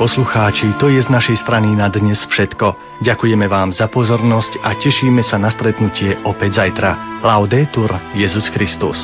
poslucháči, 0.00 0.80
to 0.80 0.88
je 0.88 1.04
z 1.04 1.12
našej 1.12 1.44
strany 1.44 1.76
na 1.76 1.92
dnes 1.92 2.24
všetko. 2.24 2.72
Ďakujeme 3.04 3.44
vám 3.44 3.76
za 3.76 3.84
pozornosť 3.92 4.64
a 4.64 4.72
tešíme 4.72 5.20
sa 5.20 5.36
na 5.36 5.52
stretnutie 5.52 6.16
opäť 6.24 6.64
zajtra. 6.64 7.20
Laudetur 7.20 7.92
Jezus 8.16 8.48
Christus. 8.48 8.96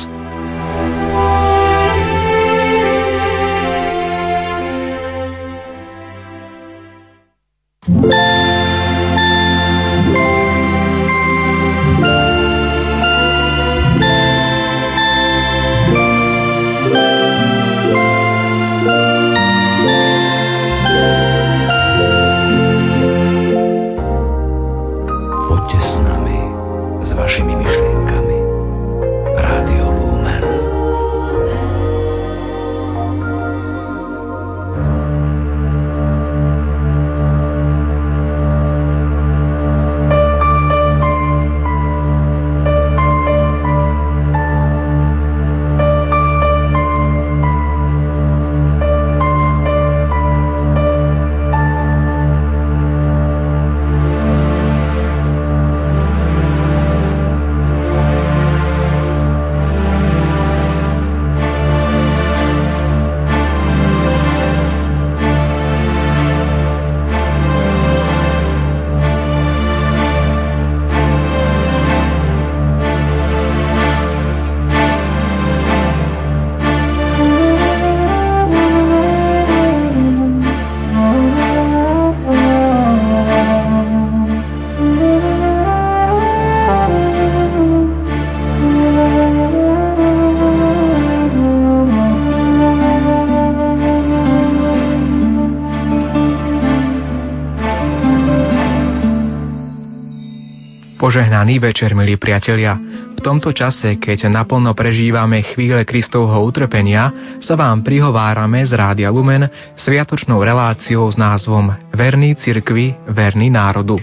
Večer, 101.57 101.97
milí 101.97 102.21
priatelia. 102.21 102.77
V 103.17 103.21
tomto 103.25 103.49
čase, 103.49 103.97
keď 103.97 104.29
naplno 104.29 104.77
prežívame 104.77 105.41
chvíle 105.41 105.81
Kristovho 105.89 106.37
utrpenia, 106.45 107.09
sa 107.41 107.57
vám 107.57 107.81
prihovárame 107.81 108.61
z 108.61 108.77
Rádia 108.77 109.09
Lumen 109.09 109.49
sviatočnou 109.73 110.37
reláciou 110.37 111.09
s 111.09 111.17
názvom 111.17 111.73
Verný 111.97 112.37
cirkvi, 112.37 112.93
verný 113.09 113.49
národu. 113.49 113.97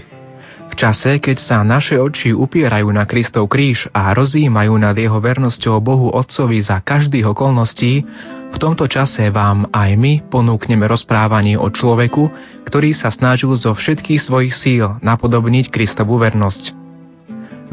V 0.67 0.73
čase, 0.75 1.23
keď 1.23 1.37
sa 1.39 1.57
naše 1.63 1.95
oči 1.95 2.35
upierajú 2.35 2.91
na 2.91 3.07
Kristov 3.07 3.47
kríž 3.47 3.87
a 3.95 4.11
rozímajú 4.11 4.75
nad 4.75 4.99
jeho 4.99 5.23
vernosťou 5.23 5.79
Bohu 5.79 6.11
Otcovi 6.11 6.59
za 6.59 6.83
každých 6.83 7.31
okolností, 7.31 8.03
v 8.51 8.57
tomto 8.59 8.83
čase 8.91 9.31
vám 9.31 9.71
aj 9.71 9.95
my 9.95 10.27
ponúkneme 10.27 10.83
rozprávanie 10.83 11.55
o 11.55 11.71
človeku, 11.71 12.27
ktorý 12.67 12.91
sa 12.91 13.07
snažil 13.15 13.55
zo 13.55 13.71
všetkých 13.71 14.19
svojich 14.19 14.51
síl 14.51 14.99
napodobniť 14.99 15.71
Kristovu 15.71 16.19
vernosť 16.19 16.74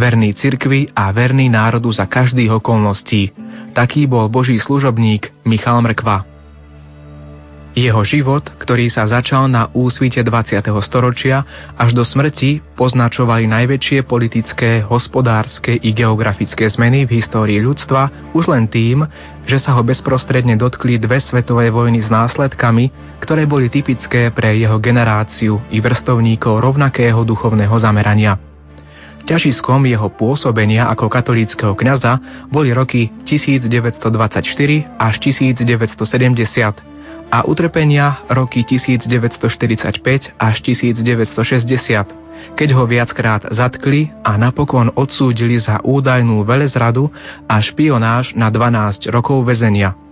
verný 0.02 0.34
cirkvi 0.34 0.90
a 0.90 1.14
verný 1.14 1.46
národu 1.46 1.94
za 1.94 2.10
každých 2.10 2.58
okolností. 2.58 3.30
Taký 3.70 4.10
bol 4.10 4.26
Boží 4.26 4.58
služobník 4.58 5.46
Michal 5.46 5.78
Mrkva. 5.78 6.26
Jeho 7.72 8.04
život, 8.04 8.44
ktorý 8.60 8.92
sa 8.92 9.08
začal 9.08 9.48
na 9.48 9.70
úsvite 9.72 10.20
20. 10.20 10.60
storočia 10.84 11.40
až 11.78 11.96
do 11.96 12.04
smrti, 12.04 12.60
poznačovali 12.76 13.48
najväčšie 13.48 14.04
politické, 14.04 14.84
hospodárske 14.84 15.80
i 15.80 15.94
geografické 15.96 16.68
zmeny 16.68 17.08
v 17.08 17.16
histórii 17.16 17.62
ľudstva 17.64 18.34
už 18.36 18.52
len 18.52 18.68
tým, 18.68 19.08
že 19.48 19.56
sa 19.56 19.72
ho 19.72 19.80
bezprostredne 19.80 20.58
dotkli 20.60 21.00
dve 21.00 21.16
svetové 21.16 21.72
vojny 21.72 22.04
s 22.04 22.12
následkami, 22.12 22.92
ktoré 23.24 23.48
boli 23.48 23.72
typické 23.72 24.28
pre 24.34 24.52
jeho 24.52 24.76
generáciu 24.76 25.64
i 25.72 25.80
vrstovníkov 25.80 26.60
rovnakého 26.60 27.24
duchovného 27.24 27.76
zamerania. 27.80 28.51
Ťažiskom 29.22 29.86
jeho 29.86 30.10
pôsobenia 30.10 30.90
ako 30.90 31.06
katolíckého 31.06 31.78
kňaza 31.78 32.18
boli 32.50 32.74
roky 32.74 33.08
1924 33.22 34.02
až 34.98 35.14
1970 35.22 36.92
a 37.32 37.38
utrpenia 37.48 38.28
roky 38.28 38.60
1945 38.60 40.36
až 40.36 40.56
1960, 40.60 42.58
keď 42.58 42.68
ho 42.76 42.84
viackrát 42.84 43.48
zatkli 43.48 44.12
a 44.20 44.36
napokon 44.36 44.92
odsúdili 44.92 45.56
za 45.56 45.80
údajnú 45.80 46.44
velezradu 46.44 47.08
a 47.48 47.56
špionáž 47.56 48.36
na 48.36 48.52
12 48.52 49.08
rokov 49.08 49.48
väzenia. 49.48 50.11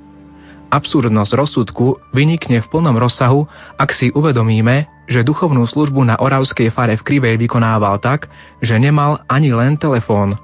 Absurdnosť 0.70 1.34
rozsudku 1.34 1.98
vynikne 2.14 2.62
v 2.62 2.70
plnom 2.70 2.94
rozsahu, 2.94 3.50
ak 3.74 3.90
si 3.90 4.14
uvedomíme, 4.14 4.86
že 5.10 5.26
duchovnú 5.26 5.66
službu 5.66 6.06
na 6.06 6.14
Oravskej 6.22 6.70
fare 6.70 6.94
v 6.94 7.02
Krivej 7.02 7.34
vykonával 7.42 7.98
tak, 7.98 8.30
že 8.62 8.78
nemal 8.78 9.18
ani 9.26 9.50
len 9.50 9.74
telefón. 9.74 10.38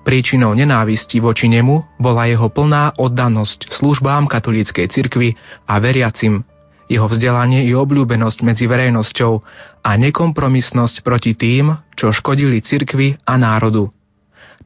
Príčinou 0.00 0.56
nenávisti 0.56 1.20
voči 1.20 1.52
nemu 1.52 2.00
bola 2.00 2.24
jeho 2.24 2.48
plná 2.48 2.96
oddanosť 2.96 3.68
službám 3.68 4.32
katolíckej 4.32 4.88
cirkvi 4.88 5.36
a 5.68 5.76
veriacim, 5.76 6.40
jeho 6.88 7.04
vzdelanie 7.04 7.68
i 7.68 7.76
obľúbenosť 7.76 8.40
medzi 8.40 8.64
verejnosťou 8.64 9.32
a 9.84 9.90
nekompromisnosť 10.00 11.04
proti 11.04 11.36
tým, 11.36 11.76
čo 12.00 12.16
škodili 12.16 12.64
cirkvi 12.64 13.20
a 13.28 13.36
národu. 13.36 13.92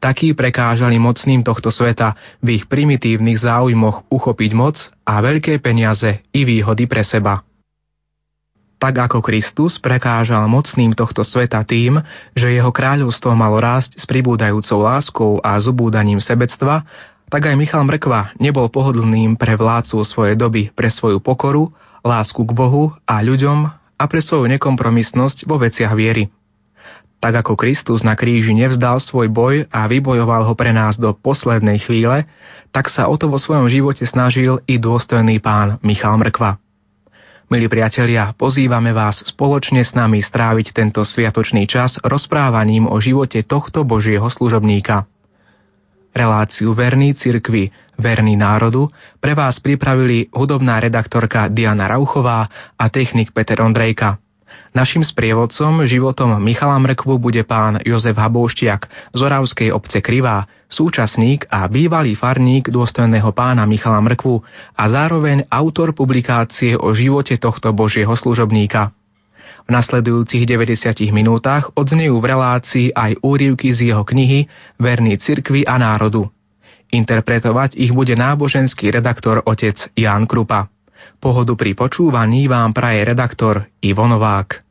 Takí 0.05 0.37
prekážali 0.37 1.01
mocným 1.01 1.41
tohto 1.41 1.73
sveta 1.73 2.13
v 2.45 2.61
ich 2.61 2.69
primitívnych 2.69 3.41
záujmoch 3.41 4.05
uchopiť 4.13 4.51
moc 4.53 4.77
a 5.01 5.25
veľké 5.25 5.65
peniaze 5.65 6.21
i 6.29 6.45
výhody 6.45 6.85
pre 6.85 7.01
seba. 7.01 7.41
Tak 8.77 9.01
ako 9.01 9.25
Kristus 9.25 9.81
prekážal 9.81 10.45
mocným 10.45 10.93
tohto 10.93 11.25
sveta 11.25 11.65
tým, 11.65 12.05
že 12.37 12.53
jeho 12.53 12.69
kráľovstvo 12.69 13.33
malo 13.33 13.57
rásť 13.57 13.97
s 13.97 14.05
pribúdajúcou 14.05 14.85
láskou 14.85 15.33
a 15.41 15.57
zubúdaním 15.57 16.21
sebectva, 16.21 16.85
tak 17.33 17.49
aj 17.49 17.57
Michal 17.57 17.89
Mrkva 17.89 18.37
nebol 18.37 18.69
pohodlným 18.69 19.41
pre 19.41 19.57
vládcu 19.57 20.05
svojej 20.05 20.37
doby 20.37 20.69
pre 20.77 20.93
svoju 20.93 21.25
pokoru, 21.25 21.73
lásku 22.05 22.45
k 22.45 22.53
Bohu 22.53 22.93
a 23.09 23.25
ľuďom 23.25 23.73
a 23.97 24.05
pre 24.05 24.21
svoju 24.21 24.53
nekompromisnosť 24.53 25.49
vo 25.49 25.57
veciach 25.57 25.97
viery. 25.97 26.29
Tak 27.25 27.41
ako 27.41 27.57
Kristus 27.57 28.05
na 28.05 28.21
kríži 28.21 28.53
nevzdal 28.53 29.01
svoj 29.01 29.33
boj 29.33 29.65
a 29.73 29.89
vybojoval 29.89 30.45
ho 30.45 30.53
pre 30.53 30.77
nás 30.77 31.01
do 31.01 31.17
poslednej 31.17 31.81
chvíle, 31.81 32.29
tak 32.69 32.93
sa 32.93 33.09
o 33.09 33.17
to 33.17 33.33
vo 33.33 33.41
svojom 33.41 33.65
živote 33.73 34.05
snažil 34.05 34.61
i 34.69 34.77
dôstojný 34.77 35.41
pán 35.41 35.81
Michal 35.81 36.21
Mrkva. 36.21 36.61
Milí 37.49 37.65
priatelia, 37.73 38.29
pozývame 38.37 38.93
vás 38.93 39.25
spoločne 39.25 39.81
s 39.81 39.97
nami 39.97 40.21
stráviť 40.21 40.77
tento 40.77 41.01
sviatočný 41.01 41.65
čas 41.65 41.97
rozprávaním 42.05 42.93
o 42.93 43.01
živote 43.01 43.41
tohto 43.41 43.89
Božieho 43.89 44.29
služobníka. 44.29 45.09
Reláciu 46.13 46.77
Verný 46.77 47.17
cirkvi, 47.17 47.73
Verný 47.97 48.37
národu 48.37 48.93
pre 49.17 49.33
vás 49.33 49.65
pripravili 49.65 50.29
hudobná 50.29 50.77
redaktorka 50.77 51.49
Diana 51.49 51.89
Rauchová 51.89 52.53
a 52.77 52.85
technik 52.93 53.33
Peter 53.33 53.65
Ondrejka. 53.65 54.21
Našim 54.75 55.07
sprievodcom 55.07 55.87
životom 55.87 56.35
Michala 56.43 56.75
Mrkvu 56.83 57.23
bude 57.23 57.47
pán 57.47 57.79
Jozef 57.87 58.19
Habouštiak 58.19 59.15
z 59.15 59.21
Oravskej 59.23 59.71
obce 59.71 60.03
Krivá, 60.03 60.51
súčasník 60.67 61.47
a 61.47 61.71
bývalý 61.71 62.19
farník 62.19 62.75
dôstojného 62.75 63.31
pána 63.31 63.71
Michala 63.71 64.03
Mrkvu 64.03 64.43
a 64.75 64.85
zároveň 64.91 65.47
autor 65.47 65.95
publikácie 65.95 66.75
o 66.75 66.91
živote 66.91 67.39
tohto 67.39 67.71
božieho 67.71 68.11
služobníka. 68.19 68.91
V 69.63 69.71
nasledujúcich 69.71 70.43
90 70.43 71.07
minútach 71.15 71.71
odznejú 71.79 72.19
v 72.19 72.35
relácii 72.35 72.87
aj 72.99 73.23
úrivky 73.23 73.71
z 73.71 73.95
jeho 73.95 74.03
knihy 74.03 74.51
Verný 74.83 75.23
cirkvi 75.23 75.63
a 75.63 75.79
národu. 75.79 76.27
Interpretovať 76.91 77.79
ich 77.79 77.95
bude 77.95 78.19
náboženský 78.19 78.91
redaktor 78.91 79.39
otec 79.47 79.79
Ján 79.95 80.27
Krupa. 80.27 80.67
Pohodu 81.23 81.55
pri 81.55 81.79
počúvaní 81.79 82.51
vám 82.51 82.75
praje 82.75 83.07
redaktor 83.07 83.71
Ivo 83.79 84.11
Novák. 84.11 84.64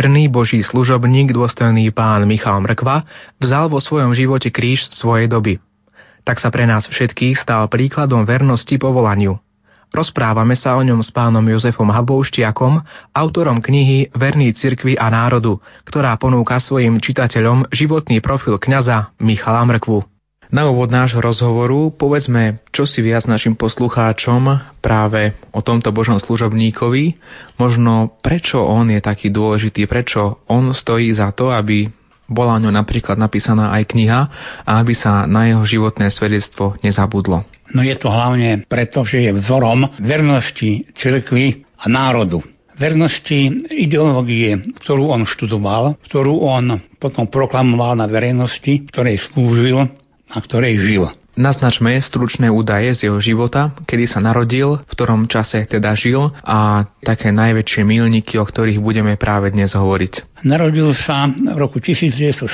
Verný 0.00 0.32
Boží 0.32 0.64
služobník, 0.64 1.28
dôstojný 1.28 1.92
pán 1.92 2.24
Michal 2.24 2.56
Mrkva, 2.64 3.04
vzal 3.36 3.68
vo 3.68 3.84
svojom 3.84 4.16
živote 4.16 4.48
kríž 4.48 4.88
svojej 4.96 5.28
doby. 5.28 5.60
Tak 6.24 6.40
sa 6.40 6.48
pre 6.48 6.64
nás 6.64 6.88
všetkých 6.88 7.36
stal 7.36 7.68
príkladom 7.68 8.24
vernosti 8.24 8.80
povolaniu. 8.80 9.36
Rozprávame 9.92 10.56
sa 10.56 10.72
o 10.72 10.80
ňom 10.80 11.04
s 11.04 11.12
pánom 11.12 11.44
Jozefom 11.44 11.92
Habouštiakom, 11.92 12.80
autorom 13.12 13.60
knihy 13.60 14.08
Verný 14.16 14.56
cirkvi 14.56 14.96
a 14.96 15.12
národu, 15.12 15.60
ktorá 15.84 16.16
ponúka 16.16 16.56
svojim 16.56 16.96
čitateľom 16.96 17.68
životný 17.68 18.24
profil 18.24 18.56
kňaza 18.56 19.12
Michala 19.20 19.68
Mrkvu. 19.68 20.00
Na 20.50 20.66
úvod 20.66 20.90
nášho 20.90 21.22
rozhovoru 21.22 21.94
povedzme 21.94 22.58
čo 22.74 22.82
si 22.82 23.06
viac 23.06 23.30
našim 23.30 23.54
poslucháčom 23.54 24.74
práve 24.82 25.38
o 25.54 25.62
tomto 25.62 25.94
Božom 25.94 26.18
služobníkovi, 26.18 27.14
možno 27.54 28.18
prečo 28.18 28.58
on 28.58 28.90
je 28.90 28.98
taký 28.98 29.30
dôležitý, 29.30 29.86
prečo 29.86 30.42
on 30.50 30.74
stojí 30.74 31.14
za 31.14 31.30
to, 31.30 31.54
aby 31.54 31.86
bola 32.26 32.58
o 32.58 32.62
ňom 32.66 32.74
napríklad 32.74 33.14
napísaná 33.14 33.70
aj 33.78 33.94
kniha 33.94 34.20
a 34.66 34.70
aby 34.82 34.94
sa 34.98 35.22
na 35.30 35.54
jeho 35.54 35.62
životné 35.62 36.10
svedectvo 36.10 36.74
nezabudlo. 36.82 37.46
No 37.70 37.86
je 37.86 37.94
to 37.94 38.10
hlavne 38.10 38.66
preto, 38.66 39.06
že 39.06 39.30
je 39.30 39.30
vzorom 39.38 39.86
vernosti 40.02 40.90
cirkvi 40.98 41.62
a 41.78 41.86
národu 41.86 42.42
vernosti 42.80 43.68
ideológie, 43.68 44.56
ktorú 44.80 45.12
on 45.12 45.28
študoval, 45.28 46.00
ktorú 46.00 46.40
on 46.40 46.80
potom 46.96 47.28
proklamoval 47.28 48.00
na 48.00 48.08
verejnosti, 48.08 48.88
ktorej 48.88 49.20
slúžil 49.20 49.84
na 50.30 50.38
ktorej 50.40 50.78
žil. 50.78 51.10
Naznačme 51.40 51.94
stručné 52.02 52.50
údaje 52.50 52.90
z 52.92 53.06
jeho 53.06 53.22
života, 53.22 53.70
kedy 53.86 54.10
sa 54.10 54.18
narodil, 54.18 54.82
v 54.82 54.92
ktorom 54.92 55.30
čase 55.30 55.62
teda 55.62 55.94
žil 55.94 56.34
a 56.42 56.90
také 57.06 57.30
najväčšie 57.30 57.86
milníky, 57.86 58.34
o 58.36 58.44
ktorých 58.44 58.82
budeme 58.82 59.14
práve 59.14 59.54
dnes 59.54 59.72
hovoriť. 59.72 60.42
Narodil 60.42 60.90
sa 60.92 61.30
v 61.30 61.54
roku 61.54 61.78
1970 61.78 62.44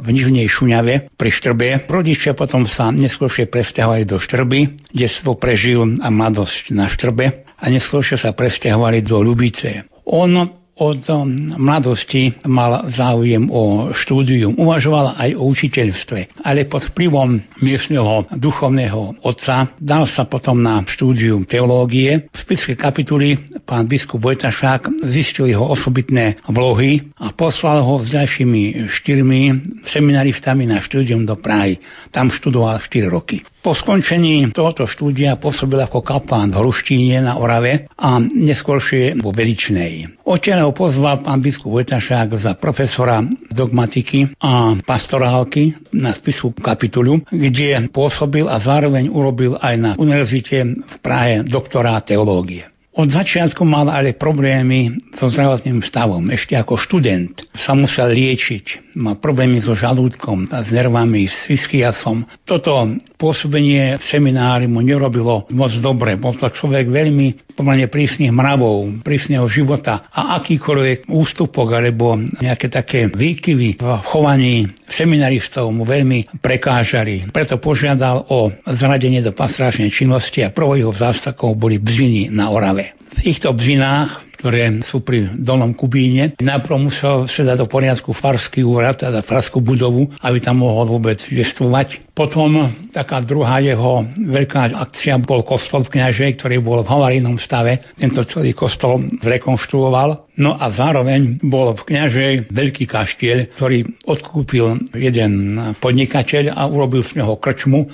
v 0.00 0.08
Nižnej 0.08 0.48
Šuňave 0.48 1.14
pri 1.14 1.30
Štrbe. 1.30 1.84
Rodičia 1.84 2.32
potom 2.32 2.64
sa 2.64 2.88
neskôršie 2.88 3.46
presťahovali 3.52 4.08
do 4.08 4.16
Štrby, 4.16 4.88
kde 4.88 5.06
svo 5.12 5.36
prežil 5.36 5.84
a 6.00 6.08
mladosť 6.08 6.72
na 6.72 6.88
Štrbe 6.88 7.44
a 7.44 7.64
neskôršie 7.68 8.16
sa 8.16 8.32
presťahovali 8.32 9.04
do 9.04 9.20
Lubice. 9.20 9.86
On 10.08 10.61
od 10.76 11.04
um, 11.12 11.28
mladosti 11.60 12.32
mal 12.48 12.88
záujem 12.88 13.44
o 13.52 13.92
štúdium. 13.92 14.56
Uvažoval 14.56 15.20
aj 15.20 15.30
o 15.36 15.44
učiteľstve, 15.52 16.40
ale 16.40 16.64
pod 16.64 16.88
vplyvom 16.92 17.44
miestneho 17.60 18.24
duchovného 18.32 19.20
otca 19.20 19.68
dal 19.76 20.08
sa 20.08 20.24
potom 20.24 20.64
na 20.64 20.80
štúdium 20.88 21.44
teológie. 21.44 22.26
V 22.32 22.36
spiske 22.40 22.72
kapituly 22.72 23.36
pán 23.68 23.84
biskup 23.84 24.24
Vojtašák 24.24 25.06
zistil 25.12 25.52
jeho 25.52 25.68
osobitné 25.68 26.40
vlohy 26.48 27.12
a 27.20 27.36
poslal 27.36 27.84
ho 27.84 28.00
s 28.00 28.08
ďalšími 28.08 28.88
štyrmi 28.88 29.40
seminaristami 29.84 30.64
na 30.64 30.80
štúdium 30.80 31.28
do 31.28 31.36
Prahy. 31.36 31.76
Tam 32.08 32.32
študoval 32.32 32.80
4 32.80 33.12
roky. 33.12 33.44
Po 33.62 33.78
skončení 33.78 34.50
tohoto 34.50 34.90
štúdia 34.90 35.38
pôsobil 35.38 35.78
ako 35.78 36.02
kapán 36.02 36.50
v 36.50 36.58
Hruštíne 36.58 37.22
na 37.22 37.38
Orave 37.38 37.86
a 37.94 38.18
neskôršie 38.18 39.14
vo 39.22 39.30
Veličnej. 39.30 40.18
Odtiaľ 40.26 40.66
ho 40.66 40.72
pozval 40.74 41.22
pán 41.22 41.38
biskup 41.38 41.70
Vojtašák 41.70 42.42
za 42.42 42.58
profesora 42.58 43.22
dogmatiky 43.54 44.34
a 44.42 44.74
pastorálky 44.82 45.94
na 45.94 46.10
spisu 46.10 46.50
kapitulu, 46.58 47.22
kde 47.30 47.86
pôsobil 47.94 48.50
a 48.50 48.58
zároveň 48.58 49.06
urobil 49.06 49.54
aj 49.54 49.74
na 49.78 49.90
univerzite 49.94 50.66
v 50.66 50.94
Prahe 50.98 51.46
doktorát 51.46 52.02
teológie. 52.02 52.66
Od 52.92 53.08
začiatku 53.08 53.64
mal 53.64 53.88
ale 53.88 54.12
problémy 54.12 54.92
so 55.16 55.32
zdravotným 55.32 55.80
stavom. 55.80 56.28
Ešte 56.28 56.52
ako 56.60 56.76
študent 56.76 57.40
sa 57.56 57.72
musel 57.72 58.12
liečiť. 58.12 58.94
Mal 59.00 59.16
problémy 59.16 59.64
so 59.64 59.72
žalúdkom, 59.72 60.52
s 60.52 60.68
nervami, 60.68 61.24
s 61.24 61.48
iskiasom. 61.48 62.28
Toto 62.44 62.92
pôsobenie 63.16 63.96
v 63.96 64.04
seminári 64.04 64.68
mu 64.68 64.84
nerobilo 64.84 65.48
moc 65.56 65.72
dobre. 65.80 66.20
Bol 66.20 66.36
to 66.36 66.52
človek 66.52 66.92
veľmi 66.92 67.56
pomerne 67.56 67.88
prísnych 67.88 68.28
mravov, 68.28 69.00
prísneho 69.00 69.48
života 69.48 70.12
a 70.12 70.36
akýkoľvek 70.40 71.08
ústupok 71.08 71.68
alebo 71.72 72.20
nejaké 72.20 72.68
také 72.68 73.08
výkyvy 73.08 73.80
v 73.80 73.88
chovaní 74.08 74.68
seminaristov 74.92 75.72
mu 75.72 75.88
veľmi 75.88 76.42
prekážali. 76.44 77.32
Preto 77.32 77.56
požiadal 77.56 78.28
o 78.28 78.52
zradenie 78.76 79.24
do 79.24 79.32
pastráčnej 79.32 79.88
činnosti 79.88 80.44
a 80.44 80.52
prvou 80.52 80.76
jeho 80.76 80.92
zástavkou 80.92 81.56
boli 81.56 81.80
bziny 81.80 82.28
na 82.28 82.52
Orave. 82.52 82.81
V 83.12 83.20
týchto 83.20 83.52
bzinách 83.52 84.32
ktoré 84.42 84.82
sú 84.82 85.06
pri 85.06 85.38
Dolnom 85.38 85.70
Kubíne. 85.70 86.34
Najprv 86.42 86.90
musel 86.90 87.30
sa 87.30 87.46
dať 87.46 87.62
do 87.62 87.70
poriadku 87.70 88.10
farský 88.10 88.66
úrad, 88.66 88.98
teda 88.98 89.22
farskú 89.22 89.62
budovu, 89.62 90.10
aby 90.18 90.42
tam 90.42 90.66
mohol 90.66 90.98
vôbec 90.98 91.22
gestovať. 91.30 92.10
Potom 92.10 92.66
taká 92.90 93.22
druhá 93.22 93.62
jeho 93.62 94.02
veľká 94.18 94.74
akcia 94.74 95.22
bol 95.22 95.46
kostol 95.46 95.86
v 95.86 95.94
kňaže, 95.94 96.42
ktorý 96.42 96.58
bol 96.58 96.82
v 96.82 96.90
havarijnom 96.90 97.38
stave. 97.38 97.86
Tento 97.94 98.26
celý 98.26 98.50
kostol 98.50 99.06
zrekonštruoval. 99.22 100.34
No 100.42 100.58
a 100.58 100.66
zároveň 100.74 101.38
bol 101.38 101.78
v 101.78 101.86
kňaže 101.86 102.50
veľký 102.50 102.90
kaštiel, 102.90 103.54
ktorý 103.54 103.86
odkúpil 104.10 104.90
jeden 104.98 105.54
podnikateľ 105.78 106.50
a 106.50 106.66
urobil 106.66 107.06
z 107.06 107.22
neho 107.22 107.38
krčmu 107.38 107.86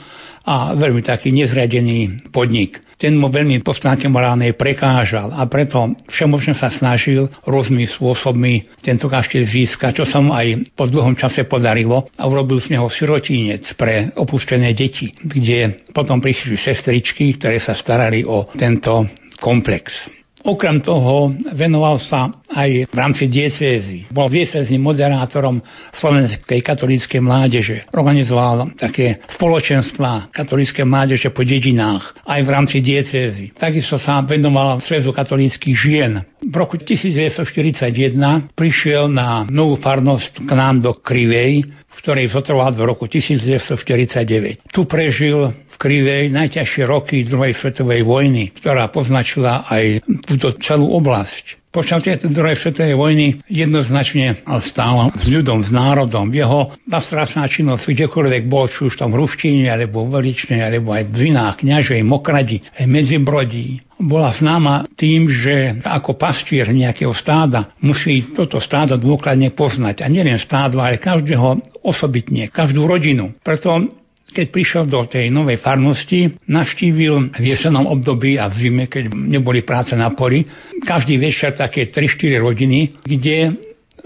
a 0.48 0.72
veľmi 0.72 1.04
taký 1.04 1.28
nezriadený 1.28 2.32
podnik. 2.32 2.80
Ten 2.98 3.14
mu 3.14 3.30
veľmi 3.30 3.62
po 3.62 3.76
stránke 3.76 4.10
morálnej 4.10 4.58
prekážal 4.58 5.30
a 5.30 5.46
preto 5.46 5.94
všemožne 6.10 6.58
sa 6.58 6.66
snažil 6.66 7.30
rôznymi 7.46 7.86
spôsobmi 7.94 8.82
tento 8.82 9.06
kaštiel 9.06 9.46
získať, 9.46 10.02
čo 10.02 10.04
sa 10.08 10.18
mu 10.18 10.34
aj 10.34 10.74
po 10.74 10.90
dlhom 10.90 11.14
čase 11.14 11.46
podarilo 11.46 12.10
a 12.18 12.26
urobil 12.26 12.58
z 12.58 12.74
neho 12.74 12.90
sirotínec 12.90 13.78
pre 13.78 14.10
opustené 14.18 14.74
deti, 14.74 15.14
kde 15.14 15.86
potom 15.94 16.18
prišli 16.18 16.58
sestričky, 16.58 17.38
ktoré 17.38 17.62
sa 17.62 17.78
starali 17.78 18.26
o 18.26 18.50
tento 18.58 19.06
komplex. 19.38 20.17
Okrem 20.46 20.78
toho 20.78 21.34
venoval 21.54 21.98
sa 21.98 22.30
aj 22.54 22.90
v 22.90 22.94
rámci 22.94 23.26
diecézy. 23.26 24.06
Bol 24.10 24.30
diecéznym 24.30 24.78
moderátorom 24.78 25.58
slovenskej 25.98 26.62
katolíckej 26.62 27.18
mládeže. 27.18 27.76
Organizoval 27.90 28.78
také 28.78 29.18
spoločenstva 29.34 30.30
katolíckej 30.30 30.86
mládeže 30.86 31.28
po 31.34 31.42
dedinách 31.42 32.14
aj 32.22 32.40
v 32.46 32.48
rámci 32.48 32.78
diecézy. 32.78 33.54
Takisto 33.58 33.98
sa 33.98 34.22
venoval 34.22 34.78
Svezu 34.78 35.10
katolíckých 35.10 35.76
žien. 35.76 36.22
V 36.38 36.54
roku 36.54 36.78
1941 36.78 38.54
prišiel 38.54 39.10
na 39.10 39.42
novú 39.50 39.74
farnosť 39.74 40.46
k 40.46 40.50
nám 40.54 40.80
do 40.80 40.94
Krivej, 40.94 41.66
v 41.98 42.02
ktorej 42.06 42.30
zotrval 42.30 42.70
do 42.78 42.86
roku 42.86 43.10
1949. 43.10 44.70
Tu 44.70 44.80
prežil 44.86 45.50
Krivej 45.78 46.34
najťažšie 46.34 46.82
roky 46.90 47.22
druhej 47.22 47.54
svetovej 47.54 48.02
vojny, 48.02 48.50
ktorá 48.50 48.90
poznačila 48.90 49.62
aj 49.70 50.02
túto 50.26 50.50
celú 50.58 50.90
oblasť. 50.98 51.70
Počas 51.70 52.02
tejto 52.02 52.34
druhej 52.34 52.58
svetovej 52.58 52.98
vojny 52.98 53.26
jednoznačne 53.46 54.42
stál 54.66 55.14
s 55.14 55.30
ľudom, 55.30 55.62
s 55.62 55.70
národom. 55.70 56.26
Jeho 56.34 56.74
nastrašná 56.82 57.46
činnosť, 57.46 57.94
kdekoľvek 57.94 58.50
bol, 58.50 58.66
či 58.66 58.90
už 58.90 58.98
tam 58.98 59.14
v 59.14 59.22
Ruštine, 59.22 59.70
alebo 59.70 60.02
v 60.02 60.18
Veličnej, 60.18 60.58
alebo 60.58 60.90
aj 60.90 61.06
v 61.06 61.30
Vinách, 61.30 61.62
Kňažej, 61.62 62.02
Mokradi, 62.02 62.58
aj 62.74 62.86
Medzibrodí, 62.88 63.84
bola 63.98 64.30
známa 64.30 64.86
tým, 64.94 65.26
že 65.26 65.82
ako 65.82 66.14
pastier 66.14 66.70
nejakého 66.70 67.10
stáda 67.12 67.74
musí 67.82 68.30
toto 68.30 68.62
stádo 68.62 68.94
dôkladne 68.94 69.50
poznať. 69.52 70.02
A 70.02 70.10
nielen 70.10 70.38
stádo, 70.38 70.78
ale 70.78 71.02
každého 71.02 71.77
osobitne, 71.88 72.52
každú 72.52 72.84
rodinu. 72.84 73.32
Preto 73.40 73.88
keď 74.28 74.46
prišiel 74.52 74.84
do 74.84 75.08
tej 75.08 75.32
novej 75.32 75.56
farnosti, 75.64 76.36
navštívil 76.44 77.32
v 77.32 77.44
jesenom 77.48 77.88
období 77.88 78.36
a 78.36 78.52
v 78.52 78.60
zime, 78.60 78.84
keď 78.84 79.08
neboli 79.08 79.64
práce 79.64 79.96
na 79.96 80.12
poli, 80.12 80.44
každý 80.84 81.16
večer 81.16 81.56
také 81.56 81.88
3-4 81.88 82.36
rodiny, 82.36 83.00
kde 83.00 83.56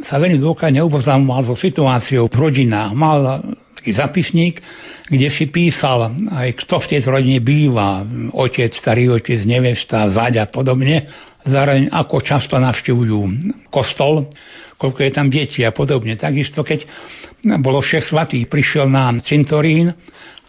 sa 0.07 0.23
veľmi 0.23 0.39
dôkladne 0.39 0.79
oboznamoval 0.79 1.53
so 1.53 1.59
situáciou 1.59 2.31
v 2.31 2.39
rodinách. 2.39 2.95
Mal 2.95 3.21
taký 3.75 3.99
zapisník, 3.99 4.63
kde 5.11 5.29
si 5.29 5.51
písal 5.51 6.15
aj 6.31 6.55
kto 6.65 6.81
v 6.81 6.89
tej 6.95 7.01
rodine 7.11 7.43
býva, 7.43 8.07
otec, 8.31 8.71
starý 8.73 9.11
otec, 9.11 9.43
nevesta, 9.43 10.07
záď 10.07 10.47
a 10.47 10.47
podobne. 10.47 11.11
Zároveň 11.43 11.91
ako 11.91 12.23
často 12.23 12.55
navštevujú 12.63 13.19
kostol, 13.75 14.31
koľko 14.83 14.99
je 15.07 15.13
tam 15.15 15.31
detí 15.31 15.63
a 15.63 15.71
podobne. 15.71 16.19
Takisto, 16.19 16.67
keď 16.67 16.83
bolo 17.63 17.79
všech 17.79 18.11
svatých, 18.11 18.51
prišiel 18.51 18.91
na 18.91 19.15
cintorín 19.23 19.95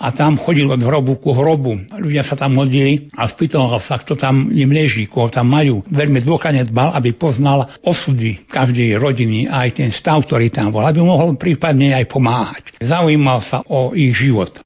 a 0.02 0.10
tam 0.10 0.42
chodil 0.42 0.66
od 0.66 0.82
hrobu 0.82 1.22
ku 1.22 1.38
hrobu. 1.38 1.78
Ľudia 1.94 2.26
sa 2.26 2.34
tam 2.34 2.58
modlili 2.58 3.14
a 3.14 3.30
spýtal 3.30 3.70
sa, 3.86 4.02
kto 4.02 4.18
tam 4.18 4.50
im 4.50 4.74
leží, 4.74 5.06
koho 5.06 5.30
tam 5.30 5.54
majú. 5.54 5.86
Veľmi 5.86 6.20
dôkladne 6.26 6.66
dbal, 6.74 6.98
aby 6.98 7.14
poznal 7.14 7.70
osudy 7.86 8.42
každej 8.50 8.98
rodiny 8.98 9.46
a 9.46 9.70
aj 9.70 9.70
ten 9.78 9.90
stav, 9.94 10.26
ktorý 10.26 10.50
tam 10.50 10.74
bol, 10.74 10.82
aby 10.82 11.00
mohol 11.00 11.38
prípadne 11.38 11.94
aj 11.94 12.10
pomáhať. 12.10 12.64
Zaujímal 12.82 13.46
sa 13.46 13.62
o 13.70 13.94
ich 13.94 14.18
život. 14.18 14.58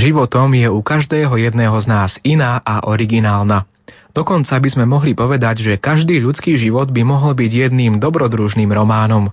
Životom 0.00 0.48
je 0.56 0.66
u 0.72 0.80
každého 0.80 1.36
jedného 1.36 1.76
z 1.76 1.86
nás 1.86 2.16
iná 2.24 2.58
a 2.64 2.88
originálna. 2.88 3.68
Dokonca 4.10 4.58
by 4.58 4.68
sme 4.72 4.84
mohli 4.88 5.14
povedať, 5.14 5.62
že 5.62 5.78
každý 5.78 6.18
ľudský 6.18 6.58
život 6.58 6.90
by 6.90 7.04
mohol 7.06 7.36
byť 7.36 7.70
jedným 7.70 8.02
dobrodružným 8.02 8.72
románom. 8.72 9.30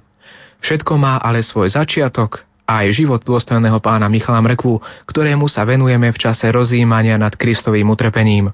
Všetko 0.62 0.94
má 1.00 1.18
ale 1.18 1.42
svoj 1.42 1.74
začiatok 1.74 2.46
a 2.68 2.86
aj 2.86 3.00
život 3.00 3.24
dôstojného 3.24 3.80
pána 3.80 4.12
Michala 4.12 4.44
Mrkvu, 4.44 5.08
ktorému 5.08 5.48
sa 5.48 5.64
venujeme 5.64 6.12
v 6.12 6.22
čase 6.22 6.52
rozjímania 6.52 7.16
nad 7.16 7.34
Kristovým 7.34 7.88
utrpením. 7.90 8.52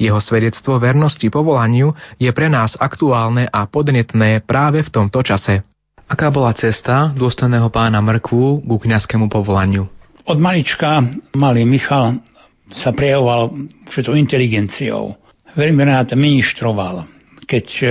Jeho 0.00 0.16
svedectvo 0.16 0.80
vernosti 0.80 1.28
povolaniu 1.28 1.92
je 2.16 2.30
pre 2.32 2.48
nás 2.48 2.72
aktuálne 2.80 3.44
a 3.52 3.68
podnetné 3.68 4.40
práve 4.48 4.80
v 4.80 4.88
tomto 4.88 5.20
čase. 5.20 5.60
Aká 6.08 6.32
bola 6.32 6.56
cesta 6.56 7.12
dôstojného 7.12 7.68
pána 7.68 8.00
Mrkvu 8.00 8.64
ku 8.64 8.76
kňazskému 8.80 9.28
povolaniu? 9.28 9.99
Od 10.30 10.38
malička 10.38 11.02
malý 11.34 11.66
Michal 11.66 12.22
sa 12.70 12.94
prejavoval 12.94 13.66
všetkou 13.90 14.14
inteligenciou. 14.14 15.18
Veľmi 15.58 15.82
rád 15.82 16.14
ministroval. 16.14 17.02
Keď 17.50 17.66
e, 17.82 17.86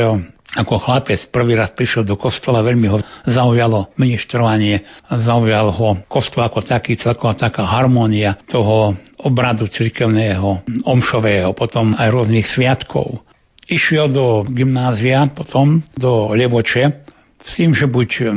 ako 0.56 0.80
chlapec 0.80 1.20
prvý 1.36 1.60
raz 1.60 1.76
prišiel 1.76 2.08
do 2.08 2.16
kostola, 2.16 2.64
veľmi 2.64 2.88
ho 2.88 3.04
zaujalo 3.28 3.92
ministrovanie, 4.00 4.88
zaujal 5.12 5.68
ho 5.68 6.00
kostol 6.08 6.48
ako 6.48 6.64
taký, 6.64 6.96
celková 6.96 7.36
taká 7.36 7.68
harmónia 7.68 8.40
toho 8.48 8.96
obradu 9.20 9.68
cirkevného, 9.68 10.64
omšového, 10.88 11.52
potom 11.52 11.92
aj 11.92 12.08
rôznych 12.08 12.48
sviatkov. 12.48 13.20
Išiel 13.68 14.16
do 14.16 14.48
gymnázia, 14.48 15.28
potom 15.28 15.84
do 16.00 16.32
Levoče, 16.32 17.04
s 17.50 17.58
tým, 17.58 17.74
že 17.74 17.90
buď 17.90 18.30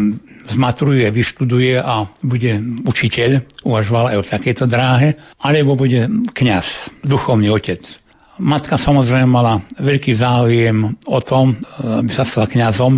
zmaturuje, 0.57 1.05
vyštuduje 1.13 1.77
a 1.77 2.09
bude 2.25 2.57
učiteľ, 2.89 3.45
uvažoval 3.63 4.13
aj 4.13 4.17
o 4.17 4.29
takejto 4.29 4.65
dráhe, 4.65 5.21
alebo 5.37 5.77
bude 5.77 6.09
kňaz, 6.33 6.67
duchovný 7.05 7.53
otec. 7.53 7.85
Matka 8.41 8.81
samozrejme 8.81 9.29
mala 9.29 9.61
veľký 9.77 10.17
záujem 10.17 10.97
o 11.05 11.21
tom, 11.21 11.53
aby 11.79 12.11
sa 12.17 12.25
stal 12.25 12.49
kňazom, 12.49 12.97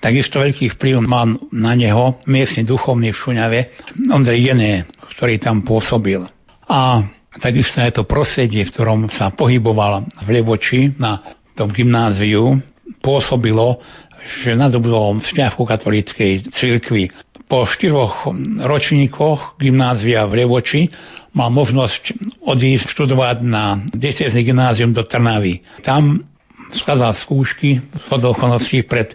takisto 0.00 0.40
veľký 0.40 0.76
vplyv 0.76 1.04
mal 1.04 1.36
na 1.52 1.72
neho 1.76 2.20
miestny 2.24 2.64
duchovný 2.64 3.12
v 3.12 3.20
Šuňave, 3.20 3.60
Ondrej 4.08 4.52
Jené, 4.52 4.88
ktorý 5.16 5.36
tam 5.36 5.60
pôsobil. 5.64 6.24
A 6.64 7.04
takisto 7.40 7.84
je 7.84 7.92
to 7.92 8.08
prostredie, 8.08 8.64
v 8.64 8.72
ktorom 8.72 9.12
sa 9.12 9.32
pohyboval 9.36 10.08
v 10.24 10.28
Levoči 10.28 10.96
na 10.96 11.20
tom 11.52 11.68
gymnáziu, 11.70 12.56
pôsobilo, 13.00 13.80
že 14.24 14.56
nadobudol 14.56 15.20
vzťah 15.20 15.52
ku 15.54 15.64
katolíckej 15.68 16.48
cirkvi. 16.52 17.12
Po 17.44 17.68
štyroch 17.68 18.32
ročníkoch 18.64 19.60
gymnázia 19.60 20.24
v 20.24 20.44
Levoči 20.44 20.88
mal 21.36 21.52
možnosť 21.52 22.16
odísť 22.40 22.88
študovať 22.88 23.36
na 23.44 23.84
diecezny 23.92 24.40
gymnázium 24.46 24.96
do 24.96 25.04
Trnavy. 25.04 25.60
Tam 25.84 26.24
skladal 26.72 27.12
skúšky 27.20 27.84
z 27.84 28.06
okolností 28.10 28.88
pred 28.88 29.12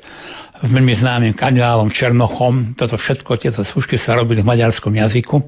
veľmi 0.62 0.94
známym 1.00 1.34
kardinálom 1.34 1.90
Černochom. 1.90 2.76
Toto 2.76 3.00
všetko, 3.00 3.40
tieto 3.40 3.64
skúšky 3.64 3.96
sa 3.96 4.20
robili 4.20 4.44
v 4.44 4.50
maďarskom 4.52 4.92
jazyku. 4.92 5.40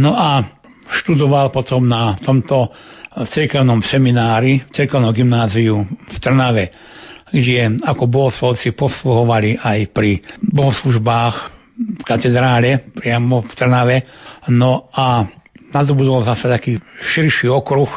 No 0.00 0.16
a 0.16 0.42
študoval 1.00 1.52
potom 1.52 1.84
na 1.84 2.16
tomto 2.20 2.72
cirkevnom 3.30 3.84
seminári, 3.84 4.64
cirkevnom 4.74 5.14
gymnáziu 5.14 5.84
v 5.86 6.16
Trnave, 6.18 6.74
kde 7.30 7.80
ako 7.84 8.04
bohoslovci 8.08 8.74
posluhovali 8.76 9.60
aj 9.60 9.78
pri 9.94 10.20
bohoslužbách 10.40 11.36
v 11.74 12.02
katedrále 12.06 12.86
priamo 12.94 13.42
v 13.42 13.52
Trnave. 13.54 13.96
No 14.50 14.92
a 14.94 15.26
nadobudol 15.74 16.22
zase 16.22 16.46
taký 16.46 16.72
širší 17.02 17.50
okruh 17.50 17.90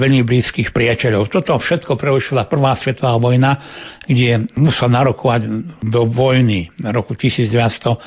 veľmi 0.00 0.24
blízkych 0.24 0.72
priateľov. 0.72 1.28
Toto 1.28 1.58
všetko 1.60 2.00
preušila 2.00 2.48
Prvá 2.48 2.72
svetová 2.80 3.20
vojna, 3.20 3.52
kde 4.08 4.48
musel 4.56 4.88
narokovať 4.88 5.40
do 5.84 6.08
vojny 6.08 6.72
roku 6.80 7.12
1917, 7.12 8.00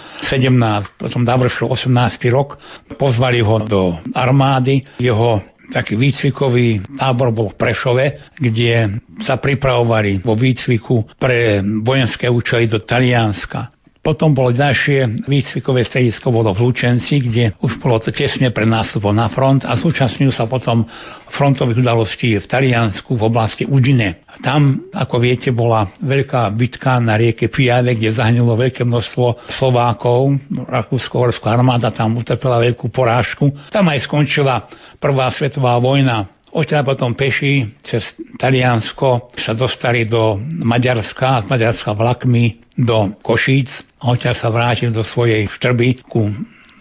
potom 0.98 1.22
navršil 1.22 1.70
18. 1.70 2.34
rok, 2.34 2.58
pozvali 2.98 3.46
ho 3.46 3.58
do 3.62 3.82
armády, 4.16 4.82
jeho 4.98 5.44
taký 5.72 5.96
výcvikový 5.96 6.98
tábor 7.00 7.32
bol 7.32 7.48
v 7.54 7.60
Prešove, 7.60 8.06
kde 8.36 9.00
sa 9.24 9.40
pripravovali 9.40 10.20
vo 10.20 10.36
výcviku 10.36 11.16
pre 11.16 11.64
vojenské 11.64 12.28
účely 12.28 12.68
do 12.68 12.84
Talianska. 12.84 13.72
Potom 14.04 14.36
bolo 14.36 14.52
ďalšie 14.52 15.32
výcvikové 15.32 15.88
stredisko 15.88 16.28
bolo 16.28 16.52
v 16.52 16.68
Lučenci, 16.68 17.24
kde 17.24 17.56
už 17.64 17.80
bolo 17.80 18.04
tesne 18.04 18.52
pred 18.52 18.68
nástupom 18.68 19.16
na 19.16 19.32
front 19.32 19.64
a 19.64 19.80
zúčastňujú 19.80 20.28
sa 20.36 20.44
potom 20.44 20.84
frontových 21.32 21.80
udalostí 21.80 22.36
v 22.36 22.44
Taliansku 22.44 23.16
v 23.16 23.24
oblasti 23.24 23.64
Udine. 23.64 24.28
Tam, 24.44 24.92
ako 24.92 25.24
viete, 25.24 25.56
bola 25.56 25.88
veľká 26.04 26.52
bitka 26.52 27.00
na 27.00 27.16
rieke 27.16 27.48
Pijave, 27.48 27.96
kde 27.96 28.12
zahnilo 28.12 28.60
veľké 28.60 28.84
množstvo 28.84 29.56
Slovákov. 29.56 30.36
Rakúsko-horská 30.52 31.56
armáda 31.56 31.88
tam 31.96 32.20
utrpela 32.20 32.60
veľkú 32.60 32.92
porážku. 32.92 33.56
Tam 33.72 33.88
aj 33.88 34.04
skončila 34.04 34.68
Prvá 35.00 35.32
svetová 35.32 35.80
vojna. 35.80 36.28
Odtiaľ 36.54 36.86
potom 36.86 37.18
peši 37.18 37.66
cez 37.82 38.04
Taliansko 38.38 39.32
sa 39.36 39.58
dostali 39.58 40.06
do 40.06 40.38
Maďarska, 40.40 41.44
z 41.44 41.48
Maďarska 41.50 41.92
vlakmi 41.98 42.63
do 42.78 43.14
Košíc 43.22 43.70
a 44.02 44.14
odtiaľ 44.14 44.36
sa 44.38 44.50
vrátil 44.50 44.90
do 44.90 45.06
svojej 45.06 45.46
štrby 45.50 46.06
ku 46.10 46.30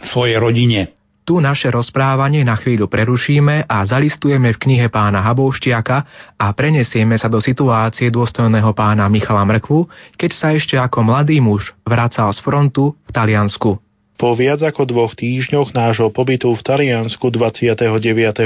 svojej 0.02 0.40
rodine. 0.40 0.90
Tu 1.22 1.38
naše 1.38 1.70
rozprávanie 1.70 2.42
na 2.42 2.58
chvíľu 2.58 2.90
prerušíme 2.90 3.70
a 3.70 3.86
zalistujeme 3.86 4.50
v 4.50 4.58
knihe 4.58 4.90
pána 4.90 5.22
Habouštiaka 5.22 5.98
a 6.34 6.46
prenesieme 6.50 7.14
sa 7.14 7.30
do 7.30 7.38
situácie 7.38 8.10
dôstojného 8.10 8.74
pána 8.74 9.06
Michala 9.06 9.46
Mrkvu, 9.46 9.86
keď 10.18 10.30
sa 10.34 10.50
ešte 10.50 10.74
ako 10.74 11.06
mladý 11.06 11.38
muž 11.38 11.78
vracal 11.86 12.26
z 12.34 12.42
frontu 12.42 12.98
v 13.06 13.10
Taliansku. 13.14 13.78
Po 14.18 14.34
viac 14.34 14.66
ako 14.66 14.82
dvoch 14.82 15.14
týždňoch 15.14 15.70
nášho 15.74 16.10
pobytu 16.10 16.50
v 16.50 16.62
Taliansku 16.62 17.22
29. 17.30 17.86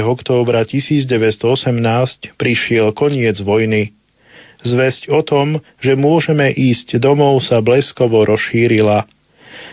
októbra 0.05 0.61
1918 0.61 2.37
prišiel 2.37 2.93
koniec 2.93 3.41
vojny. 3.41 3.96
Zväzť 4.65 5.13
o 5.13 5.21
tom, 5.21 5.61
že 5.77 5.93
môžeme 5.93 6.49
ísť 6.49 6.97
domov 6.97 7.45
sa 7.45 7.61
bleskovo 7.61 8.25
rozšírila. 8.25 9.05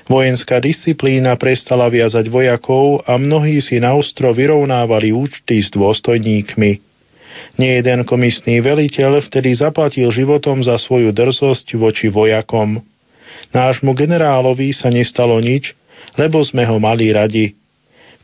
Vojenská 0.05 0.61
disciplína 0.61 1.33
prestala 1.41 1.89
viazať 1.89 2.29
vojakov 2.29 3.01
a 3.09 3.17
mnohí 3.17 3.65
si 3.65 3.81
na 3.81 3.97
ostro 3.97 4.37
vyrovnávali 4.37 5.17
účty 5.17 5.65
s 5.65 5.73
dôstojníkmi. 5.73 6.85
Nejeden 7.57 8.05
komisný 8.05 8.61
veliteľ 8.61 9.25
vtedy 9.25 9.57
zaplatil 9.57 10.13
životom 10.13 10.61
za 10.61 10.77
svoju 10.77 11.15
drzosť 11.15 11.79
voči 11.81 12.13
vojakom. 12.13 12.85
Nášmu 13.55 13.95
generálovi 13.97 14.75
sa 14.75 14.91
nestalo 14.91 15.39
nič, 15.39 15.73
lebo 16.21 16.43
sme 16.45 16.67
ho 16.67 16.77
mali 16.77 17.15
radi. 17.15 17.55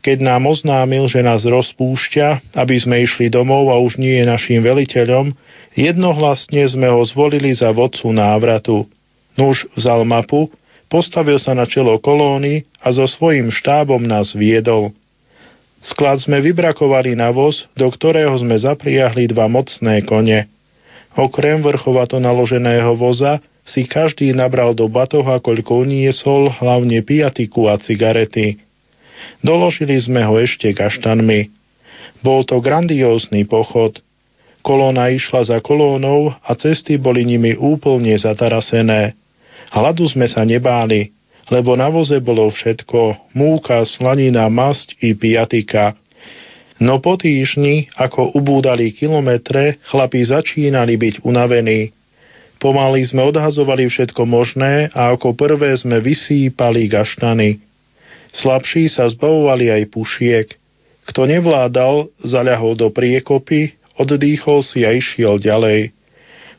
Keď 0.01 0.17
nám 0.21 0.49
oznámil, 0.49 1.05
že 1.07 1.21
nás 1.21 1.45
rozpúšťa, 1.45 2.57
aby 2.57 2.75
sme 2.81 3.05
išli 3.05 3.29
domov 3.29 3.69
a 3.69 3.77
už 3.77 4.01
nie 4.01 4.17
je 4.21 4.25
našim 4.25 4.59
veliteľom, 4.65 5.33
Jednohlasne 5.71 6.67
sme 6.67 6.91
ho 6.91 6.99
zvolili 7.07 7.55
za 7.55 7.71
vodcu 7.71 8.11
návratu. 8.11 8.91
Nuž 9.39 9.71
vzal 9.79 10.03
mapu, 10.03 10.51
postavil 10.91 11.39
sa 11.39 11.55
na 11.55 11.63
čelo 11.63 11.95
kolóny 12.03 12.67
a 12.83 12.91
so 12.91 13.07
svojím 13.07 13.47
štábom 13.47 14.03
nás 14.03 14.35
viedol. 14.35 14.91
Sklad 15.81 16.21
sme 16.21 16.43
vybrakovali 16.43 17.15
na 17.15 17.31
voz, 17.31 17.65
do 17.73 17.87
ktorého 17.87 18.35
sme 18.37 18.53
zapriahli 18.59 19.31
dva 19.31 19.47
mocné 19.47 20.03
kone. 20.03 20.45
Okrem 21.15 21.63
vrchovato 21.63 22.19
naloženého 22.19 22.93
voza 22.99 23.39
si 23.63 23.87
každý 23.87 24.35
nabral 24.35 24.75
do 24.75 24.91
batoha, 24.91 25.39
koľko 25.39 25.87
uniesol, 25.87 26.51
hlavne 26.51 26.99
piatiku 27.01 27.71
a 27.71 27.79
cigarety. 27.79 28.59
Doložili 29.39 29.97
sme 29.97 30.21
ho 30.27 30.37
ešte 30.37 30.69
kaštanmi. 30.75 31.49
Bol 32.21 32.43
to 32.43 32.59
grandiózny 32.59 33.47
pochod– 33.47 33.97
Kolóna 34.61 35.09
išla 35.09 35.41
za 35.43 35.57
kolónou 35.57 36.29
a 36.37 36.51
cesty 36.53 37.01
boli 37.01 37.25
nimi 37.25 37.57
úplne 37.57 38.13
zatarasené. 38.13 39.17
Hladu 39.73 40.05
sme 40.05 40.29
sa 40.29 40.45
nebáli, 40.45 41.09
lebo 41.49 41.73
na 41.73 41.89
voze 41.89 42.21
bolo 42.21 42.45
všetko, 42.53 43.33
múka, 43.33 43.81
slanina, 43.89 44.45
masť 44.47 45.01
i 45.01 45.17
piatika. 45.17 45.97
No 46.81 47.01
po 47.01 47.17
týždni, 47.17 47.89
ako 47.93 48.37
ubúdali 48.37 48.93
kilometre, 48.93 49.81
chlapi 49.85 50.21
začínali 50.25 50.97
byť 50.97 51.15
unavení. 51.25 51.93
Pomaly 52.61 53.01
sme 53.05 53.25
odhazovali 53.25 53.89
všetko 53.89 54.21
možné 54.29 54.93
a 54.93 55.13
ako 55.13 55.33
prvé 55.33 55.73
sme 55.77 55.97
vysýpali 55.97 56.85
gaštany. 56.85 57.57
Slabší 58.37 58.85
sa 58.89 59.09
zbavovali 59.09 59.73
aj 59.73 59.83
pušiek. 59.89 60.47
Kto 61.09 61.25
nevládal, 61.25 62.13
zaľahol 62.21 62.77
do 62.77 62.93
priekopy 62.93 63.80
Oddýchol 64.01 64.65
si 64.65 64.81
a 64.81 64.97
išiel 64.97 65.37
ďalej. 65.37 65.93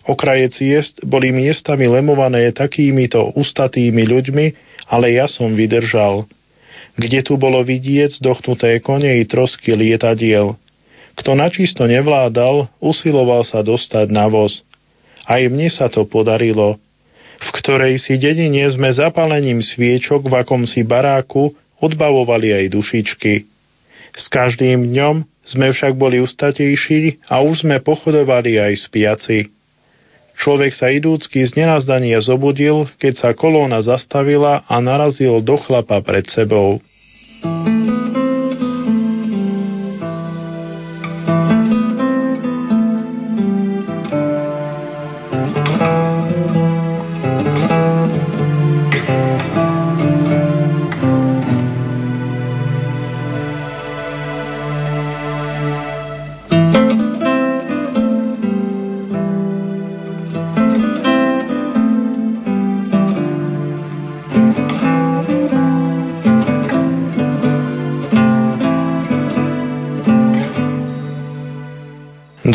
Okraje 0.06 0.46
ciest 0.54 1.02
boli 1.02 1.34
miestami 1.34 1.90
lemované 1.90 2.54
takýmito 2.54 3.34
ustatými 3.34 4.06
ľuďmi, 4.06 4.46
ale 4.86 5.18
ja 5.18 5.26
som 5.26 5.50
vydržal. 5.50 6.26
kde 6.92 7.24
tu 7.24 7.40
bolo 7.40 7.64
vidieť 7.64 8.20
zdochnuté 8.20 8.76
kone 8.84 9.08
i 9.16 9.24
trosky 9.24 9.72
lietadiel. 9.72 10.60
Kto 11.16 11.32
načisto 11.32 11.88
nevládal, 11.88 12.68
usiloval 12.80 13.44
sa 13.48 13.64
dostať 13.64 14.12
na 14.12 14.28
voz. 14.28 14.60
Aj 15.24 15.40
mne 15.48 15.72
sa 15.72 15.88
to 15.88 16.04
podarilo. 16.04 16.76
V 17.42 17.48
ktorej 17.58 17.96
si 17.96 18.20
dedine 18.20 18.68
sme 18.70 18.92
zapalením 18.92 19.64
sviečok 19.64 20.28
v 20.28 20.34
akomsi 20.44 20.84
baráku 20.84 21.56
odbavovali 21.80 22.54
aj 22.54 22.64
dušičky. 22.76 23.32
S 24.12 24.28
každým 24.28 24.92
dňom 24.92 25.24
sme 25.48 25.74
však 25.74 25.98
boli 25.98 26.22
ustatejší 26.22 27.26
a 27.26 27.42
už 27.42 27.66
sme 27.66 27.80
pochodovali 27.82 28.60
aj 28.60 28.72
spiaci. 28.86 29.38
Človek 30.32 30.72
sa 30.72 30.88
idúcky 30.88 31.44
z 31.44 31.54
nenazdania 31.54 32.18
zobudil, 32.24 32.88
keď 32.96 33.14
sa 33.20 33.30
kolóna 33.36 33.84
zastavila 33.84 34.64
a 34.64 34.76
narazil 34.80 35.44
do 35.44 35.60
chlapa 35.60 36.00
pred 36.00 36.24
sebou. 36.28 36.80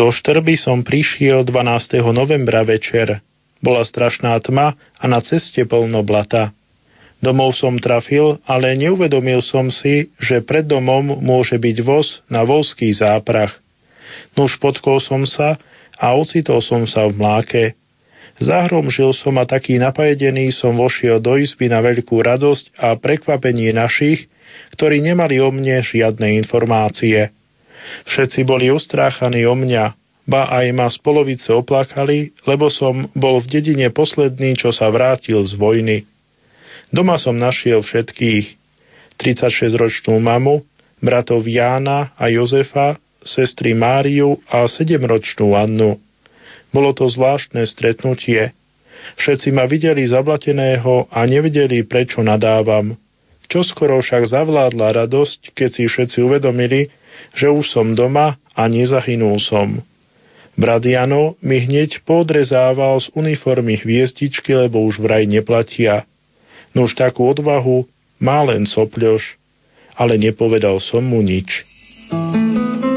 Do 0.08 0.16
Štrby 0.16 0.56
som 0.56 0.88
prišiel 0.88 1.44
12. 1.44 2.00
novembra 2.16 2.64
večer. 2.64 3.20
Bola 3.60 3.84
strašná 3.84 4.40
tma 4.40 4.80
a 4.96 5.04
na 5.04 5.20
ceste 5.20 5.68
plno 5.68 6.00
blata. 6.00 6.56
Domov 7.20 7.52
som 7.60 7.76
trafil, 7.76 8.40
ale 8.48 8.80
neuvedomil 8.80 9.44
som 9.44 9.68
si, 9.68 10.08
že 10.16 10.40
pred 10.40 10.64
domom 10.64 11.20
môže 11.20 11.60
byť 11.60 11.78
voz 11.84 12.24
na 12.32 12.48
volský 12.48 12.88
záprach. 12.96 13.60
Nuž 14.40 14.56
potkol 14.64 15.04
som 15.04 15.28
sa 15.28 15.60
a 16.00 16.16
ocitol 16.16 16.64
som 16.64 16.88
sa 16.88 17.04
v 17.12 17.20
mláke. 17.20 17.64
Zahromžil 18.40 19.12
som 19.12 19.36
a 19.36 19.44
taký 19.44 19.76
napajedený 19.76 20.56
som 20.56 20.80
vošiel 20.80 21.20
do 21.20 21.36
izby 21.36 21.68
na 21.68 21.84
veľkú 21.84 22.16
radosť 22.16 22.80
a 22.80 22.96
prekvapenie 22.96 23.76
našich, 23.76 24.32
ktorí 24.72 25.04
nemali 25.04 25.44
o 25.44 25.52
mne 25.52 25.84
žiadne 25.84 26.40
informácie. 26.40 27.36
Všetci 28.08 28.44
boli 28.48 28.72
ustráchaní 28.72 29.44
o 29.48 29.56
mňa, 29.56 29.96
ba 30.28 30.52
aj 30.52 30.66
ma 30.76 30.88
z 30.92 30.98
polovice 31.00 31.50
oplakali, 31.56 32.36
lebo 32.44 32.68
som 32.68 33.08
bol 33.16 33.40
v 33.40 33.48
dedine 33.48 33.88
posledný, 33.90 34.60
čo 34.60 34.76
sa 34.76 34.92
vrátil 34.92 35.40
z 35.48 35.56
vojny. 35.56 36.04
Doma 36.92 37.16
som 37.20 37.36
našiel 37.36 37.80
všetkých. 37.80 38.60
36-ročnú 39.18 40.20
mamu, 40.22 40.62
bratov 41.02 41.42
Jána 41.50 42.14
a 42.14 42.30
Jozefa, 42.30 43.02
sestry 43.26 43.74
Máriu 43.74 44.38
a 44.46 44.70
7-ročnú 44.70 45.58
Annu. 45.58 45.98
Bolo 46.70 46.94
to 46.94 47.10
zvláštne 47.10 47.66
stretnutie. 47.66 48.54
Všetci 49.18 49.50
ma 49.56 49.66
videli 49.66 50.06
zablateného 50.06 51.10
a 51.10 51.20
nevedeli, 51.26 51.82
prečo 51.88 52.22
nadávam. 52.22 52.94
Čoskoro 53.48 54.04
však 54.04 54.28
zavládla 54.28 55.08
radosť, 55.08 55.56
keď 55.56 55.70
si 55.72 55.84
všetci 55.88 56.18
uvedomili, 56.20 56.92
že 57.38 57.54
už 57.54 57.70
som 57.70 57.94
doma 57.94 58.42
a 58.58 58.66
nezahynul 58.66 59.38
som. 59.38 59.86
Brat 60.58 60.82
Jano 60.90 61.38
mi 61.38 61.62
hneď 61.62 62.02
podrezával 62.02 62.98
z 62.98 63.14
uniformy 63.14 63.78
hviezdičky, 63.78 64.58
lebo 64.58 64.82
už 64.90 64.98
vraj 64.98 65.30
neplatia. 65.30 66.10
No 66.74 66.90
už 66.90 66.98
takú 66.98 67.30
odvahu 67.30 67.86
má 68.18 68.42
len 68.42 68.66
sopľoš, 68.66 69.38
ale 69.94 70.18
nepovedal 70.18 70.82
som 70.82 71.06
mu 71.06 71.22
nič. 71.22 71.62
thank 72.08 72.86
you 72.86 72.97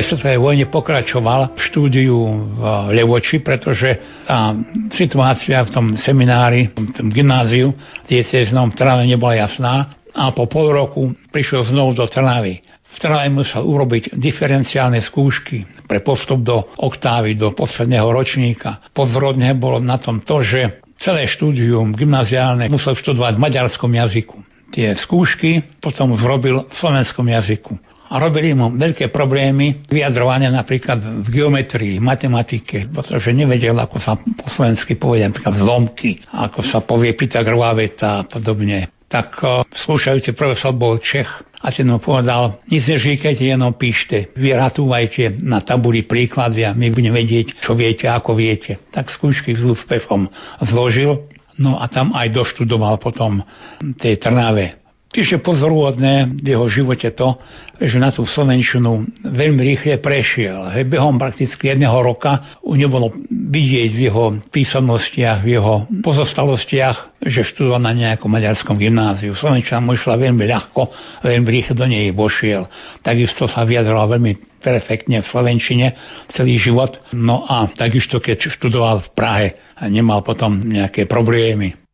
prvej 0.00 0.16
svetovej 0.16 0.40
vojne 0.40 0.66
pokračoval 0.72 1.40
v 1.52 1.60
štúdiu 1.60 2.16
v 2.56 2.60
Levoči, 2.96 3.44
pretože 3.44 4.00
tá 4.24 4.56
situácia 4.96 5.60
v 5.60 5.68
tom 5.76 5.86
seminári, 6.00 6.72
v 6.72 6.96
tom 6.96 7.12
gymnáziu 7.12 7.76
dieceznom 8.08 8.72
v 8.72 8.80
Trnave 8.80 9.04
nebola 9.04 9.44
jasná 9.44 9.92
a 10.16 10.32
po 10.32 10.48
pol 10.48 10.72
roku 10.72 11.12
prišiel 11.28 11.68
znovu 11.68 12.00
do 12.00 12.08
Trnavy. 12.08 12.64
V 12.64 12.96
Trnave 12.96 13.28
musel 13.28 13.60
urobiť 13.60 14.16
diferenciálne 14.16 15.04
skúšky 15.04 15.68
pre 15.84 16.00
postup 16.00 16.40
do 16.48 16.64
oktávy, 16.80 17.36
do 17.36 17.52
posledného 17.52 18.08
ročníka. 18.08 18.80
Podvrodne 18.96 19.52
bolo 19.52 19.84
na 19.84 20.00
tom 20.00 20.24
to, 20.24 20.40
že 20.40 20.80
celé 20.96 21.28
štúdium 21.28 21.92
gymnaziálne 21.92 22.72
musel 22.72 22.96
študovať 22.96 23.36
v 23.36 23.42
maďarskom 23.44 23.92
jazyku. 23.92 24.36
Tie 24.72 24.96
skúšky 24.96 25.60
potom 25.84 26.16
zrobil 26.16 26.64
v 26.64 26.72
slovenskom 26.72 27.28
jazyku 27.28 27.89
a 28.10 28.14
robili 28.18 28.50
mu 28.50 28.74
veľké 28.74 29.14
problémy 29.14 29.86
vyjadrovania 29.86 30.50
napríklad 30.50 31.22
v 31.22 31.28
geometrii, 31.30 32.02
matematike, 32.02 32.90
pretože 32.90 33.30
nevedel, 33.30 33.78
ako 33.78 33.96
sa 34.02 34.18
po 34.18 34.46
slovensky 34.50 34.98
povie 34.98 35.22
napríklad 35.22 35.54
zlomky, 35.62 36.18
ako 36.34 36.60
sa 36.66 36.82
povie 36.82 37.14
Pythagorová 37.14 37.78
veta 37.78 38.20
a 38.20 38.26
podobne. 38.26 38.90
Tak 39.10 39.28
uh, 39.42 39.62
skúšajúci 39.66 40.34
profesor 40.34 40.74
bol 40.74 40.98
Čech 40.98 41.26
a 41.62 41.70
ten 41.70 41.86
mu 41.86 42.02
povedal, 42.02 42.62
nic 42.66 42.82
nežíkajte, 42.86 43.42
jenom 43.46 43.74
píšte, 43.74 44.34
vyratúvajte 44.34 45.42
na 45.44 45.62
tabuli 45.62 46.06
príklady 46.06 46.66
a 46.66 46.74
my 46.74 46.90
budeme 46.90 47.14
vedieť, 47.14 47.62
čo 47.62 47.78
viete, 47.78 48.10
ako 48.10 48.34
viete. 48.34 48.78
Tak 48.90 49.10
skúšky 49.10 49.54
s 49.54 49.62
úspechom 49.62 50.30
zložil, 50.62 51.30
no 51.60 51.78
a 51.78 51.86
tam 51.86 52.16
aj 52.16 52.32
doštudoval 52.32 52.96
potom 53.02 53.44
tej 54.00 54.18
Trnave 54.18 54.79
Čiže 55.10 55.42
pozoruhodné 55.42 56.38
v 56.38 56.54
jeho 56.54 56.70
živote 56.70 57.10
to, 57.10 57.34
že 57.82 57.98
na 57.98 58.14
tú 58.14 58.22
Slovenčinu 58.22 59.10
veľmi 59.26 59.58
rýchle 59.58 59.98
prešiel. 59.98 60.70
Hej, 60.70 60.86
behom 60.86 61.18
prakticky 61.18 61.66
jedného 61.66 61.98
roka 61.98 62.60
u 62.62 62.78
nebolo 62.78 63.10
vidieť 63.26 63.90
v 63.90 64.00
jeho 64.06 64.38
písomnostiach, 64.54 65.42
v 65.42 65.58
jeho 65.58 65.74
pozostalostiach, 66.06 67.26
že 67.26 67.42
študoval 67.42 67.82
na 67.82 67.90
nejakom 67.90 68.30
maďarskom 68.30 68.78
gymnáziu. 68.78 69.34
Slovenčina 69.34 69.82
mu 69.82 69.98
išla 69.98 70.14
veľmi 70.14 70.46
ľahko, 70.46 70.82
veľmi 71.26 71.48
rýchlo 71.58 71.74
do 71.74 71.86
nej 71.90 72.06
vošiel. 72.14 72.70
Takisto 73.02 73.50
sa 73.50 73.66
vyjadroval 73.66 74.14
veľmi 74.14 74.62
perfektne 74.62 75.26
v 75.26 75.26
Slovenčine 75.26 75.86
celý 76.30 76.54
život. 76.54 77.02
No 77.18 77.50
a 77.50 77.66
takisto, 77.66 78.22
keď 78.22 78.46
študoval 78.46 79.02
v 79.02 79.12
Prahe, 79.18 79.48
nemal 79.90 80.22
potom 80.22 80.54
nejaké 80.54 81.10
problémy. 81.10 81.89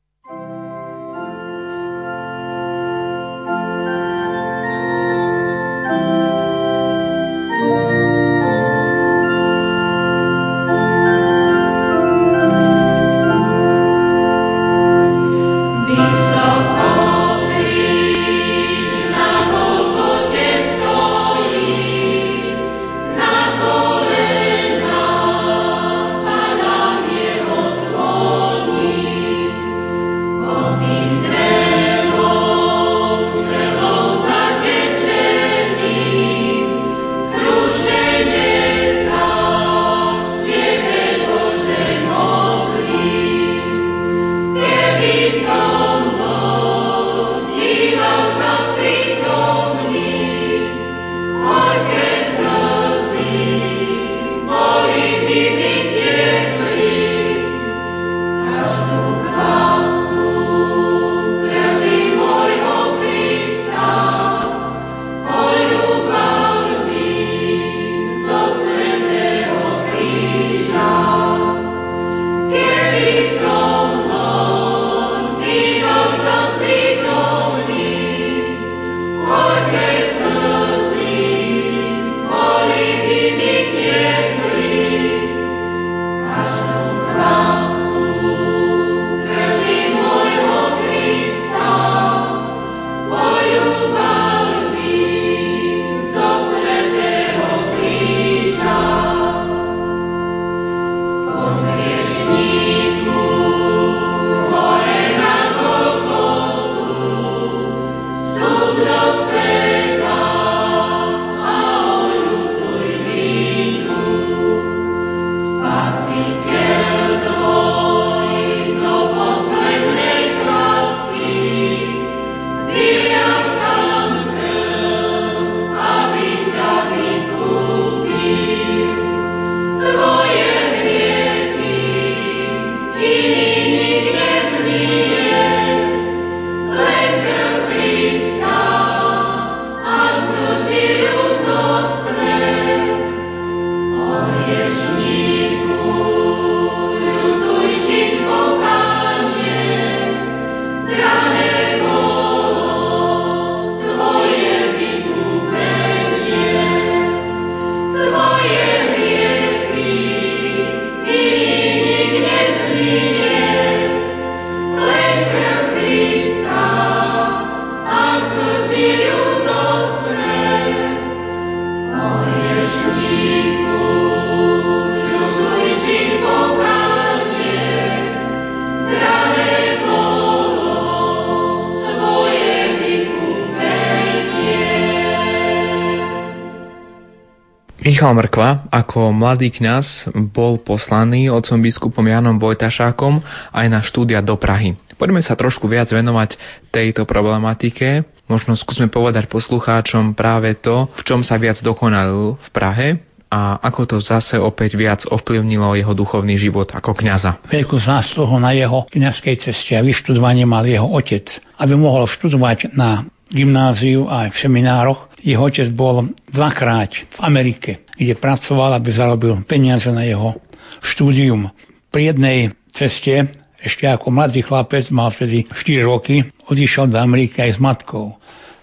Michal 188.06 188.22
Mrkva 188.22 188.70
ako 188.70 189.10
mladý 189.10 189.50
kňaz 189.50 190.14
bol 190.30 190.62
poslaný 190.62 191.26
otcom 191.26 191.58
biskupom 191.58 192.06
Janom 192.06 192.38
Vojtašákom 192.38 193.18
aj 193.50 193.66
na 193.66 193.82
štúdia 193.82 194.22
do 194.22 194.38
Prahy. 194.38 194.78
Poďme 194.94 195.18
sa 195.26 195.34
trošku 195.34 195.66
viac 195.66 195.90
venovať 195.90 196.38
tejto 196.70 197.02
problematike. 197.02 198.06
Možno 198.30 198.54
skúsme 198.54 198.86
povedať 198.94 199.26
poslucháčom 199.26 200.14
práve 200.14 200.54
to, 200.54 200.86
v 200.86 201.02
čom 201.02 201.26
sa 201.26 201.34
viac 201.34 201.58
dokonal 201.58 202.38
v 202.38 202.48
Prahe 202.54 203.02
a 203.26 203.58
ako 203.58 203.82
to 203.90 203.96
zase 203.98 204.38
opäť 204.38 204.78
viac 204.78 205.02
ovplyvnilo 205.02 205.74
jeho 205.74 205.90
duchovný 205.90 206.38
život 206.38 206.70
ako 206.78 206.94
kňaza. 206.94 207.42
Veľkú 207.50 207.74
zásluhu 207.74 208.38
na 208.38 208.54
jeho 208.54 208.86
kňazskej 208.86 209.50
ceste 209.50 209.74
a 209.74 209.82
vyštudovanie 209.82 210.46
mal 210.46 210.62
jeho 210.62 210.86
otec, 210.86 211.26
aby 211.58 211.74
mohol 211.74 212.06
študovať 212.06 212.70
na 212.70 213.02
gymnáziu 213.34 214.06
aj 214.06 214.30
v 214.30 214.36
seminároch. 214.46 215.10
Jeho 215.26 215.42
otec 215.42 215.66
bol 215.74 216.14
dvakrát 216.30 216.94
v 216.94 217.18
Amerike, 217.18 217.82
kde 217.96 218.14
pracoval, 218.16 218.76
aby 218.76 218.88
zarobil 218.92 219.32
peniaze 219.48 219.88
na 219.88 220.04
jeho 220.04 220.36
štúdium. 220.84 221.48
Pri 221.90 222.12
jednej 222.12 222.52
ceste, 222.76 223.32
ešte 223.60 223.88
ako 223.88 224.12
mladý 224.12 224.44
chlapec, 224.44 224.88
mal 224.92 225.10
vtedy 225.10 225.48
4 225.48 225.82
roky, 225.88 226.28
odišiel 226.46 226.92
do 226.92 227.00
Ameriky 227.00 227.40
aj 227.40 227.56
s 227.56 227.58
matkou. 227.58 228.14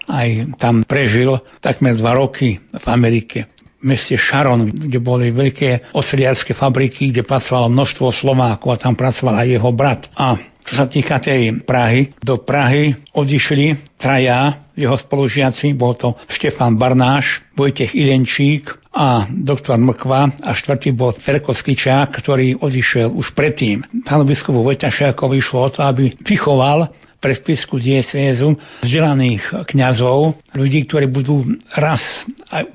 Aj 0.06 0.28
tam 0.60 0.84
prežil 0.86 1.40
takmer 1.58 1.98
2 1.98 2.04
roky 2.14 2.60
v 2.60 2.86
Amerike 2.86 3.50
meste 3.84 4.16
Sharon, 4.16 4.72
kde 4.72 4.96
boli 4.96 5.28
veľké 5.28 5.92
osiliarské 5.92 6.56
fabriky, 6.56 7.12
kde 7.12 7.20
pracovalo 7.20 7.68
množstvo 7.68 8.16
Slovákov 8.16 8.72
a 8.72 8.80
tam 8.80 8.96
pracoval 8.96 9.44
aj 9.44 9.48
jeho 9.60 9.70
brat. 9.76 10.08
A 10.16 10.40
čo 10.64 10.72
sa 10.80 10.88
týka 10.88 11.20
tej 11.20 11.60
Prahy, 11.62 12.16
do 12.24 12.40
Prahy 12.40 12.96
odišli 13.12 13.96
traja 14.00 14.64
jeho 14.74 14.96
spolužiaci, 14.98 15.76
bol 15.76 15.94
to 15.94 16.18
Štefan 16.26 16.74
Barnáš, 16.74 17.44
Vojtech 17.54 17.94
Ilenčík 17.94 18.72
a 18.90 19.28
doktor 19.30 19.78
Mkva 19.78 20.42
a 20.42 20.50
štvrtý 20.56 20.90
bol 20.96 21.14
Ferko 21.14 21.54
Skičák, 21.54 22.10
ktorý 22.18 22.58
odišiel 22.58 23.12
už 23.12 23.36
predtým. 23.38 23.86
Pánu 24.02 24.26
biskupu 24.26 24.66
Vojtašákovi 24.66 25.38
išlo 25.38 25.68
o 25.68 25.70
to, 25.70 25.80
aby 25.84 26.10
vychoval 26.26 26.90
pre 27.22 27.32
spisku 27.32 27.80
diecézu 27.80 28.52
vzdelaných 28.84 29.64
kňazov, 29.72 30.36
ľudí, 30.52 30.84
ktorí 30.84 31.08
budú 31.08 31.40
raz 31.72 32.04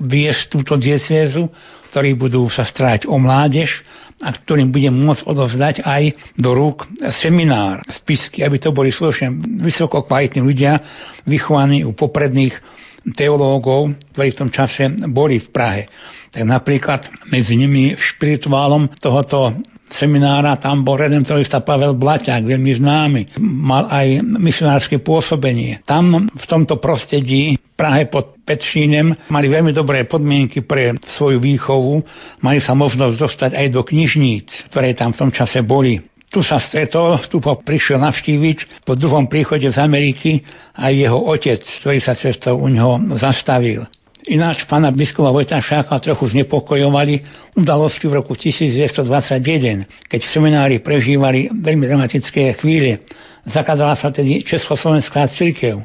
viesť 0.02 0.50
túto 0.50 0.74
diecézu, 0.74 1.46
ktorí 1.94 2.18
budú 2.18 2.50
sa 2.50 2.66
starať 2.66 3.06
o 3.06 3.14
mládež, 3.14 3.82
a 4.20 4.28
ktorým 4.36 4.68
budem 4.68 4.92
môcť 4.92 5.24
odovzdať 5.24 5.76
aj 5.80 6.02
do 6.36 6.52
rúk 6.52 6.84
seminár, 7.24 7.80
spisky, 7.88 8.44
aby 8.44 8.60
to 8.60 8.70
boli 8.70 8.92
slušne 8.92 9.32
vysoko 9.64 10.04
kvalitní 10.04 10.44
ľudia, 10.44 10.72
vychovaní 11.24 11.88
u 11.88 11.96
popredných 11.96 12.52
teológov, 13.16 13.96
ktorí 14.12 14.28
v 14.36 14.40
tom 14.44 14.50
čase 14.52 14.92
boli 15.08 15.40
v 15.40 15.48
Prahe. 15.48 15.82
Tak 16.30 16.44
napríklad 16.44 17.08
medzi 17.32 17.56
nimi 17.56 17.96
špirituálom 17.96 18.92
tohoto 19.00 19.56
seminára 19.92 20.56
tam 20.58 20.86
bol 20.86 20.98
redemptorista 20.98 21.60
Pavel 21.60 21.98
Blaťák, 21.98 22.46
veľmi 22.46 22.72
známy. 22.78 23.20
Mal 23.42 23.84
aj 23.90 24.06
misionárske 24.22 25.02
pôsobenie. 25.02 25.82
Tam 25.84 26.30
v 26.30 26.44
tomto 26.46 26.78
prostredí 26.78 27.58
Prahe 27.80 28.12
pod 28.12 28.36
Petšínem 28.44 29.32
mali 29.32 29.48
veľmi 29.48 29.72
dobré 29.72 30.04
podmienky 30.04 30.60
pre 30.60 31.00
svoju 31.16 31.40
výchovu. 31.40 32.04
Mali 32.44 32.60
sa 32.60 32.76
možnosť 32.76 33.16
dostať 33.16 33.50
aj 33.56 33.66
do 33.72 33.80
knižníc, 33.80 34.68
ktoré 34.68 34.92
tam 34.92 35.16
v 35.16 35.20
tom 35.24 35.30
čase 35.32 35.64
boli. 35.64 35.96
Tu 36.30 36.44
sa 36.46 36.62
stretol, 36.62 37.18
tu 37.26 37.42
prišiel 37.42 37.98
navštíviť 37.98 38.86
po 38.86 38.94
druhom 38.94 39.26
príchode 39.26 39.66
z 39.66 39.80
Ameriky 39.82 40.44
aj 40.78 40.92
jeho 40.94 41.18
otec, 41.18 41.58
ktorý 41.58 41.98
sa 41.98 42.14
cestou 42.14 42.60
u 42.60 42.68
neho 42.70 43.00
zastavil. 43.18 43.88
Ináč 44.28 44.68
pána 44.68 44.92
biskupa 44.92 45.32
Vojtašáka 45.32 45.96
trochu 46.04 46.28
znepokojovali 46.36 47.24
udalosti 47.56 48.04
v 48.04 48.20
roku 48.20 48.36
1921, 48.36 49.88
keď 50.12 50.20
v 50.20 50.28
seminári 50.28 50.76
prežívali 50.76 51.48
veľmi 51.48 51.88
dramatické 51.88 52.52
chvíle. 52.60 53.00
Zakladala 53.48 53.96
sa 53.96 54.12
tedy 54.12 54.44
Československá 54.44 55.24
církev. 55.32 55.80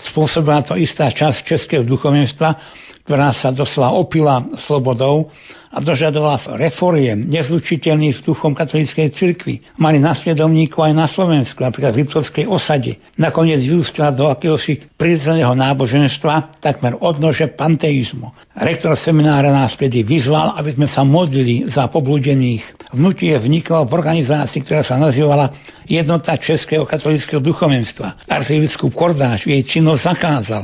Spôsobila 0.00 0.64
to 0.64 0.80
istá 0.80 1.12
časť 1.12 1.44
českého 1.44 1.84
duchovenstva, 1.84 2.56
ktorá 3.04 3.36
sa 3.36 3.52
doslova 3.52 3.92
opila 4.00 4.40
slobodou 4.64 5.28
a 5.74 5.82
dožadovala 5.82 6.54
reforiem 6.54 7.26
nezlučiteľných 7.26 8.14
s 8.14 8.20
duchom 8.22 8.54
katolíckej 8.54 9.10
cirkvi. 9.10 9.58
Mali 9.74 9.98
nasledovníkov 9.98 10.86
aj 10.86 10.94
na 10.94 11.10
Slovensku, 11.10 11.58
napríklad 11.58 11.98
v 11.98 12.06
Liptovskej 12.06 12.46
osade. 12.46 13.02
Nakoniec 13.18 13.58
vyústila 13.58 14.14
do 14.14 14.30
akéhosi 14.30 14.86
prirodzeného 14.94 15.50
náboženstva 15.58 16.62
takmer 16.62 16.94
odnože 17.02 17.50
panteizmu. 17.58 18.30
Rektor 18.54 18.94
seminára 18.94 19.50
nás 19.50 19.74
vtedy 19.74 20.06
vyzval, 20.06 20.54
aby 20.54 20.78
sme 20.78 20.86
sa 20.86 21.02
modlili 21.02 21.66
za 21.66 21.90
poblúdených. 21.90 22.94
Vnutie 22.94 23.34
vniklo 23.34 23.82
v 23.90 23.98
organizácii, 23.98 24.62
ktorá 24.62 24.86
sa 24.86 24.94
nazývala 24.94 25.50
Jednota 25.90 26.38
Českého 26.38 26.86
katolického 26.86 27.42
duchovenstva. 27.42 28.24
Arcibiskup 28.30 28.94
Kordáš 28.94 29.44
jej 29.44 29.60
činnosť 29.66 30.02
zakázal 30.06 30.62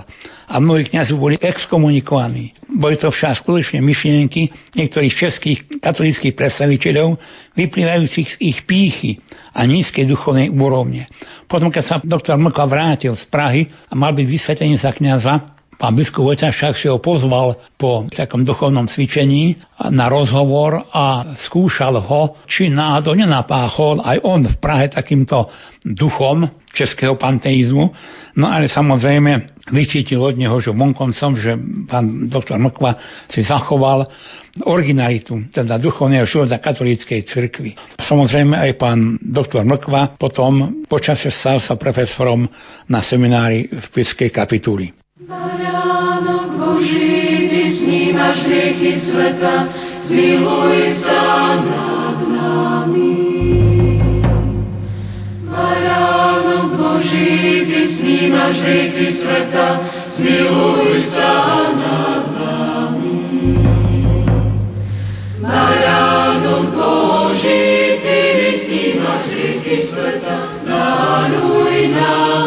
a 0.51 0.59
mnohí 0.59 0.91
kniazy 0.91 1.15
boli 1.15 1.39
exkomunikovaní. 1.39 2.59
Boli 2.67 2.99
to 2.99 3.15
však 3.15 3.47
skutočne 3.47 3.79
myšlienky 3.79 4.51
niektorých 4.75 5.15
českých 5.15 5.59
katolických 5.79 6.35
predstaviteľov, 6.35 7.15
vyplývajúcich 7.55 8.29
z 8.35 8.37
ich 8.43 8.59
pýchy 8.67 9.23
a 9.55 9.63
nízkej 9.63 10.11
duchovnej 10.11 10.51
úrovne. 10.51 11.07
Potom, 11.47 11.71
keď 11.71 11.85
sa 11.87 11.97
doktor 12.03 12.35
Mlka 12.35 12.67
vrátil 12.67 13.15
z 13.15 13.25
Prahy 13.31 13.71
a 13.87 13.95
mal 13.95 14.11
byť 14.11 14.27
vysvetený 14.27 14.75
za 14.83 14.91
kniaza, 14.91 15.60
Pán 15.81 15.97
biskup 15.97 16.29
Vojtašák 16.29 16.77
si 16.77 16.93
ho 16.93 17.01
pozval 17.01 17.57
po 17.81 18.05
takom 18.13 18.45
duchovnom 18.45 18.85
cvičení 18.85 19.57
na 19.89 20.13
rozhovor 20.13 20.77
a 20.93 21.33
skúšal 21.49 21.97
ho, 22.05 22.37
či 22.45 22.69
náhodou 22.69 23.17
nenapáchol 23.17 24.05
aj 24.05 24.21
on 24.21 24.45
v 24.45 24.61
Prahe 24.61 24.93
takýmto 24.93 25.49
duchom 25.81 26.45
českého 26.77 27.17
panteizmu. 27.17 27.97
No 28.37 28.47
ale 28.53 28.69
samozrejme 28.69 29.57
vycítil 29.73 30.21
od 30.21 30.37
neho, 30.37 30.53
že 30.61 30.69
vonkoncom, 30.69 31.33
že 31.41 31.57
pán 31.89 32.29
doktor 32.29 32.61
Mkva 32.61 33.01
si 33.33 33.41
zachoval 33.41 34.05
originalitu, 34.69 35.49
teda 35.49 35.81
duchovného 35.81 36.29
života 36.29 36.61
katolíckej 36.61 37.25
cirkvi. 37.25 37.73
Samozrejme 37.97 38.53
aj 38.53 38.71
pán 38.77 39.17
doktor 39.17 39.65
Mkva 39.65 40.21
potom 40.21 40.85
počasie 40.85 41.33
stal 41.33 41.57
sa 41.57 41.81
profesorom 41.81 42.45
na 42.85 43.01
seminári 43.01 43.65
v 43.65 43.87
Piskej 43.97 44.29
kapituli. 44.29 44.93
Baránok 45.29 46.57
Boží, 46.57 47.49
Ty 47.53 47.73
snímaš 47.77 48.41
hriechy 48.49 49.01
sveta, 49.05 49.69
zmiluj 50.09 50.97
sa 51.05 51.61
nad 51.61 52.17
nami. 52.25 53.21
Baránok 55.45 56.73
Boží, 56.73 57.69
Ty 57.69 57.81
snímaš 58.01 58.65
hriechy 58.65 59.09
sveta, 59.21 59.69
zmiluj 60.17 60.89
sa 61.13 61.69
nad 61.77 62.25
nami. 62.33 63.21
Baránok 65.45 66.65
Boží, 66.73 67.69
Ty 68.01 68.21
snímaš 68.65 69.25
hriechy 69.37 69.77
sveta, 69.85 70.65
daruj 70.65 71.77
nám 71.93 72.40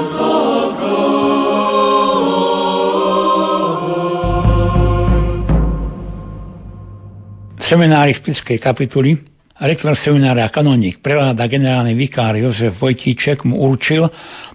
seminári 7.73 8.13
v 8.13 8.21
Spiskej 8.21 8.61
kapituli 8.61 9.17
rektor 9.57 9.97
seminára 9.97 10.45
kanoník 10.53 11.01
preláda 11.01 11.49
generálny 11.49 11.97
vikár 11.97 12.37
Jozef 12.37 12.77
Vojtíček 12.77 13.49
mu 13.49 13.65
určil 13.65 14.05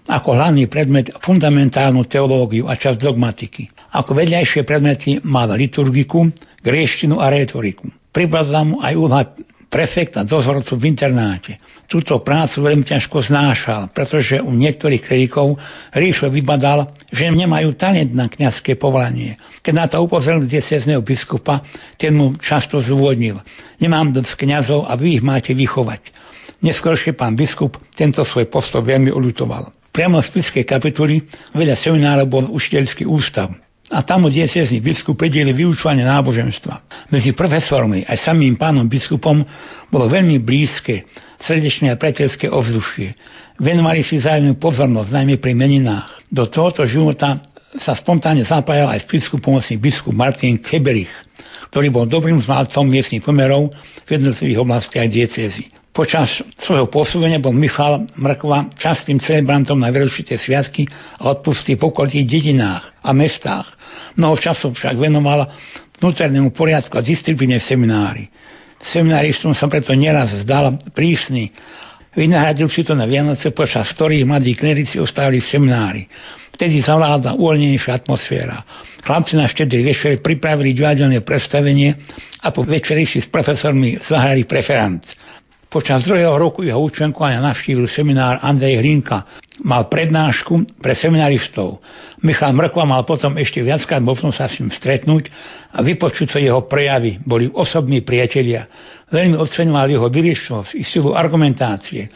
ako 0.06 0.38
hlavný 0.38 0.70
predmet 0.70 1.10
fundamentálnu 1.26 2.06
teológiu 2.06 2.70
a 2.70 2.78
časť 2.78 3.02
dogmatiky. 3.02 3.74
Ako 3.90 4.14
vedľajšie 4.14 4.62
predmety 4.62 5.18
mal 5.26 5.50
liturgiku, 5.50 6.30
gréštinu 6.62 7.18
a 7.18 7.26
rétoriku. 7.34 7.90
Pribadla 8.14 8.62
mu 8.62 8.78
aj 8.86 8.94
úloha 8.94 9.26
prefekta 9.68 10.24
dozorcu 10.24 10.80
v 10.80 10.88
internáte. 10.88 11.60
Túto 11.88 12.20
prácu 12.20 12.64
veľmi 12.64 12.84
ťažko 12.84 13.20
znášal, 13.28 13.92
pretože 13.92 14.40
u 14.40 14.52
niektorých 14.52 15.04
klerikov 15.04 15.56
rýchlo 15.92 16.32
vybadal, 16.32 16.92
že 17.12 17.28
nemajú 17.28 17.76
talent 17.76 18.12
na 18.12 18.28
kniazské 18.28 18.76
povolanie. 18.76 19.36
Keď 19.60 19.72
na 19.76 19.86
to 19.88 20.00
upozoril 20.00 20.48
diecezného 20.48 21.04
biskupa, 21.04 21.64
ten 22.00 22.16
mu 22.16 22.36
často 22.40 22.80
zúvodnil. 22.80 23.40
Nemám 23.80 24.12
dosť 24.12 24.40
kniazov 24.40 24.88
a 24.88 24.96
vy 24.96 25.20
ich 25.20 25.24
máte 25.24 25.52
vychovať. 25.52 26.16
Neskôršie 26.64 27.14
pán 27.14 27.38
biskup 27.38 27.78
tento 27.94 28.24
svoj 28.26 28.50
postup 28.50 28.88
veľmi 28.88 29.14
uľutoval. 29.14 29.70
Priamo 29.94 30.18
z 30.20 30.32
Spiskej 30.32 30.64
kapituly 30.66 31.22
vedľa 31.54 31.76
seminára 31.78 32.24
bol 32.26 32.50
učiteľský 32.50 33.06
ústav 33.06 33.67
a 33.88 34.04
tam 34.04 34.28
diecezný 34.28 34.84
biskup 34.84 35.16
predieli 35.16 35.56
vyučovanie 35.56 36.04
náboženstva. 36.04 37.08
Medzi 37.08 37.32
profesormi 37.32 38.04
aj 38.04 38.20
samým 38.20 38.60
pánom 38.60 38.84
biskupom 38.84 39.40
bolo 39.88 40.06
veľmi 40.12 40.36
blízke, 40.44 41.08
srdečné 41.40 41.96
a 41.96 41.96
priateľské 41.96 42.52
ovzdušie. 42.52 43.16
Venovali 43.58 44.04
si 44.04 44.20
zájemnú 44.20 44.60
pozornosť, 44.60 45.08
najmä 45.08 45.40
pri 45.40 45.56
meninách. 45.56 46.28
Do 46.28 46.44
tohoto 46.46 46.84
života 46.84 47.40
sa 47.80 47.96
spontánne 47.96 48.44
zapájal 48.44 48.92
aj 48.92 49.08
biskup 49.08 49.40
pomocný 49.40 49.80
biskup 49.80 50.12
Martin 50.12 50.60
Keberich, 50.60 51.10
ktorý 51.72 51.88
bol 51.88 52.04
dobrým 52.04 52.44
znalcom 52.44 52.84
miestnych 52.84 53.24
pomerov 53.24 53.72
v 54.04 54.08
jednotlivých 54.08 54.60
oblastiach 54.60 55.08
diecezy. 55.08 55.72
Počas 55.98 56.30
svojho 56.62 56.86
pôsobenia 56.86 57.42
bol 57.42 57.50
Michal 57.50 58.06
Mrkva 58.14 58.70
častým 58.78 59.18
celebrantom 59.18 59.74
na 59.74 59.90
veľšité 59.90 60.38
sviatky 60.38 60.86
a 61.18 61.34
odpusty 61.34 61.74
v 61.74 61.90
okolitých 61.90 62.28
dedinách 62.28 62.94
a 63.02 63.10
mestách. 63.10 63.66
Mnoho 64.16 64.36
času 64.38 64.74
však 64.74 64.98
venoval 64.98 65.48
vnútornému 65.98 66.54
poriadku 66.54 66.94
a 66.98 67.02
disciplíne 67.02 67.58
v 67.58 67.64
seminári. 67.66 68.24
Semináristom 68.78 69.52
sa 69.58 69.66
preto 69.66 69.90
nieraz 69.94 70.34
zdal 70.46 70.78
prísny. 70.94 71.50
Vynahradil 72.14 72.70
si 72.70 72.86
to 72.86 72.94
na 72.94 73.06
Vianoce, 73.06 73.50
počas 73.50 73.90
ktorých 73.94 74.26
mladí 74.26 74.54
klerici 74.54 75.02
ostávali 75.02 75.42
v 75.42 75.50
seminári. 75.50 76.02
Vtedy 76.54 76.82
zavládla 76.82 77.38
uvoľnenejšia 77.38 78.02
atmosféra. 78.02 78.62
Chlapci 79.02 79.38
na 79.38 79.46
štedrý 79.46 79.86
večer 79.86 80.18
pripravili 80.18 80.74
divadelné 80.74 81.22
predstavenie 81.22 81.94
a 82.42 82.50
po 82.50 82.66
večeri 82.66 83.06
si 83.06 83.22
s 83.22 83.30
profesormi 83.30 83.98
zahrali 84.02 84.42
preferanc. 84.42 85.06
Počas 85.68 86.08
druhého 86.08 86.32
roku 86.40 86.64
jeho 86.64 86.80
účenkovania 86.80 87.44
navštívil 87.44 87.84
seminár 87.92 88.40
Andrej 88.40 88.80
Hlinka. 88.80 89.28
Mal 89.68 89.84
prednášku 89.92 90.80
pre 90.80 90.96
seminaristov. 90.96 91.84
Michal 92.24 92.56
Mrkva 92.56 92.88
mal 92.88 93.04
potom 93.04 93.36
ešte 93.36 93.60
viackrát 93.60 94.00
možnosť 94.00 94.36
sa 94.40 94.48
s 94.48 94.64
ním 94.64 94.72
stretnúť 94.72 95.28
a 95.76 95.84
vypočuť 95.84 96.26
sa 96.32 96.38
jeho 96.40 96.64
prejavy. 96.64 97.20
Boli 97.20 97.52
osobní 97.52 98.00
priatelia. 98.00 98.64
Veľmi 99.12 99.36
oceňoval 99.36 99.92
jeho 99.92 100.08
vyriešnosť 100.08 100.72
i 100.72 100.82
silu 100.88 101.12
argumentácie. 101.12 102.08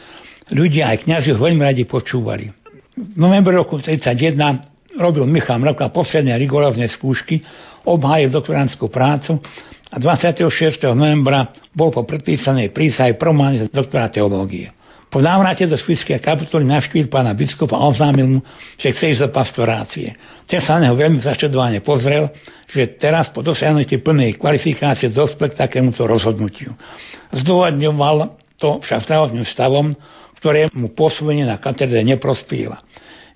Ľudia 0.49 0.89
aj 0.89 1.05
kniazy 1.05 1.37
ho 1.37 1.37
veľmi 1.37 1.61
radi 1.61 1.85
počúvali. 1.85 2.49
V 2.97 3.17
novembri 3.21 3.53
roku 3.53 3.77
1931 3.77 4.72
robil 4.97 5.25
Michal 5.25 5.57
Mrkva 5.57 5.89
posledné 5.89 6.37
rigorózne 6.37 6.85
skúšky, 6.89 7.41
obhájil 7.85 8.29
doktorantskú 8.29 8.87
prácu 8.89 9.41
a 9.89 9.95
26. 9.97 10.49
novembra 10.93 11.49
bol 11.73 11.89
po 11.89 12.05
predpísanej 12.05 12.73
prísahe 12.73 13.17
promovaný 13.17 13.65
za 13.65 13.67
doktora 13.69 14.09
teológie. 14.09 14.71
Po 15.13 15.21
návrate 15.21 15.69
do 15.69 15.77
Spiskej 15.77 16.17
kapitoly 16.17 16.65
navštívil 16.65 17.05
pána 17.05 17.37
biskupa 17.37 17.77
a 17.77 17.85
oznámil 17.85 18.27
mu, 18.33 18.39
že 18.81 18.89
chce 18.89 19.13
ísť 19.13 19.21
do 19.21 19.29
pastorácie. 19.29 20.09
Ten 20.49 20.57
sa 20.57 20.81
neho 20.81 20.97
veľmi 20.97 21.21
zaštedovane 21.21 21.85
pozrel, 21.85 22.33
že 22.65 22.97
teraz 22.97 23.29
po 23.29 23.45
dosiahnutí 23.45 24.01
plnej 24.01 24.41
kvalifikácie 24.41 25.13
dospel 25.13 25.53
k 25.53 25.61
takémuto 25.61 26.09
rozhodnutiu. 26.09 26.73
Zdôvodňoval 27.29 28.41
to 28.57 28.81
však 28.81 29.05
zdravotným 29.05 29.45
stavom, 29.45 29.93
ktoré 30.41 30.73
mu 30.73 30.89
pôsobenie 30.89 31.45
na 31.45 31.61
katedre 31.61 32.01
neprospieva 32.01 32.81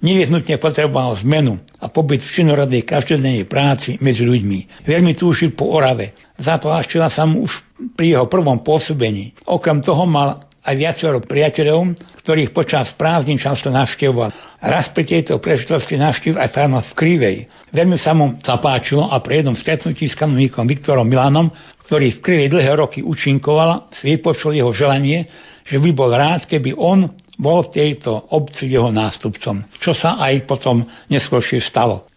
nevyhnutne 0.02 0.58
potreboval 0.62 1.18
zmenu 1.26 1.62
a 1.82 1.90
pobyt 1.90 2.22
v 2.22 2.34
činorodnej 2.34 2.84
každodennej 2.86 3.46
práci 3.50 3.98
medzi 4.02 4.26
ľuďmi. 4.26 4.86
Veľmi 4.86 5.14
túžil 5.18 5.54
po 5.54 5.70
Orave. 5.74 6.14
Zapáčila 6.38 7.10
sa 7.10 7.26
mu 7.26 7.46
už 7.46 7.54
pri 7.98 8.18
jeho 8.18 8.26
prvom 8.30 8.62
pôsobení. 8.62 9.34
Okrem 9.46 9.82
toho 9.82 10.06
mal 10.06 10.48
aj 10.68 10.76
viacero 10.76 11.24
priateľov, 11.24 11.96
ktorých 12.28 12.52
počas 12.52 12.92
prázdnin 13.00 13.40
často 13.40 13.72
navštevoval. 13.72 14.60
Raz 14.60 14.92
pri 14.92 15.08
tejto 15.08 15.40
príležitosti 15.40 15.96
navštív 15.96 16.36
aj 16.36 16.50
pána 16.52 16.84
v 16.84 16.92
Krivej. 16.92 17.38
Veľmi 17.72 17.96
sa 17.96 18.12
mu 18.12 18.36
zapáčilo 18.44 19.08
a 19.08 19.16
pri 19.24 19.42
jednom 19.42 19.56
stretnutí 19.56 20.12
s 20.12 20.20
kanonikom 20.20 20.68
Viktorom 20.68 21.08
Milanom, 21.08 21.48
ktorý 21.88 22.20
v 22.20 22.24
Krivej 22.24 22.52
dlhé 22.52 22.72
roky 22.76 23.00
účinkoval, 23.00 23.96
si 23.96 24.12
vypočul 24.12 24.60
jeho 24.60 24.76
želanie, 24.76 25.32
že 25.64 25.80
by 25.80 25.90
bol 25.96 26.12
rád, 26.12 26.44
keby 26.44 26.76
on 26.76 27.16
bol 27.38 27.70
v 27.70 27.74
tejto 27.74 28.34
obci 28.34 28.66
jeho 28.66 28.90
nástupcom, 28.90 29.62
čo 29.78 29.94
sa 29.94 30.18
aj 30.18 30.50
potom 30.50 30.84
neskôršie 31.08 31.62
stalo. 31.62 32.10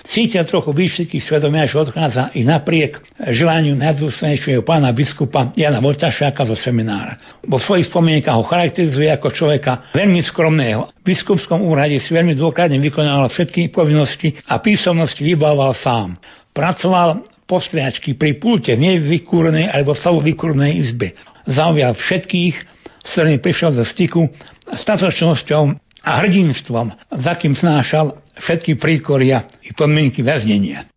Cítia 0.00 0.48
trochu 0.48 0.72
výšitky 0.72 1.20
svedomia, 1.20 1.68
že 1.68 1.76
odchádza 1.76 2.32
i 2.32 2.40
napriek 2.40 3.04
želaniu 3.20 3.76
najdôstojnejšieho 3.76 4.64
pána 4.64 4.96
biskupa 4.96 5.52
Jana 5.52 5.78
Voltašáka 5.84 6.48
zo 6.48 6.56
seminára. 6.56 7.20
Vo 7.44 7.60
svojich 7.60 7.92
spomienkach 7.92 8.32
ho 8.32 8.42
charakterizuje 8.48 9.12
ako 9.12 9.28
človeka 9.28 9.92
veľmi 9.92 10.24
skromného. 10.24 10.88
V 11.04 11.14
biskupskom 11.14 11.60
úrade 11.60 12.00
si 12.00 12.16
veľmi 12.16 12.32
dôkladne 12.32 12.80
vykonával 12.80 13.28
všetky 13.28 13.68
povinnosti 13.68 14.32
a 14.48 14.56
písomnosti 14.58 15.20
vybával 15.20 15.76
sám. 15.76 16.16
Pracoval 16.56 17.22
postriačky 17.44 18.16
pri 18.16 18.40
pulte 18.40 18.72
v 18.80 18.96
nevykúrenej 18.96 19.68
alebo 19.68 19.92
vykúrenej 19.94 20.80
izbe. 20.80 21.12
Zaujal 21.44 21.92
všetkých 21.92 22.80
s 23.00 23.16
ktorými 23.16 23.40
prišiel 23.40 23.72
do 23.72 23.84
styku 23.84 24.28
statočnosťou 24.74 25.62
a 26.02 26.10
hrdinstvom, 26.24 26.90
za 27.14 27.32
kým 27.38 27.54
snášal 27.54 28.18
všetky 28.40 28.80
príkoria 28.80 29.46
i 29.62 29.70
podmienky 29.70 30.26
väznenia. 30.26 30.89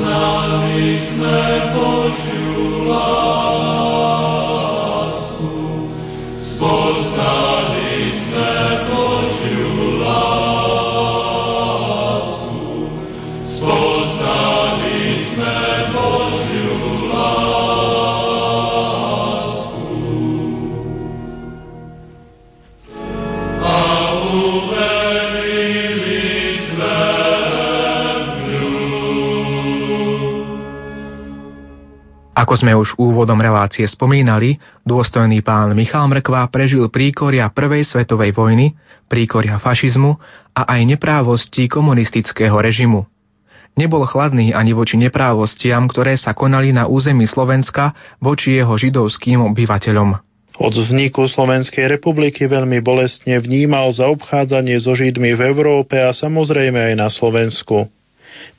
nami 0.00 0.96
sme 1.10 1.40
počula. 1.74 3.71
Ako 32.42 32.58
sme 32.58 32.74
už 32.74 32.98
úvodom 32.98 33.38
relácie 33.38 33.86
spomínali, 33.86 34.58
dôstojný 34.82 35.46
pán 35.46 35.78
Michal 35.78 36.10
Mrkva 36.10 36.50
prežil 36.50 36.90
príkoria 36.90 37.46
Prvej 37.54 37.86
svetovej 37.86 38.34
vojny, 38.34 38.74
príkoria 39.06 39.62
fašizmu 39.62 40.18
a 40.50 40.66
aj 40.66 40.80
neprávosti 40.82 41.70
komunistického 41.70 42.58
režimu. 42.58 43.06
Nebol 43.78 44.02
chladný 44.10 44.50
ani 44.50 44.74
voči 44.74 44.98
neprávostiam, 44.98 45.86
ktoré 45.86 46.18
sa 46.18 46.34
konali 46.34 46.74
na 46.74 46.90
území 46.90 47.30
Slovenska 47.30 47.94
voči 48.18 48.58
jeho 48.58 48.74
židovským 48.74 49.38
obyvateľom. 49.54 50.18
Od 50.58 50.74
vzniku 50.74 51.30
Slovenskej 51.30 51.94
republiky 51.94 52.50
veľmi 52.50 52.82
bolestne 52.82 53.38
vnímal 53.38 53.94
zaobchádzanie 53.94 54.82
so 54.82 54.98
Židmi 54.98 55.38
v 55.38 55.46
Európe 55.46 55.94
a 55.94 56.10
samozrejme 56.10 56.90
aj 56.90 56.94
na 56.98 57.06
Slovensku. 57.06 57.86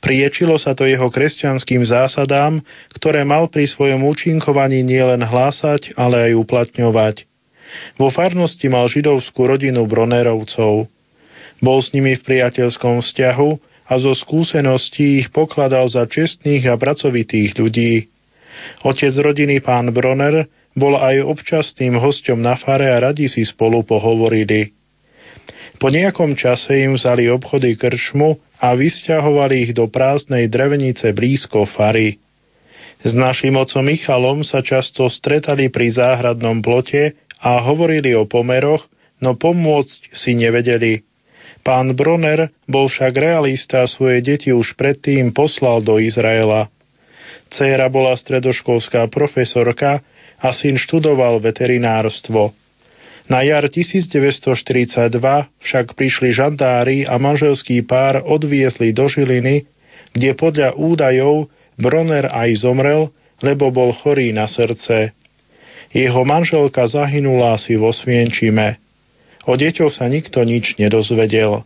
Priečilo 0.04 0.60
sa 0.60 0.76
to 0.76 0.84
jeho 0.84 1.08
kresťanským 1.08 1.80
zásadám, 1.88 2.60
ktoré 2.92 3.24
mal 3.24 3.48
pri 3.48 3.64
svojom 3.64 4.04
účinkovaní 4.04 4.84
nielen 4.84 5.24
hlásať, 5.24 5.96
ale 5.96 6.28
aj 6.28 6.44
uplatňovať. 6.44 7.24
Vo 7.96 8.12
farnosti 8.12 8.68
mal 8.68 8.84
židovskú 8.84 9.48
rodinu 9.48 9.88
Bronerovcov. 9.88 10.92
Bol 11.64 11.78
s 11.80 11.88
nimi 11.96 12.20
v 12.20 12.22
priateľskom 12.22 13.00
vzťahu 13.00 13.50
a 13.88 13.92
zo 13.96 14.12
skúseností 14.12 15.24
ich 15.24 15.32
pokladal 15.32 15.88
za 15.88 16.04
čestných 16.04 16.68
a 16.68 16.76
pracovitých 16.76 17.56
ľudí. 17.56 18.12
Otec 18.84 19.14
rodiny 19.16 19.64
pán 19.64 19.88
Bronner 19.88 20.52
bol 20.76 21.00
aj 21.00 21.24
občasným 21.24 21.96
hostom 21.96 22.44
na 22.44 22.60
fare 22.60 22.92
a 22.92 23.00
radi 23.00 23.32
si 23.32 23.40
spolu 23.40 23.80
pohovorili. 23.88 24.83
Po 25.78 25.90
nejakom 25.90 26.38
čase 26.38 26.86
im 26.86 26.94
vzali 26.94 27.26
obchody 27.28 27.74
krčmu 27.74 28.38
a 28.62 28.72
vysťahovali 28.72 29.68
ich 29.68 29.72
do 29.74 29.90
prázdnej 29.90 30.46
drevenice 30.48 31.10
blízko 31.12 31.66
fary. 31.66 32.16
S 33.04 33.12
našim 33.12 33.58
otcom 33.60 33.84
Michalom 33.84 34.46
sa 34.46 34.64
často 34.64 35.10
stretali 35.12 35.68
pri 35.68 35.92
záhradnom 35.92 36.64
plote 36.64 37.18
a 37.36 37.60
hovorili 37.60 38.16
o 38.16 38.24
pomeroch, 38.24 38.88
no 39.20 39.36
pomôcť 39.36 40.16
si 40.16 40.32
nevedeli. 40.32 41.04
Pán 41.64 41.96
Bronner 41.96 42.52
bol 42.68 42.88
však 42.88 43.12
realista 43.16 43.84
a 43.84 43.90
svoje 43.90 44.20
deti 44.24 44.52
už 44.52 44.76
predtým 44.76 45.36
poslal 45.36 45.80
do 45.84 45.96
Izraela. 46.00 46.68
Céra 47.52 47.92
bola 47.92 48.16
stredoškolská 48.16 49.08
profesorka 49.12 50.00
a 50.40 50.48
syn 50.56 50.80
študoval 50.80 51.40
veterinárstvo. 51.40 52.56
Na 53.24 53.40
jar 53.40 53.64
1942 53.64 55.08
však 55.64 55.86
prišli 55.96 56.36
žandári 56.36 57.08
a 57.08 57.16
manželský 57.16 57.80
pár 57.88 58.20
odviezli 58.20 58.92
do 58.92 59.08
Žiliny, 59.08 59.64
kde 60.12 60.30
podľa 60.36 60.76
údajov 60.76 61.48
Bronner 61.80 62.28
aj 62.28 62.60
zomrel, 62.60 63.08
lebo 63.40 63.72
bol 63.72 63.96
chorý 63.96 64.30
na 64.36 64.44
srdce. 64.44 65.16
Jeho 65.94 66.22
manželka 66.26 66.84
zahynula 66.84 67.56
asi 67.56 67.80
vo 67.80 67.94
Svienčime. 67.96 68.76
O 69.48 69.56
deťoch 69.56 69.96
sa 69.96 70.08
nikto 70.08 70.44
nič 70.44 70.76
nedozvedel. 70.76 71.64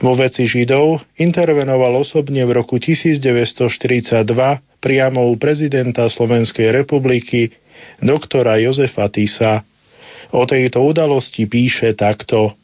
Vo 0.00 0.12
veci 0.16 0.48
Židov 0.48 1.04
intervenoval 1.20 1.92
osobne 2.00 2.40
v 2.48 2.56
roku 2.56 2.80
1942 2.80 4.24
priamo 4.80 5.28
u 5.28 5.36
prezidenta 5.36 6.08
Slovenskej 6.08 6.72
republiky 6.72 7.52
doktora 8.00 8.56
Jozefa 8.56 9.12
Tisa. 9.12 9.60
O 10.30 10.46
tejto 10.46 10.86
udalosti 10.86 11.50
píše 11.50 11.98
takto. 11.98 12.54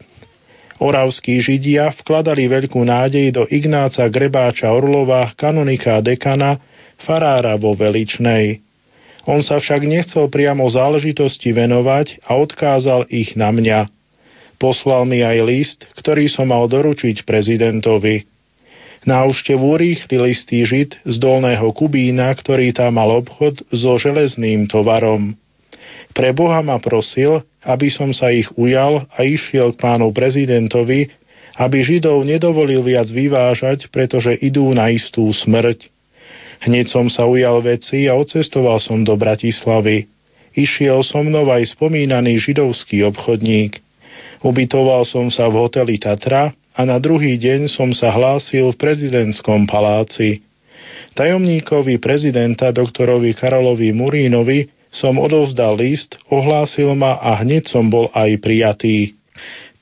Oravskí 0.78 1.40
židia 1.40 1.90
vkladali 1.98 2.46
veľkú 2.46 2.78
nádej 2.78 3.32
do 3.32 3.42
Ignáca 3.48 4.06
Grebáča 4.06 4.70
Orlova, 4.70 5.32
kanonika 5.34 5.98
dekana, 6.04 6.60
farára 7.02 7.56
vo 7.58 7.74
Veličnej. 7.74 8.60
On 9.26 9.42
sa 9.42 9.58
však 9.58 9.82
nechcel 9.82 10.30
priamo 10.30 10.62
záležitosti 10.70 11.50
venovať 11.50 12.22
a 12.30 12.38
odkázal 12.38 13.10
ich 13.10 13.34
na 13.34 13.50
mňa. 13.50 13.90
Poslal 14.62 15.02
mi 15.08 15.26
aj 15.26 15.38
list, 15.42 15.80
ktorý 15.98 16.30
som 16.30 16.54
mal 16.54 16.70
doručiť 16.70 17.26
prezidentovi. 17.26 18.28
Návštevu 19.06 19.74
rýchli 19.74 20.16
listý 20.18 20.62
žid 20.62 20.98
z 21.02 21.14
Dolného 21.18 21.66
Kubína, 21.74 22.30
ktorý 22.30 22.70
tam 22.70 22.98
mal 22.98 23.10
obchod 23.10 23.66
so 23.74 23.98
železným 23.98 24.70
tovarom. 24.70 25.34
Pre 26.16 26.30
Boha 26.32 26.64
ma 26.64 26.80
prosil, 26.80 27.44
aby 27.66 27.90
som 27.90 28.14
sa 28.14 28.30
ich 28.30 28.46
ujal 28.54 29.10
a 29.10 29.26
išiel 29.26 29.74
k 29.74 29.82
pánu 29.82 30.14
prezidentovi, 30.14 31.10
aby 31.58 31.82
Židov 31.82 32.22
nedovolil 32.22 32.86
viac 32.86 33.10
vyvážať, 33.10 33.90
pretože 33.90 34.38
idú 34.38 34.70
na 34.70 34.92
istú 34.94 35.26
smrť. 35.34 35.90
Hneď 36.62 36.86
som 36.88 37.10
sa 37.10 37.26
ujal 37.26 37.60
veci 37.60 38.06
a 38.06 38.14
odcestoval 38.16 38.80
som 38.80 39.02
do 39.02 39.18
Bratislavy. 39.18 40.08
Išiel 40.56 41.04
so 41.04 41.20
mnou 41.20 41.52
aj 41.52 41.76
spomínaný 41.76 42.40
židovský 42.40 43.04
obchodník. 43.04 43.76
Ubytoval 44.40 45.04
som 45.04 45.28
sa 45.28 45.52
v 45.52 45.60
hoteli 45.60 46.00
Tatra 46.00 46.56
a 46.72 46.80
na 46.84 46.96
druhý 46.96 47.36
deň 47.36 47.68
som 47.68 47.92
sa 47.92 48.08
hlásil 48.08 48.72
v 48.72 48.80
prezidentskom 48.80 49.68
paláci. 49.68 50.40
Tajomníkovi 51.16 51.96
prezidenta 51.96 52.72
doktorovi 52.72 53.32
Karolovi 53.32 53.92
Murínovi 53.92 54.75
som 54.96 55.20
odovzdal 55.20 55.76
list, 55.76 56.16
ohlásil 56.32 56.96
ma 56.96 57.20
a 57.20 57.36
hneď 57.44 57.68
som 57.68 57.92
bol 57.92 58.08
aj 58.16 58.40
prijatý. 58.40 59.12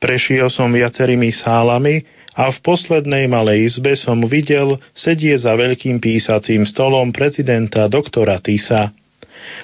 Prešiel 0.02 0.50
som 0.50 0.74
viacerými 0.74 1.30
sálami 1.30 2.02
a 2.34 2.50
v 2.50 2.58
poslednej 2.66 3.30
malej 3.30 3.72
izbe 3.72 3.94
som 3.94 4.18
videl 4.26 4.82
sedie 4.90 5.38
za 5.38 5.54
veľkým 5.54 6.02
písacím 6.02 6.66
stolom 6.66 7.14
prezidenta 7.14 7.86
doktora 7.86 8.42
Tisa. 8.42 8.90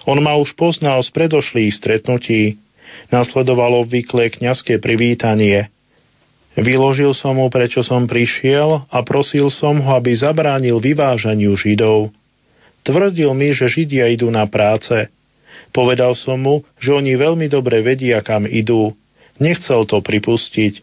On 0.07 0.16
ma 0.22 0.38
už 0.38 0.55
poznal 0.55 1.03
z 1.03 1.11
predošlých 1.11 1.74
stretnutí. 1.74 2.62
Nasledovalo 3.11 3.82
obvyklé 3.82 4.30
kňazské 4.30 4.78
privítanie. 4.78 5.66
Vyložil 6.55 7.11
som 7.11 7.38
mu, 7.38 7.51
prečo 7.51 7.82
som 7.82 8.07
prišiel 8.07 8.86
a 8.86 8.98
prosil 9.03 9.51
som 9.51 9.82
ho, 9.82 9.90
aby 9.98 10.14
zabránil 10.14 10.78
vyvážaniu 10.78 11.59
Židov. 11.59 12.14
Tvrdil 12.86 13.34
mi, 13.34 13.51
že 13.51 13.66
Židia 13.66 14.07
idú 14.14 14.30
na 14.30 14.46
práce– 14.46 15.11
Povedal 15.71 16.18
som 16.18 16.43
mu, 16.43 16.66
že 16.83 16.91
oni 16.91 17.14
veľmi 17.14 17.47
dobre 17.47 17.83
vedia, 17.83 18.18
kam 18.27 18.47
idú. 18.47 18.95
Nechcel 19.39 19.87
to 19.87 20.03
pripustiť. 20.03 20.83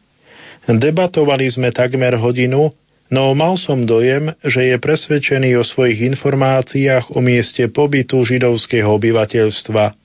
Debatovali 0.68 1.48
sme 1.48 1.72
takmer 1.72 2.16
hodinu, 2.20 2.76
no 3.08 3.24
mal 3.36 3.56
som 3.56 3.88
dojem, 3.88 4.36
že 4.44 4.74
je 4.74 4.76
presvedčený 4.80 5.56
o 5.60 5.64
svojich 5.64 6.04
informáciách 6.16 7.16
o 7.16 7.20
mieste 7.24 7.68
pobytu 7.72 8.20
židovského 8.24 8.88
obyvateľstva. 8.88 9.96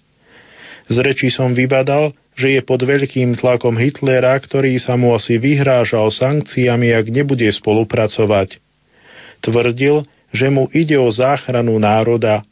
Z 0.90 0.96
reči 0.98 1.30
som 1.30 1.54
vybadal, 1.54 2.14
že 2.34 2.58
je 2.58 2.60
pod 2.62 2.82
veľkým 2.82 3.38
tlakom 3.38 3.74
Hitlera, 3.74 4.34
ktorý 4.38 4.78
sa 4.78 4.98
mu 4.98 5.14
asi 5.14 5.38
vyhrážal 5.38 6.10
sankciami, 6.10 6.94
ak 6.94 7.06
nebude 7.10 7.46
spolupracovať. 7.50 8.58
Tvrdil, 9.42 10.06
že 10.30 10.46
mu 10.50 10.70
ide 10.70 10.98
o 10.98 11.10
záchranu 11.10 11.78
národa– 11.78 12.46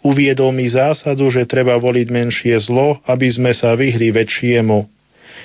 Uviedol 0.00 0.56
mi 0.56 0.64
zásadu, 0.64 1.28
že 1.28 1.44
treba 1.44 1.76
voliť 1.76 2.08
menšie 2.08 2.56
zlo, 2.64 2.96
aby 3.04 3.28
sme 3.28 3.52
sa 3.52 3.76
vyhli 3.76 4.08
väčšiemu. 4.08 4.88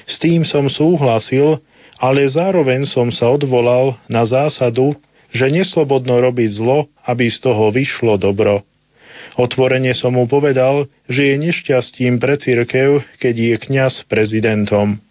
S 0.07 0.15
tým 0.21 0.47
som 0.47 0.71
súhlasil, 0.71 1.59
ale 1.99 2.23
zároveň 2.27 2.87
som 2.87 3.11
sa 3.11 3.31
odvolal 3.31 3.99
na 4.07 4.23
zásadu, 4.23 4.95
že 5.35 5.51
neslobodno 5.51 6.23
robiť 6.23 6.49
zlo, 6.55 6.87
aby 7.03 7.27
z 7.27 7.43
toho 7.43 7.67
vyšlo 7.71 8.15
dobro. 8.15 8.63
Otvorene 9.35 9.91
som 9.91 10.15
mu 10.15 10.31
povedal, 10.31 10.87
že 11.11 11.35
je 11.35 11.51
nešťastím 11.51 12.23
pre 12.23 12.39
církev, 12.39 13.03
keď 13.19 13.35
je 13.35 13.55
kňaz 13.59 14.07
prezidentom. 14.07 15.03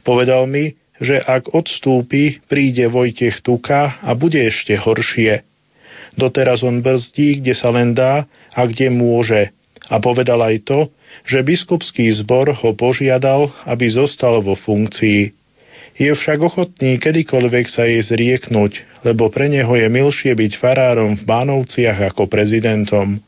Povedal 0.00 0.48
mi, 0.48 0.80
že 0.96 1.20
ak 1.20 1.52
odstúpi, 1.52 2.40
príde 2.48 2.88
Vojtech 2.88 3.44
Tuka 3.44 4.00
a 4.00 4.16
bude 4.16 4.40
ešte 4.40 4.72
horšie. 4.72 5.44
Doteraz 6.18 6.64
on 6.64 6.80
brzdí, 6.80 7.44
kde 7.44 7.54
sa 7.54 7.70
len 7.70 7.92
dá 7.92 8.26
a 8.58 8.66
kde 8.66 8.90
môže. 8.90 9.54
A 9.86 10.02
povedal 10.02 10.42
aj 10.42 10.66
to, 10.66 10.80
že 11.22 11.46
biskupský 11.46 12.10
zbor 12.18 12.50
ho 12.50 12.70
požiadal, 12.74 13.54
aby 13.62 13.86
zostal 13.86 14.42
vo 14.42 14.58
funkcii. 14.58 15.30
Je 15.98 16.10
však 16.14 16.38
ochotný 16.42 16.98
kedykoľvek 16.98 17.66
sa 17.70 17.86
jej 17.86 18.02
zrieknúť, 18.02 19.06
lebo 19.06 19.30
pre 19.30 19.46
neho 19.50 19.70
je 19.78 19.86
milšie 19.86 20.34
byť 20.34 20.52
farárom 20.58 21.14
v 21.18 21.22
Bánovciach 21.26 22.14
ako 22.14 22.26
prezidentom. 22.26 23.22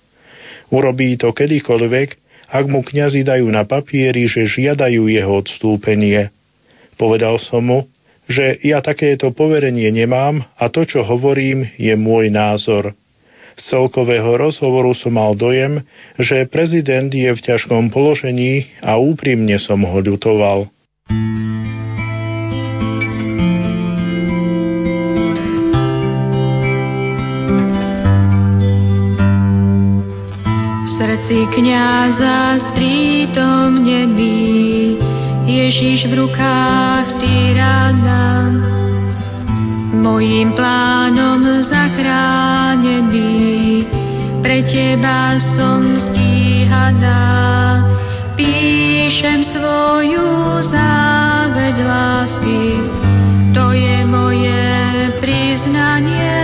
Urobí 0.70 1.18
to 1.18 1.34
kedykoľvek, 1.34 2.08
ak 2.50 2.64
mu 2.66 2.82
kňazi 2.82 3.26
dajú 3.26 3.46
na 3.50 3.66
papieri, 3.66 4.26
že 4.26 4.46
žiadajú 4.46 5.06
jeho 5.06 5.42
odstúpenie. 5.42 6.30
Povedal 6.94 7.38
som 7.42 7.62
mu, 7.62 7.78
že 8.30 8.58
ja 8.62 8.78
takéto 8.78 9.34
poverenie 9.34 9.90
nemám 9.90 10.46
a 10.54 10.70
to, 10.70 10.86
čo 10.86 11.02
hovorím, 11.02 11.74
je 11.74 11.94
môj 11.98 12.30
názor. 12.30 12.94
Z 13.60 13.76
celkového 13.76 14.40
rozhovoru 14.40 14.96
som 14.96 15.20
mal 15.20 15.36
dojem, 15.36 15.84
že 16.16 16.48
prezident 16.48 17.12
je 17.12 17.28
v 17.28 17.36
ťažkom 17.44 17.92
položení 17.92 18.72
a 18.80 18.96
úprimne 18.96 19.60
som 19.60 19.84
ho 19.84 20.00
ľutoval. 20.00 20.72
V 30.80 30.88
srdci 30.96 31.44
kniaza 31.52 32.64
sprítomnený 32.64 34.40
Ježiš 35.44 36.08
v 36.08 36.16
rukách 36.16 37.20
tyrana, 37.20 38.56
mojím 40.10 40.50
plánom 40.58 41.62
zachránený, 41.62 43.22
pre 44.42 44.66
teba 44.66 45.38
som 45.54 46.02
stíhaná. 46.02 47.22
Píšem 48.34 49.46
svoju 49.46 50.26
záveď 50.66 51.76
lásky, 51.86 52.82
to 53.54 53.70
je 53.70 54.02
moje 54.10 54.66
priznanie, 55.22 56.42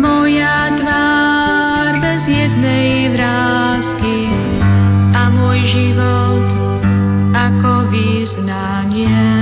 moja 0.00 0.72
tvár 0.80 1.92
bez 2.00 2.24
jednej 2.24 3.12
vrázky 3.12 4.32
a 5.12 5.28
môj 5.28 5.60
život 5.60 6.40
ako 7.36 7.92
vyznanie. 7.92 9.35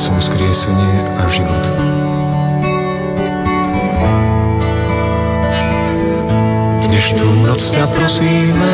Som 0.00 0.16
skriesenie 0.16 0.96
a 1.20 1.24
život. 1.28 1.64
Dnešnú 6.88 7.28
noc 7.44 7.60
ťa 7.60 7.84
prosíme, 7.92 8.72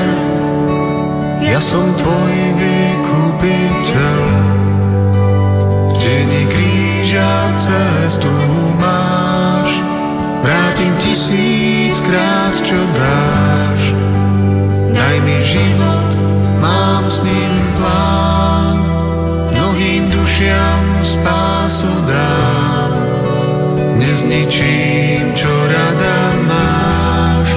ja 1.42 1.58
som 1.58 1.98
tvoj 1.98 2.34
vykupiteľ. 2.62 4.20
V 5.90 5.92
teni 5.98 6.42
kríža 6.46 7.58
cestu 7.58 8.30
máš, 8.78 9.82
vrátim 10.46 10.94
tisíckrát, 11.02 12.54
čo 12.62 12.78
dáš. 12.94 13.82
Daj 14.94 15.16
mi 15.26 15.38
život, 15.42 16.08
mám 16.62 17.10
s 17.10 17.18
ním 17.26 17.52
plán, 17.74 18.35
mnohým 19.56 20.12
dušiam 20.12 20.84
spásu 21.00 21.88
dám. 22.04 22.92
Nezničím, 23.96 25.32
čo 25.32 25.48
rada 25.48 26.36
máš, 26.44 27.48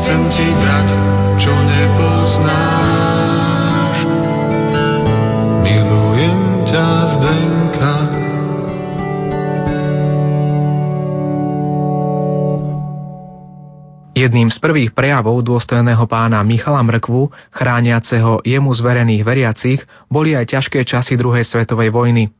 chcem 0.00 0.20
ti 0.32 0.48
dať, 0.56 0.88
čo 1.36 1.52
nepoznáš. 1.52 3.43
Jedným 14.24 14.48
z 14.48 14.56
prvých 14.56 14.96
prejavov 14.96 15.44
dôstojného 15.44 16.00
pána 16.08 16.40
Michala 16.40 16.80
Mrkvu, 16.80 17.28
chrániaceho 17.52 18.40
jemu 18.40 18.72
zverených 18.72 19.20
veriacich, 19.20 19.84
boli 20.08 20.32
aj 20.32 20.48
ťažké 20.48 20.80
časy 20.80 21.20
druhej 21.20 21.44
svetovej 21.44 21.92
vojny. 21.92 22.32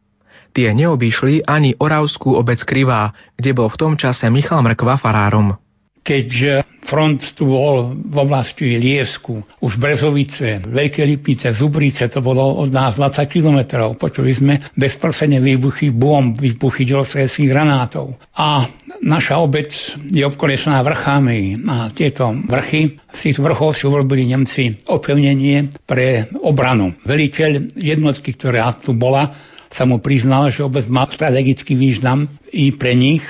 Tie 0.57 0.72
neobýšli 0.72 1.45
ani 1.45 1.76
Oravskú 1.76 2.41
obec 2.41 2.57
Krivá, 2.64 3.12
kde 3.37 3.53
bol 3.53 3.68
v 3.68 3.76
tom 3.76 3.93
čase 4.01 4.32
Michal 4.32 4.64
Mrkva 4.64 4.97
farárom 4.97 5.61
keď 6.05 6.61
front 6.84 7.32
tu 7.32 7.48
bol 7.48 7.96
v 7.96 8.16
oblasti 8.20 8.76
Liesku, 8.76 9.40
už 9.64 9.80
Brezovice, 9.80 10.61
Veľké 10.68 11.00
Lipnice, 11.02 11.57
Zubrice, 11.57 12.12
to 12.12 12.20
bolo 12.20 12.61
od 12.61 12.68
nás 12.68 12.94
20 13.00 13.24
kilometrov. 13.26 13.96
Počuli 13.96 14.36
sme 14.36 14.55
bezprostredne 14.76 15.40
výbuchy 15.40 15.88
bomb, 15.88 16.36
výbuchy 16.36 16.84
ďalostredských 16.84 17.48
granátov. 17.48 18.20
A 18.36 18.68
naša 19.00 19.40
obec 19.40 19.72
je 20.12 20.22
obkolesená 20.22 20.84
vrchami 20.84 21.64
a 21.64 21.88
tieto 21.96 22.30
vrchy, 22.46 23.00
z 23.16 23.20
tých 23.30 23.40
vrchov 23.40 23.72
si 23.72 23.88
urobili 23.88 24.28
Nemci 24.28 24.84
opevnenie 24.84 25.72
pre 25.88 26.28
obranu. 26.44 26.92
Veliteľ 27.09 27.74
jednotky, 27.80 28.36
ktorá 28.36 28.76
tu 28.84 28.92
bola, 28.92 29.55
sa 29.74 29.82
mu 29.82 29.98
priznal, 29.98 30.55
že 30.55 30.62
obec 30.62 30.86
má 30.86 31.02
strategický 31.11 31.74
význam 31.74 32.30
i 32.55 32.70
pre 32.70 32.94
nich 32.94 33.26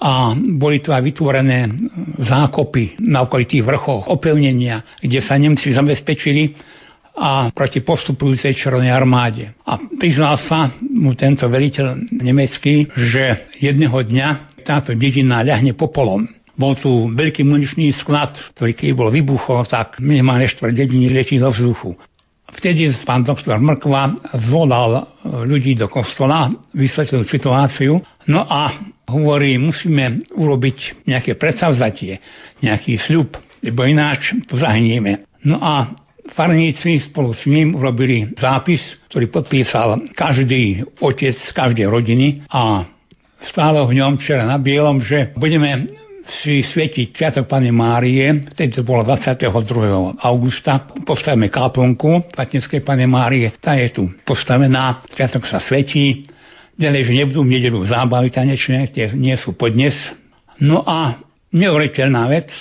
a 0.00 0.32
boli 0.32 0.80
tu 0.80 0.96
aj 0.96 1.04
vytvorené 1.04 1.68
zákopy 2.16 3.04
na 3.04 3.28
okolitých 3.28 3.68
vrchoch, 3.68 4.08
opevnenia, 4.08 4.80
kde 5.04 5.20
sa 5.20 5.36
Nemci 5.36 5.76
zabezpečili 5.76 6.56
a 7.20 7.52
proti 7.52 7.84
postupujúcej 7.84 8.56
červenej 8.56 8.96
armáde. 8.96 9.52
A 9.68 9.76
priznal 10.00 10.40
sa 10.40 10.72
mu 10.80 11.12
tento 11.12 11.44
veliteľ 11.52 12.00
nemecký, 12.16 12.88
že 12.96 13.44
jedného 13.60 14.00
dňa 14.00 14.56
táto 14.64 14.96
dedina 14.96 15.44
ľahne 15.44 15.76
popolom. 15.76 16.24
Bol 16.56 16.76
tu 16.80 17.08
veľký 17.12 17.44
muničný 17.44 17.92
sklad, 17.92 18.36
ktorý 18.56 18.72
keď 18.72 18.88
bol 18.96 19.12
vybuchol, 19.12 19.68
tak 19.68 20.00
minimálne 20.00 20.48
štvrt 20.48 20.76
dediny 20.76 21.12
letí 21.12 21.36
do 21.36 21.52
vzduchu. 21.52 21.96
Vtedy 22.50 22.90
pán 23.06 23.22
doktor 23.22 23.62
Mrkva 23.62 24.18
zvolal 24.50 25.06
ľudí 25.46 25.78
do 25.78 25.86
kostola, 25.86 26.50
vysvetlil 26.74 27.22
situáciu, 27.22 28.02
no 28.26 28.40
a 28.42 28.74
hovorí, 29.10 29.58
musíme 29.58 30.22
urobiť 30.34 31.06
nejaké 31.06 31.38
predsavzatie, 31.38 32.18
nejaký 32.62 32.98
sľub, 33.06 33.38
lebo 33.62 33.86
ináč 33.86 34.34
to 34.50 34.58
zahynieme. 34.58 35.26
No 35.46 35.62
a 35.62 35.94
farníci 36.34 37.00
spolu 37.00 37.34
s 37.34 37.46
ním 37.46 37.74
urobili 37.74 38.30
zápis, 38.38 38.82
ktorý 39.10 39.26
podpísal 39.30 40.10
každý 40.14 40.84
otec 41.02 41.34
z 41.34 41.50
každej 41.54 41.86
rodiny 41.90 42.44
a 42.50 42.86
stálo 43.46 43.88
v 43.88 43.98
ňom 43.98 44.20
včera 44.20 44.44
na 44.44 44.60
bielom, 44.60 45.00
že 45.00 45.32
budeme 45.34 45.88
si 46.30 46.62
svietiť 46.62 47.10
Sviatok 47.10 47.50
Pane 47.50 47.74
Márie, 47.74 48.46
vtedy 48.54 48.80
to 48.80 48.82
bolo 48.86 49.02
22. 49.02 49.50
augusta, 50.22 50.86
postavíme 51.02 51.50
kaplnku 51.50 52.30
Patnickej 52.30 52.80
Pane 52.86 53.04
Márie, 53.10 53.50
tá 53.58 53.74
je 53.74 53.90
tu 53.90 54.02
postavená, 54.22 55.02
Sviatok 55.10 55.44
sa 55.50 55.58
svetí, 55.58 56.30
ďalej, 56.78 57.10
že 57.10 57.12
nebudú 57.18 57.40
v 57.42 57.52
nedelu 57.58 57.78
zábavy 57.82 58.30
tanečné, 58.30 58.88
tie 58.94 59.12
nie 59.12 59.34
sú 59.34 59.58
podnes. 59.58 59.92
No 60.62 60.86
a 60.86 61.18
neuveriteľná 61.50 62.24
vec, 62.30 62.54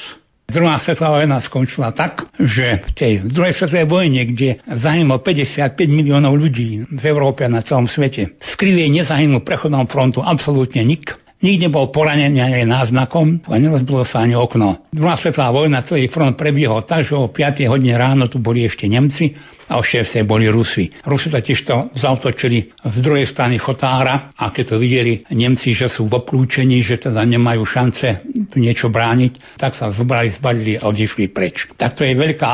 Druhá 0.50 0.82
svetová 0.82 1.22
vojna 1.22 1.46
skončila 1.46 1.94
tak, 1.94 2.26
že 2.42 2.82
v 2.82 2.92
tej 2.98 3.14
druhej 3.30 3.54
svetovej 3.54 3.86
vojne, 3.86 4.22
kde 4.34 4.58
zahynulo 4.66 5.22
55 5.22 5.78
miliónov 5.86 6.34
ľudí 6.34 6.90
v 6.90 7.04
Európe 7.06 7.46
a 7.46 7.54
na 7.54 7.62
celom 7.62 7.86
svete, 7.86 8.34
v 8.34 8.54
Krivej 8.58 8.90
nezahynul 8.90 9.46
prechodnom 9.46 9.86
frontu 9.86 10.26
absolútne 10.26 10.82
nik. 10.82 11.14
Nikde 11.40 11.72
bol 11.72 11.88
poranený 11.88 12.44
ani 12.44 12.68
náznakom 12.68 13.48
a 13.48 13.56
nerozbilo 13.56 14.04
sa 14.04 14.28
ani 14.28 14.36
okno. 14.36 14.84
Druhá 14.92 15.16
svetová 15.16 15.56
vojna, 15.56 15.88
celý 15.88 16.12
front 16.12 16.36
prebiehol 16.36 16.84
tak, 16.84 17.08
že 17.08 17.16
o 17.16 17.32
5 17.32 17.64
hodine 17.72 17.96
ráno 17.96 18.28
tu 18.28 18.44
boli 18.44 18.68
ešte 18.68 18.92
Nemci 18.92 19.32
a 19.72 19.80
o 19.80 19.84
6 19.84 20.20
boli 20.28 20.52
Rusi. 20.52 20.92
Rusi 21.08 21.32
totiž 21.32 21.60
to 21.64 21.96
zautočili 21.96 22.76
z 22.76 22.98
druhej 23.00 23.24
strany 23.32 23.56
Chotára 23.56 24.36
a 24.36 24.52
keď 24.52 24.76
to 24.76 24.84
videli 24.84 25.24
Nemci, 25.32 25.72
že 25.72 25.88
sú 25.88 26.12
v 26.12 26.20
obklúčení, 26.20 26.84
že 26.84 27.00
teda 27.00 27.24
nemajú 27.24 27.64
šance 27.64 28.20
tu 28.52 28.60
niečo 28.60 28.92
brániť, 28.92 29.56
tak 29.56 29.80
sa 29.80 29.96
zobrali, 29.96 30.36
zbalili 30.36 30.76
a 30.76 30.92
odišli 30.92 31.32
preč. 31.32 31.72
Tak 31.80 31.96
to 31.96 32.04
je 32.04 32.20
veľká 32.20 32.52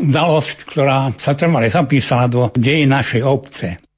udalosť, 0.00 0.72
ktorá 0.72 1.12
sa 1.20 1.36
trvale 1.36 1.68
zapísala 1.68 2.32
do 2.32 2.48
dejí 2.56 2.88
našej 2.88 3.20
obce. 3.20 3.91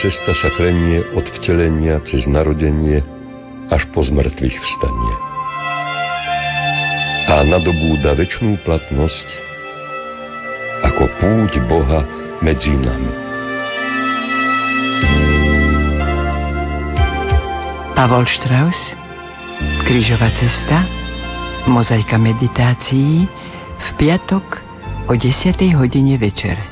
Cesta 0.00 0.32
sa 0.32 0.48
chrenie 0.56 1.04
od 1.12 1.28
vtelenia 1.36 2.00
cez 2.08 2.24
narodenie 2.24 3.04
až 3.68 3.84
po 3.92 4.00
zmrtvých 4.00 4.56
vstanie. 4.56 5.14
A 7.28 7.44
nadobúda 7.44 8.16
väčšnú 8.16 8.64
platnosť 8.64 9.28
ako 10.88 11.04
púť 11.20 11.52
Boha 11.68 12.00
medzi 12.40 12.72
nami. 12.72 13.12
Pavol 17.92 18.24
Strauss, 18.24 18.96
Krížová 19.84 20.32
cesta, 20.40 20.88
mozaika 21.68 22.16
meditácií 22.16 23.28
v 23.76 23.88
piatok 24.00 24.64
o 25.08 25.12
10. 25.12 25.60
hodine 25.76 26.16
večer. 26.16 26.69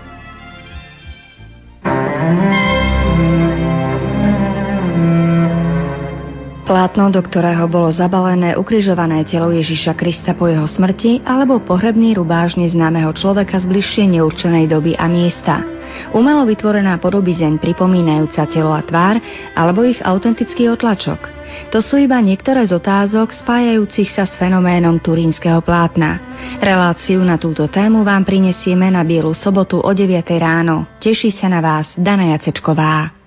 Plátno, 6.98 7.14
do 7.14 7.22
ktorého 7.22 7.70
bolo 7.70 7.94
zabalené 7.94 8.58
ukrižované 8.58 9.22
telo 9.22 9.54
Ježiša 9.54 9.94
Krista 9.94 10.34
po 10.34 10.50
jeho 10.50 10.66
smrti, 10.66 11.22
alebo 11.22 11.62
pohrebný 11.62 12.18
rubáž 12.18 12.58
neznámeho 12.58 13.14
človeka 13.14 13.62
z 13.62 13.70
bližšie 13.70 14.18
neurčenej 14.18 14.66
doby 14.66 14.98
a 14.98 15.06
miesta. 15.06 15.62
Umelo 16.10 16.42
vytvorená 16.42 16.98
podobizeň 16.98 17.62
pripomínajúca 17.62 18.50
telo 18.50 18.74
a 18.74 18.82
tvár, 18.82 19.22
alebo 19.54 19.86
ich 19.86 20.02
autentický 20.02 20.74
otlačok. 20.74 21.22
To 21.70 21.78
sú 21.78 22.02
iba 22.02 22.18
niektoré 22.18 22.66
z 22.66 22.74
otázok 22.74 23.30
spájajúcich 23.30 24.10
sa 24.10 24.26
s 24.26 24.34
fenoménom 24.34 24.98
turínskeho 24.98 25.62
plátna. 25.62 26.18
Reláciu 26.58 27.22
na 27.22 27.38
túto 27.38 27.70
tému 27.70 28.02
vám 28.02 28.26
prinesieme 28.26 28.90
na 28.90 29.06
Bielu 29.06 29.38
sobotu 29.38 29.78
o 29.78 29.90
9 29.94 30.26
ráno. 30.34 30.98
Teší 30.98 31.30
sa 31.30 31.46
na 31.46 31.62
vás 31.62 31.94
Dana 31.94 32.34
Jacečková. 32.34 33.17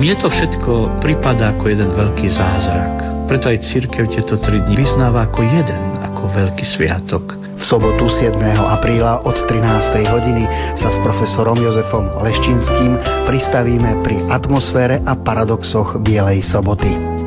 Mne 0.00 0.16
to 0.16 0.32
všetko 0.32 1.04
pripadá 1.04 1.52
ako 1.52 1.76
jeden 1.76 1.92
veľký 1.92 2.32
zázrak. 2.32 3.28
Preto 3.28 3.52
aj 3.52 3.68
církev 3.68 4.08
tieto 4.08 4.40
tri 4.40 4.56
dni 4.64 4.80
vyznáva 4.80 5.28
ako 5.28 5.44
jeden, 5.44 5.82
ako 6.00 6.22
veľký 6.40 6.64
sviatok. 6.64 7.36
V 7.60 7.62
sobotu 7.68 8.08
7. 8.08 8.32
apríla 8.48 9.20
od 9.28 9.36
13. 9.44 9.60
hodiny 10.08 10.48
sa 10.80 10.88
s 10.88 10.96
profesorom 11.04 11.60
Jozefom 11.60 12.16
Leščinským 12.16 12.96
pristavíme 13.28 14.00
pri 14.00 14.24
atmosfére 14.32 15.04
a 15.04 15.12
paradoxoch 15.20 16.00
Bielej 16.00 16.48
soboty. 16.48 17.19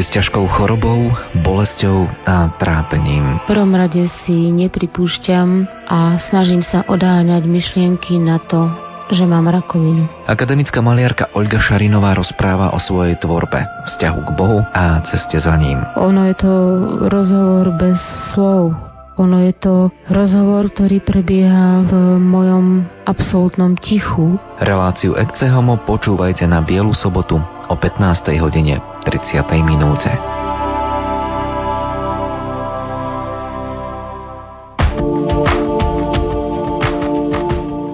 Boj 0.00 0.08
s 0.08 0.16
ťažkou 0.16 0.48
chorobou, 0.56 1.12
bolesťou 1.44 2.08
a 2.24 2.48
trápením. 2.56 3.36
V 3.44 3.52
prvom 3.52 3.76
rade 3.76 4.08
si 4.24 4.48
nepripúšťam 4.48 5.68
a 5.84 6.16
snažím 6.32 6.64
sa 6.64 6.88
odáňať 6.88 7.44
myšlienky 7.44 8.16
na 8.16 8.40
to, 8.40 8.64
že 9.12 9.28
mám 9.28 9.52
rakovinu. 9.52 10.08
Akademická 10.24 10.80
maliarka 10.80 11.28
Olga 11.36 11.60
Šarinová 11.60 12.16
rozpráva 12.16 12.72
o 12.72 12.80
svojej 12.80 13.20
tvorbe, 13.20 13.60
vzťahu 13.92 14.20
k 14.24 14.30
Bohu 14.40 14.64
a 14.72 15.04
ceste 15.04 15.36
za 15.36 15.52
ním. 15.60 15.84
Ono 16.00 16.32
je 16.32 16.36
to 16.40 16.52
rozhovor 17.12 17.68
bez 17.76 18.00
slov. 18.32 18.72
Ono 19.20 19.36
je 19.44 19.52
to 19.52 19.92
rozhovor, 20.08 20.72
ktorý 20.72 21.04
prebieha 21.04 21.84
v 21.84 21.92
mojom 22.16 22.88
absolútnom 23.04 23.76
tichu. 23.76 24.40
Reláciu 24.64 25.12
Ecce 25.12 25.44
Homo 25.52 25.76
počúvajte 25.84 26.48
na 26.48 26.64
Bielu 26.64 26.96
sobotu 26.96 27.36
o 27.70 27.78
15. 27.78 28.34
hodine 28.42 28.82
30. 29.06 29.46
minúte. 29.62 30.10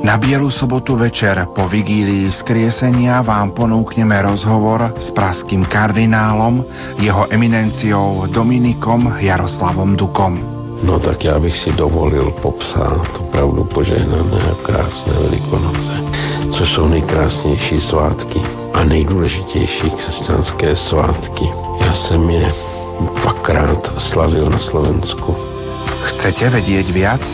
Na 0.07 0.15
Bielu 0.23 0.49
sobotu 0.49 0.97
večer 0.97 1.37
po 1.53 1.69
vigílii 1.69 2.33
skriesenia 2.33 3.21
vám 3.21 3.53
ponúkneme 3.53 4.17
rozhovor 4.25 4.97
s 4.97 5.13
praským 5.13 5.69
kardinálom, 5.69 6.65
jeho 6.97 7.29
eminenciou 7.29 8.25
Dominikom 8.33 9.19
Jaroslavom 9.21 9.99
Dukom. 9.99 10.56
No 10.83 11.01
tak 11.01 11.25
ja 11.25 11.41
bych 11.41 11.57
si 11.57 11.71
dovolil 11.73 12.37
popsat 12.45 13.09
opravdu 13.21 13.65
požehnané 13.65 14.41
a 14.53 14.55
krásné 14.61 15.13
Velikonoce, 15.13 15.93
což 16.53 16.69
jsou 16.75 16.89
nejkrásnější 16.89 17.81
svátky 17.81 18.41
a 18.75 18.85
nejdůležitější 18.85 19.91
křesťanské 19.91 20.77
svátky. 20.77 21.47
Já 21.81 21.93
jsem 21.93 22.31
je 22.31 22.53
dvakrát 23.23 23.93
slavil 23.99 24.51
na 24.51 24.59
Slovensku. 24.59 25.37
Chcete 26.07 26.51
vedieť 26.51 26.87
viac? 26.93 27.25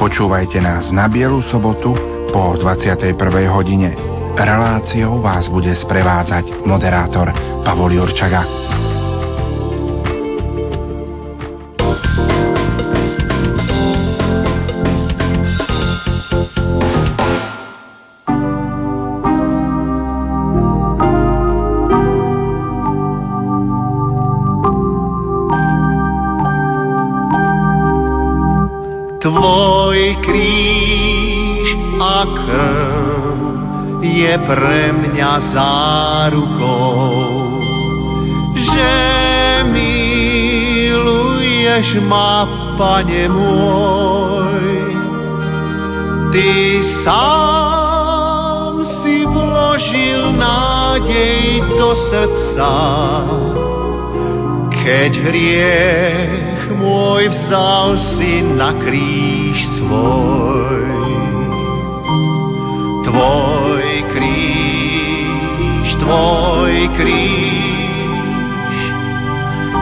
Počúvajte 0.00 0.60
nás 0.60 0.88
na 0.92 1.08
Bielu 1.08 1.44
sobotu 1.44 1.92
po 2.32 2.56
21. 2.56 3.16
hodine. 3.52 3.92
Reláciou 4.36 5.20
vás 5.20 5.52
bude 5.52 5.76
sprevádzať 5.76 6.64
moderátor 6.64 7.28
Pavol 7.64 7.92
Jurčaga. 7.92 8.44
Je 34.30 34.38
pre 34.46 34.94
mňa 34.94 35.32
zárukou, 35.50 37.18
že 38.54 38.94
miluješ 39.74 41.08
ma, 42.06 42.46
Pane 42.80 43.28
môj. 43.28 44.64
Ty 46.32 46.80
sám 47.04 48.80
si 49.02 49.28
vložil 49.28 50.32
nádej 50.32 51.60
do 51.76 51.92
srdca, 52.08 52.72
keď 54.80 55.12
hriech 55.28 56.39
môj 56.74 57.28
vzal 57.30 57.98
si 57.98 58.42
na 58.42 58.74
kríž 58.78 59.58
svoj. 59.78 60.86
Tvoj 63.06 63.86
kríž, 64.14 65.86
tvoj 65.98 66.74
kríž 66.98 67.60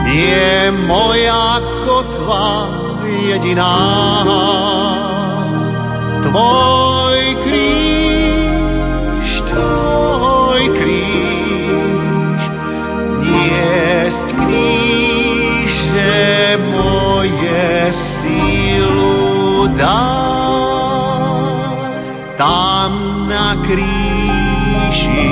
je 0.09 0.71
moja 0.89 1.61
kotva 1.85 2.69
jediná. 3.05 3.75
Tvoj 6.25 7.19
kríž, 7.45 7.58
sílu 19.89 19.89
dá. 19.89 19.97
Tam 22.37 22.93
na 23.27 23.55
kríži 23.67 25.27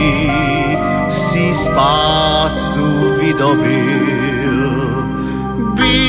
si 1.09 1.53
spásu 1.63 3.15
vydobil. 3.21 4.57
By 5.77 5.99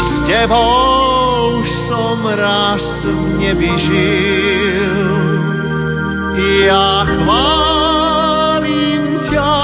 s 0.00 0.10
tebou 0.24 1.60
som 1.88 2.24
raz 2.24 2.84
v 3.04 3.20
nebi 3.36 3.72
žil. 3.84 5.12
Ja 6.64 7.04
chválim 7.04 9.20
ťa 9.28 9.60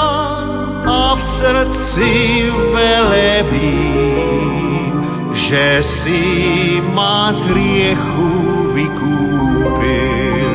a 0.85 1.17
v 1.17 1.21
srdci 1.41 2.13
velebím, 2.53 4.06
že 5.47 5.79
si 6.03 6.27
ma 6.91 7.31
z 7.31 7.39
hriechu 7.55 8.31
vykúpil. 8.75 10.51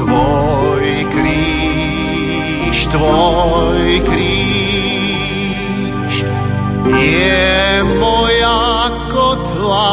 Tvoj 0.00 0.86
kríž, 1.12 2.76
tvoj 2.88 4.00
kríž 4.08 6.14
je 6.88 7.44
moja 8.00 8.88
kotla 9.12 9.92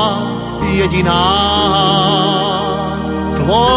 jediná. 0.72 1.28
Tvoj 3.44 3.77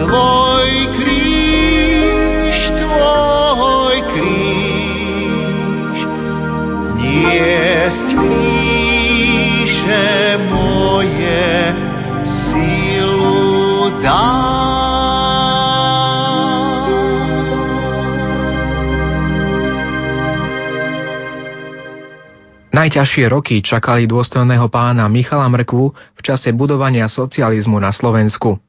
Tvoj 0.00 0.70
kríž, 0.94 2.58
tvoj 2.78 3.96
kríž, 4.14 5.98
niesť 6.98 8.08
moje. 10.46 11.50
Najťažšie 22.70 23.28
roky 23.28 23.60
čakali 23.60 24.08
dôstojného 24.08 24.72
pána 24.72 25.04
Michala 25.04 25.52
Mrkvu 25.52 26.09
v 26.20 26.26
čase 26.28 26.52
budovania 26.52 27.08
socializmu 27.08 27.80
na 27.80 27.96
Slovensku. 27.96 28.60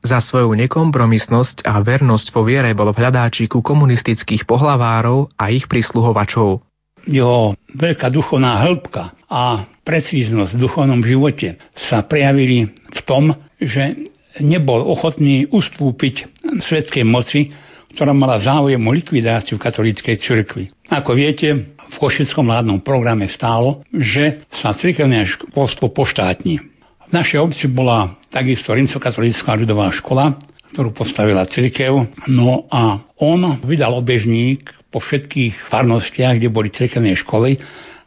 Za 0.00 0.22
svoju 0.22 0.54
nekompromisnosť 0.54 1.66
a 1.66 1.82
vernosť 1.82 2.30
po 2.30 2.46
viere 2.46 2.70
bol 2.72 2.94
v 2.94 3.02
hľadáčiku 3.02 3.60
komunistických 3.60 4.46
pohlavárov 4.46 5.34
a 5.34 5.50
ich 5.50 5.66
prisluhovačov. 5.66 6.62
Jeho 7.04 7.58
veľká 7.74 8.08
duchovná 8.08 8.62
hĺbka 8.62 9.18
a 9.28 9.66
precíznosť 9.82 10.56
v 10.56 10.62
duchovnom 10.62 11.02
živote 11.02 11.58
sa 11.90 12.06
prejavili 12.06 12.70
v 12.70 13.00
tom, 13.04 13.34
že 13.58 14.08
nebol 14.38 14.86
ochotný 14.86 15.50
ustúpiť 15.50 16.30
svetskej 16.62 17.04
moci, 17.04 17.50
ktorá 17.98 18.14
mala 18.14 18.38
záujem 18.38 18.78
o 18.78 18.94
likvidáciu 18.94 19.58
katolíckej 19.58 20.16
cirkvi. 20.22 20.70
Ako 20.88 21.12
viete, 21.18 21.74
v 21.90 21.96
Košickom 21.98 22.46
vládnom 22.46 22.86
programe 22.86 23.26
stálo, 23.26 23.82
že 23.90 24.46
sa 24.62 24.70
cirkevné 24.70 25.26
školstvo 25.26 25.90
poštátni. 25.90 26.69
V 27.10 27.18
našej 27.18 27.42
obci 27.42 27.66
bola 27.66 28.14
takisto 28.30 28.70
rimskokatolícká 28.70 29.58
ľudová 29.58 29.90
škola, 29.90 30.38
ktorú 30.70 30.94
postavila 30.94 31.42
cirkev. 31.50 32.06
No 32.30 32.70
a 32.70 33.02
on 33.18 33.58
vydal 33.66 33.98
obežník 33.98 34.70
po 34.94 35.02
všetkých 35.02 35.74
farnostiach, 35.74 36.38
kde 36.38 36.54
boli 36.54 36.70
cirkevné 36.70 37.18
školy, 37.18 37.58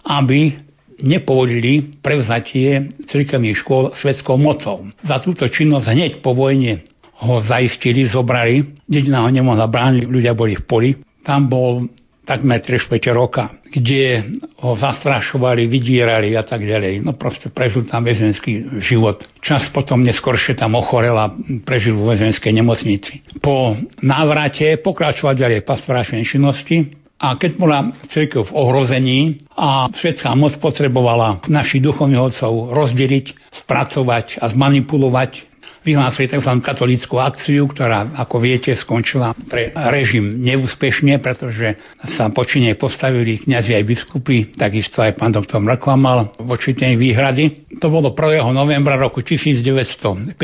aby 0.08 0.56
nepovolili 1.04 2.00
prevzatie 2.00 2.96
cirkevných 3.04 3.60
škôl 3.60 3.92
svetskou 4.00 4.40
mocou. 4.40 4.88
Za 5.04 5.20
túto 5.20 5.52
činnosť 5.52 5.92
hneď 5.92 6.12
po 6.24 6.32
vojne 6.32 6.88
ho 7.28 7.44
zaistili, 7.44 8.08
zobrali. 8.08 8.88
Dedina 8.88 9.28
ho 9.28 9.28
nemohla 9.28 9.68
brániť, 9.68 10.08
ľudia 10.08 10.32
boli 10.32 10.56
v 10.56 10.64
poli. 10.64 10.90
Tam 11.28 11.52
bol 11.52 11.92
takmer 12.24 12.60
3 12.64 12.80
roka, 13.12 13.60
kde 13.68 14.24
ho 14.64 14.76
zastrašovali, 14.80 15.68
vydírali 15.68 16.36
a 16.40 16.44
tak 16.44 16.64
ďalej. 16.64 17.04
No 17.04 17.16
proste 17.16 17.52
prežil 17.52 17.84
tam 17.88 18.08
väzenský 18.08 18.80
život. 18.80 19.28
Čas 19.44 19.68
potom 19.76 20.04
neskôršie 20.04 20.56
tam 20.56 20.80
ochorel 20.80 21.16
a 21.20 21.32
prežil 21.68 22.00
vo 22.00 22.12
väzenskej 22.12 22.56
nemocnici. 22.56 23.24
Po 23.44 23.76
návrate 24.00 24.80
pokračoval 24.80 25.36
ďalej 25.36 25.68
pastoračnej 25.68 26.24
činnosti, 26.24 27.04
a 27.24 27.40
keď 27.40 27.52
bola 27.56 27.88
církev 28.12 28.52
v 28.52 28.56
ohrození 28.58 29.20
a 29.56 29.88
svetská 29.96 30.36
moc 30.36 30.60
potrebovala 30.60 31.40
našich 31.48 31.80
duchovných 31.80 32.20
otcov 32.20 32.76
rozdeliť, 32.76 33.26
spracovať 33.64 34.44
a 34.44 34.52
zmanipulovať, 34.52 35.53
vyhlásili 35.84 36.32
tzv. 36.32 36.52
katolícku 36.64 37.20
akciu, 37.20 37.68
ktorá, 37.68 38.16
ako 38.16 38.40
viete, 38.40 38.72
skončila 38.74 39.36
pre 39.48 39.76
režim 39.92 40.42
neúspešne, 40.42 41.20
pretože 41.20 41.78
sa 42.16 42.32
počine 42.32 42.74
postavili 42.80 43.44
kniazy 43.44 43.76
aj 43.76 43.84
biskupy, 43.84 44.56
takisto 44.56 45.04
aj 45.04 45.20
pán 45.20 45.36
doktor 45.36 45.60
Mrkva 45.60 45.96
mal 46.00 46.32
voči 46.40 46.74
tej 46.74 46.96
výhrady. 46.96 47.76
To 47.84 47.92
bolo 47.92 48.16
1. 48.16 48.50
novembra 48.56 48.96
roku 48.96 49.22
1950. 49.22 50.40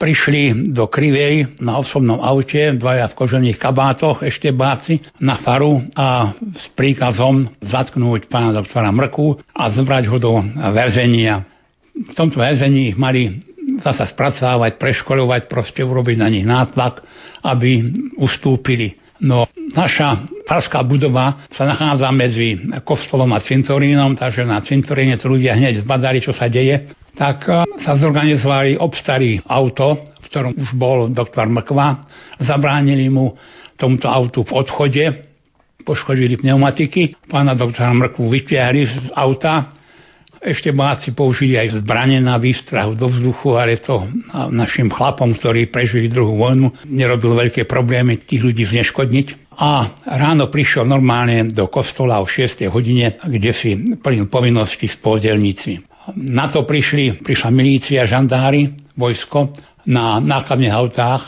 Prišli 0.00 0.72
do 0.72 0.88
Krivej 0.88 1.60
na 1.60 1.76
osobnom 1.76 2.24
aute, 2.24 2.72
dvaja 2.72 3.12
v 3.12 3.16
kožených 3.20 3.60
kabátoch, 3.60 4.24
ešte 4.24 4.48
báci, 4.48 5.04
na 5.20 5.36
faru 5.44 5.84
a 5.92 6.32
s 6.56 6.72
príkazom 6.72 7.52
zatknúť 7.60 8.32
pána 8.32 8.56
doktora 8.56 8.88
Mrku 8.88 9.44
a 9.52 9.68
zobrať 9.68 10.04
ho 10.08 10.16
do 10.16 10.32
väzenia. 10.72 11.44
V 11.92 12.16
tomto 12.16 12.40
väzení 12.40 12.96
mali 12.96 13.44
zasa 13.80 14.06
spracovať, 14.08 14.76
preškolovať, 14.76 15.48
proste 15.48 15.80
urobiť 15.82 16.16
na 16.20 16.28
nich 16.28 16.44
nátlak, 16.44 17.02
aby 17.44 17.84
ustúpili. 18.20 18.96
No 19.20 19.44
naša 19.76 20.24
farská 20.48 20.80
budova 20.80 21.44
sa 21.52 21.68
nachádza 21.68 22.08
medzi 22.08 22.56
kostolom 22.88 23.28
a 23.36 23.44
cintorínom, 23.44 24.16
takže 24.16 24.48
na 24.48 24.64
cintoríne 24.64 25.20
to 25.20 25.28
ľudia 25.28 25.60
hneď 25.60 25.84
zbadali, 25.84 26.24
čo 26.24 26.32
sa 26.32 26.48
deje. 26.48 26.88
Tak 27.12 27.38
e, 27.44 27.52
sa 27.84 28.00
zorganizovali 28.00 28.80
obstarý 28.80 29.36
auto, 29.44 30.08
v 30.24 30.26
ktorom 30.32 30.52
už 30.56 30.70
bol 30.72 30.98
doktor 31.12 31.52
Mrkva. 31.52 32.00
Zabránili 32.40 33.12
mu 33.12 33.36
tomuto 33.76 34.08
autu 34.08 34.40
v 34.40 34.56
odchode, 34.56 35.04
poškodili 35.84 36.40
pneumatiky. 36.40 37.20
Pána 37.28 37.52
doktora 37.52 37.92
Mrkvu 37.92 38.24
vytiahli 38.24 38.82
z 38.88 38.94
auta, 39.12 39.68
ešte 40.40 40.72
boháci 40.72 41.12
použili 41.12 41.60
aj 41.60 41.84
zbranie 41.84 42.16
na 42.16 42.40
výstrach 42.40 42.96
do 42.96 43.12
vzduchu, 43.12 43.60
ale 43.60 43.76
to 43.76 44.08
našim 44.48 44.88
chlapom, 44.88 45.36
ktorí 45.36 45.68
prežili 45.68 46.08
druhú 46.08 46.40
vojnu, 46.40 46.72
nerobilo 46.88 47.36
veľké 47.36 47.68
problémy 47.68 48.24
tých 48.24 48.40
ľudí 48.40 48.64
zneškodniť. 48.64 49.52
A 49.60 49.92
ráno 50.08 50.48
prišiel 50.48 50.88
normálne 50.88 51.52
do 51.52 51.68
kostola 51.68 52.24
o 52.24 52.26
6. 52.26 52.64
hodine, 52.72 53.20
kde 53.20 53.52
si 53.52 53.76
plnil 54.00 54.32
povinnosti 54.32 54.88
s 54.88 54.96
pozdelníci. 54.96 55.84
Na 56.16 56.48
to 56.48 56.64
prišli, 56.64 57.20
prišla 57.20 57.52
milícia, 57.52 58.08
žandári, 58.08 58.72
vojsko 58.96 59.52
na 59.84 60.16
nákladných 60.24 60.72
autách 60.72 61.22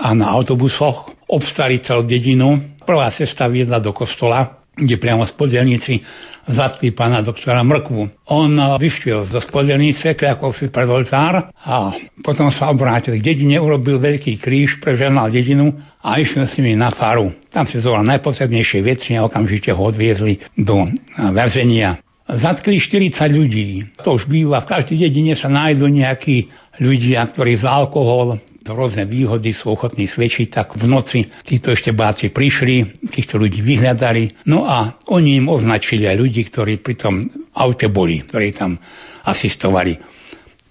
a 0.00 0.16
na 0.16 0.32
autobusoch, 0.32 1.12
obstali 1.28 1.84
celú 1.84 2.08
dedinu. 2.08 2.56
Prvá 2.88 3.12
cesta 3.12 3.44
viedla 3.46 3.78
do 3.78 3.92
kostola, 3.92 4.61
kde 4.72 4.96
priamo 4.96 5.28
z 5.28 5.32
podelníci 5.36 6.00
zatkli 6.48 6.90
pána 6.90 7.22
doktora 7.22 7.62
Mrkvu. 7.62 8.26
On 8.34 8.50
vyšiel 8.80 9.30
zo 9.30 9.38
spodelnice, 9.38 10.18
kľakol 10.18 10.50
si 10.56 10.72
pred 10.72 10.88
oltár 10.90 11.54
a 11.54 11.94
potom 12.24 12.50
sa 12.50 12.72
obrátil 12.72 13.20
k 13.20 13.22
dedine, 13.22 13.62
urobil 13.62 14.02
veľký 14.02 14.42
kríž, 14.42 14.82
preženal 14.82 15.30
dedinu 15.30 15.76
a 16.02 16.18
išiel 16.18 16.50
s 16.50 16.58
nimi 16.58 16.74
na 16.74 16.90
faru. 16.90 17.30
Tam 17.54 17.68
si 17.68 17.78
zvolal 17.78 18.02
najpotrebnejšie 18.10 18.80
veci 18.82 19.14
a 19.14 19.22
okamžite 19.22 19.70
ho 19.70 19.82
odviezli 19.86 20.40
do 20.58 20.88
väzenia. 21.30 22.02
Zatkli 22.26 22.80
40 22.80 23.18
ľudí. 23.28 23.66
To 24.02 24.16
už 24.16 24.26
býva, 24.26 24.64
v 24.64 24.70
každej 24.72 24.98
dedine 25.04 25.36
sa 25.36 25.52
nájdú 25.52 25.84
nejakí 25.86 26.48
ľudia, 26.80 27.28
ktorí 27.28 27.60
za 27.60 27.70
alkohol, 27.70 28.40
rôzne 28.70 29.02
výhody 29.10 29.50
sú 29.50 29.74
ochotní 29.74 30.06
svedčiť, 30.06 30.46
tak 30.54 30.78
v 30.78 30.86
noci 30.86 31.26
títo 31.42 31.74
ešte 31.74 31.90
báci 31.90 32.30
prišli, 32.30 33.10
týchto 33.10 33.42
ľudí 33.42 33.58
vyhľadali, 33.58 34.46
no 34.46 34.62
a 34.62 35.02
oni 35.10 35.42
im 35.42 35.50
označili 35.50 36.06
aj 36.06 36.16
ľudí, 36.16 36.46
ktorí 36.46 36.78
pri 36.78 36.94
tom 36.94 37.14
aute 37.58 37.90
boli, 37.90 38.22
ktorí 38.22 38.54
tam 38.54 38.78
asistovali. 39.26 39.98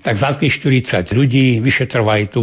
Tak 0.01 0.17
zatkli 0.17 0.49
40 0.49 1.13
ľudí, 1.13 1.61
vyšetrovali 1.61 2.23
tu 2.31 2.41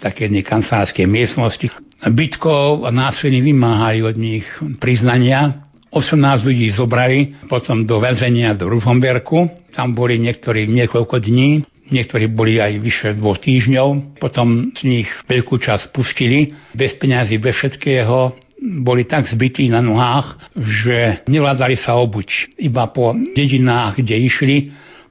také 0.00 0.30
jednej 0.30 0.46
kancelárskej 0.46 1.04
miestnosti. 1.04 1.68
Bytkov 2.00 2.88
a 2.88 2.90
násilne 2.94 3.44
vymáhali 3.44 4.00
od 4.00 4.16
nich 4.16 4.46
priznania. 4.80 5.68
18 5.92 6.48
ľudí 6.48 6.72
zobrali 6.72 7.44
potom 7.46 7.84
do 7.84 8.00
väzenia 8.00 8.56
do 8.56 8.72
Rufomberku. 8.72 9.52
Tam 9.76 9.92
boli 9.92 10.16
niektorí 10.16 10.64
niekoľko 10.64 11.20
dní 11.20 11.73
niektorí 11.90 12.30
boli 12.32 12.60
aj 12.60 12.72
vyše 12.80 13.08
dvoch 13.18 13.40
týždňov, 13.40 14.18
potom 14.22 14.72
z 14.72 14.82
nich 14.84 15.08
veľkú 15.28 15.60
časť 15.60 15.92
pustili, 15.92 16.54
bez 16.72 16.96
peňazí, 16.96 17.36
bez 17.36 17.56
všetkého, 17.60 18.36
boli 18.80 19.04
tak 19.04 19.28
zbytí 19.28 19.68
na 19.68 19.84
nohách, 19.84 20.56
že 20.56 21.26
nevládali 21.28 21.76
sa 21.76 22.00
obuť. 22.00 22.56
Iba 22.56 22.88
po 22.88 23.12
dedinách, 23.12 24.00
kde 24.00 24.16
išli, 24.24 24.56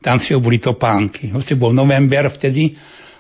tam 0.02 0.18
si 0.18 0.34
obuli 0.34 0.58
topánky. 0.58 1.30
Hoci 1.30 1.54
bol 1.54 1.72
november 1.72 2.34
vtedy, 2.34 2.74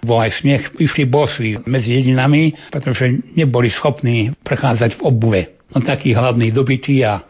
bol 0.03 0.19
aj 0.19 0.43
smiech, 0.43 0.63
išli 0.81 1.07
bosy 1.07 1.55
medzi 1.63 1.95
jedinami, 1.95 2.51
pretože 2.73 3.07
neboli 3.39 3.71
schopní 3.71 4.35
prechádzať 4.43 4.99
v 4.99 5.01
obuve. 5.05 5.41
No 5.71 5.79
taký 5.81 6.11
hladný 6.13 6.51
dobytý 6.51 7.01
a 7.07 7.23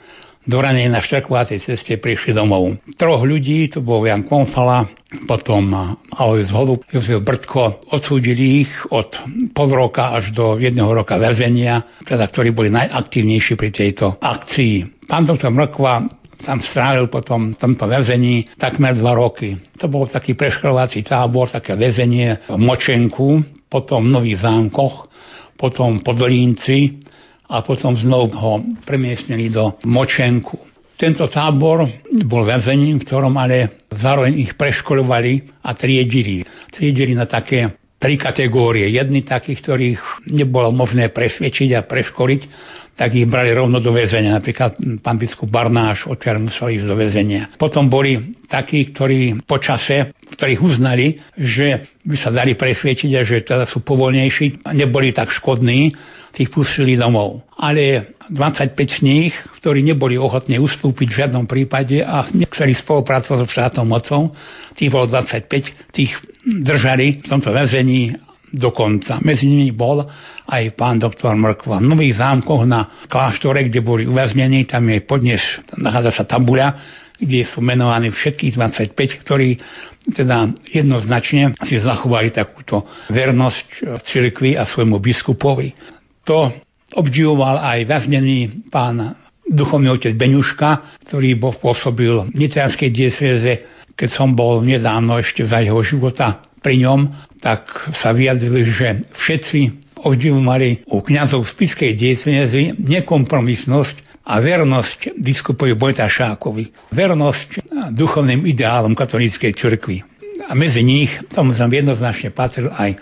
do 0.43 0.57
ranej 0.59 0.91
na 0.91 0.99
štrkovacej 0.99 1.63
ceste 1.63 1.95
prišli 1.99 2.35
domov. 2.35 2.75
Troch 2.99 3.23
ľudí, 3.23 3.71
to 3.71 3.79
bol 3.79 4.03
Jan 4.03 4.27
Konfala, 4.27 4.87
potom 5.23 5.71
Alois 6.13 6.51
Holub, 6.51 6.83
Jozef 6.91 7.23
Brtko, 7.23 7.87
odsúdili 7.93 8.67
ich 8.67 8.71
od 8.91 9.13
pol 9.55 9.69
roka 9.71 10.11
až 10.11 10.35
do 10.35 10.59
jedného 10.59 10.91
roka 10.91 11.15
väzenia, 11.15 12.03
teda 12.03 12.27
ktorí 12.27 12.51
boli 12.51 12.67
najaktívnejší 12.73 13.53
pri 13.55 13.69
tejto 13.71 14.19
akcii. 14.19 15.07
Pán 15.07 15.23
doktor 15.23 15.51
Mrkva 15.51 16.23
tam 16.43 16.59
strávil 16.59 17.07
potom 17.07 17.55
v 17.55 17.59
tomto 17.59 17.87
väzení 17.87 18.51
takmer 18.59 18.99
dva 18.99 19.15
roky. 19.15 19.55
To 19.79 19.87
bol 19.87 20.11
taký 20.11 20.35
preškrovací 20.35 20.99
tábor, 21.07 21.47
také 21.47 21.79
väzenie 21.79 22.51
v 22.51 22.59
Močenku, 22.59 23.39
potom 23.71 24.11
v 24.11 24.13
Nových 24.19 24.43
zámkoch, 24.43 25.07
potom 25.55 26.03
v 26.03 26.05
Podolínci 26.05 26.77
a 27.49 27.61
potom 27.61 27.95
znovu 27.95 28.33
ho 28.35 28.53
premiestnili 28.87 29.51
do 29.51 29.75
Močenku. 29.83 30.59
Tento 30.93 31.25
tábor 31.27 31.89
bol 32.23 32.43
väzením, 32.45 33.01
v 33.01 33.07
ktorom 33.09 33.33
ale 33.35 33.81
zároveň 33.91 34.39
ich 34.39 34.51
preškolovali 34.55 35.63
a 35.65 35.73
triedili. 35.73 36.45
Triedili 36.69 37.17
na 37.17 37.25
také 37.25 37.75
tri 37.97 38.19
kategórie. 38.19 38.87
Jedni 38.91 39.25
takých, 39.25 39.59
ktorých 39.63 39.99
nebolo 40.31 40.69
možné 40.75 41.09
presvedčiť 41.09 41.69
a 41.75 41.87
preškoliť, 41.87 42.41
tak 42.93 43.17
ich 43.17 43.25
brali 43.25 43.49
rovno 43.49 43.81
do 43.81 43.89
väzenia. 43.89 44.37
Napríklad 44.37 44.77
pán 45.01 45.17
biskup 45.17 45.49
Barnáš 45.49 46.05
odtiaľ 46.05 46.45
musel 46.45 46.77
ísť 46.77 46.85
do 46.85 46.93
väzenia. 46.93 47.49
Potom 47.57 47.89
boli 47.89 48.37
takí, 48.45 48.93
ktorí 48.93 49.41
po 49.49 49.57
čase, 49.57 50.13
ktorých 50.37 50.61
uznali, 50.61 51.17
že 51.33 51.89
by 52.05 52.15
sa 52.21 52.29
dali 52.29 52.53
presvietiť 52.53 53.11
a 53.17 53.21
že 53.25 53.41
teda 53.41 53.65
sú 53.65 53.81
povolnejší 53.81 54.61
neboli 54.77 55.09
tak 55.09 55.33
škodní, 55.33 55.95
tých 56.33 56.49
pustili 56.49 56.97
domov. 56.97 57.45
Ale 57.55 58.17
25 58.27 58.73
z 58.73 58.99
nich, 59.05 59.33
ktorí 59.61 59.85
neboli 59.85 60.17
ochotní 60.17 60.57
ustúpiť 60.57 61.07
v 61.07 61.19
žiadnom 61.23 61.45
prípade 61.45 62.01
a 62.01 62.25
niektorí 62.33 62.73
spolupracovali 62.73 63.45
so 63.45 63.53
štátnou 63.53 63.85
mocou, 63.85 64.33
tých 64.73 64.89
bolo 64.89 65.05
25, 65.07 65.93
tých 65.93 66.11
držali 66.43 67.21
v 67.21 67.27
tomto 67.29 67.53
väzení 67.53 68.17
do 68.53 68.69
konca. 68.69 69.17
Medzi 69.21 69.49
nimi 69.49 69.73
bol 69.73 70.05
aj 70.45 70.77
pán 70.77 71.01
doktor 71.01 71.33
Mrkva. 71.33 71.81
V 71.81 71.89
Nových 71.89 72.21
zámkoch 72.21 72.69
na 72.69 72.85
kláštore, 73.09 73.65
kde 73.65 73.81
boli 73.81 74.05
uväznení, 74.05 74.69
tam 74.69 74.89
je 74.93 75.01
podnes, 75.01 75.41
nachádza 75.73 76.21
sa 76.21 76.37
tabuľa, 76.37 76.77
kde 77.17 77.49
sú 77.49 77.65
menovaní 77.65 78.13
všetkých 78.13 78.53
25, 78.53 79.23
ktorí 79.25 79.57
teda 80.13 80.51
jednoznačne 80.69 81.55
si 81.63 81.79
zachovali 81.79 82.29
takúto 82.29 82.85
vernosť 83.09 84.01
cirkvi 84.03 84.59
a 84.59 84.67
svojmu 84.67 84.99
biskupovi. 84.99 85.73
To 86.29 86.51
obdivoval 86.95 87.59
aj 87.59 87.79
väznený 87.89 88.69
pán 88.71 89.17
duchovný 89.43 89.91
otec 89.91 90.15
Beňuška, 90.15 91.01
ktorý 91.09 91.35
bol 91.35 91.53
pôsobil 91.59 92.31
v 92.31 92.35
Nitrianskej 92.35 92.89
diecéze, 92.95 93.51
keď 93.93 94.09
som 94.09 94.33
bol 94.33 94.63
nedávno 94.63 95.19
ešte 95.19 95.43
za 95.43 95.59
jeho 95.59 95.83
života 95.83 96.41
pri 96.63 96.79
ňom, 96.87 96.99
tak 97.43 97.67
sa 97.91 98.15
vyjadrili, 98.15 98.63
že 98.71 98.87
všetci 99.19 99.59
obdivovali 99.99 100.87
u 100.87 101.03
kniazov 101.03 101.43
spiskej 101.51 101.95
diecézy 101.95 102.75
nekompromisnosť 102.79 104.23
a 104.23 104.39
vernosť 104.39 105.19
biskupovi 105.19 105.75
Bojtašákovi. 105.75 106.95
Vernosť 106.95 107.49
duchovným 107.91 108.47
ideálom 108.47 108.95
katolíckej 108.95 109.51
cirkvi. 109.51 109.99
A 110.47 110.55
medzi 110.55 110.79
nich, 110.79 111.11
tomu 111.35 111.51
som 111.51 111.67
jednoznačne 111.67 112.31
patril 112.31 112.71
aj 112.71 112.95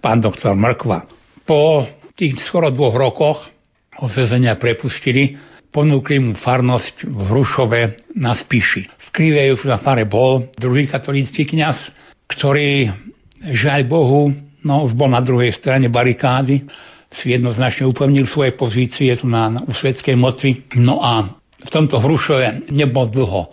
pán 0.00 0.24
doktor 0.24 0.56
Mrkva. 0.56 1.04
Po 1.44 1.84
tých 2.22 2.38
skoro 2.46 2.70
dvoch 2.70 2.94
rokoch 2.94 3.50
ho 3.98 4.06
väzenia 4.06 4.54
prepustili, 4.54 5.34
ponúkli 5.74 6.22
mu 6.22 6.38
farnosť 6.38 7.10
v 7.10 7.18
Hrušove 7.34 7.80
na 8.14 8.38
Spiši. 8.38 8.86
V 8.86 9.08
Kriveju 9.10 9.66
na 9.66 9.82
fare 9.82 10.06
bol 10.06 10.46
druhý 10.54 10.86
katolícky 10.86 11.42
kňaz, 11.42 11.90
ktorý, 12.30 12.94
žiaľ 13.42 13.90
Bohu, 13.90 14.30
no 14.62 14.86
už 14.86 14.94
bol 14.94 15.10
na 15.10 15.18
druhej 15.18 15.50
strane 15.50 15.90
barikády, 15.90 16.62
si 17.10 17.34
jednoznačne 17.34 17.90
upevnil 17.90 18.30
svoje 18.30 18.54
pozície 18.54 19.10
tu 19.18 19.26
na, 19.26 19.50
na 19.50 19.60
u 19.66 19.74
svetskej 19.74 20.14
moci. 20.14 20.62
No 20.78 21.02
a 21.02 21.26
v 21.58 21.70
tomto 21.74 21.98
Hrušove 21.98 22.70
nebol 22.70 23.10
dlho. 23.10 23.50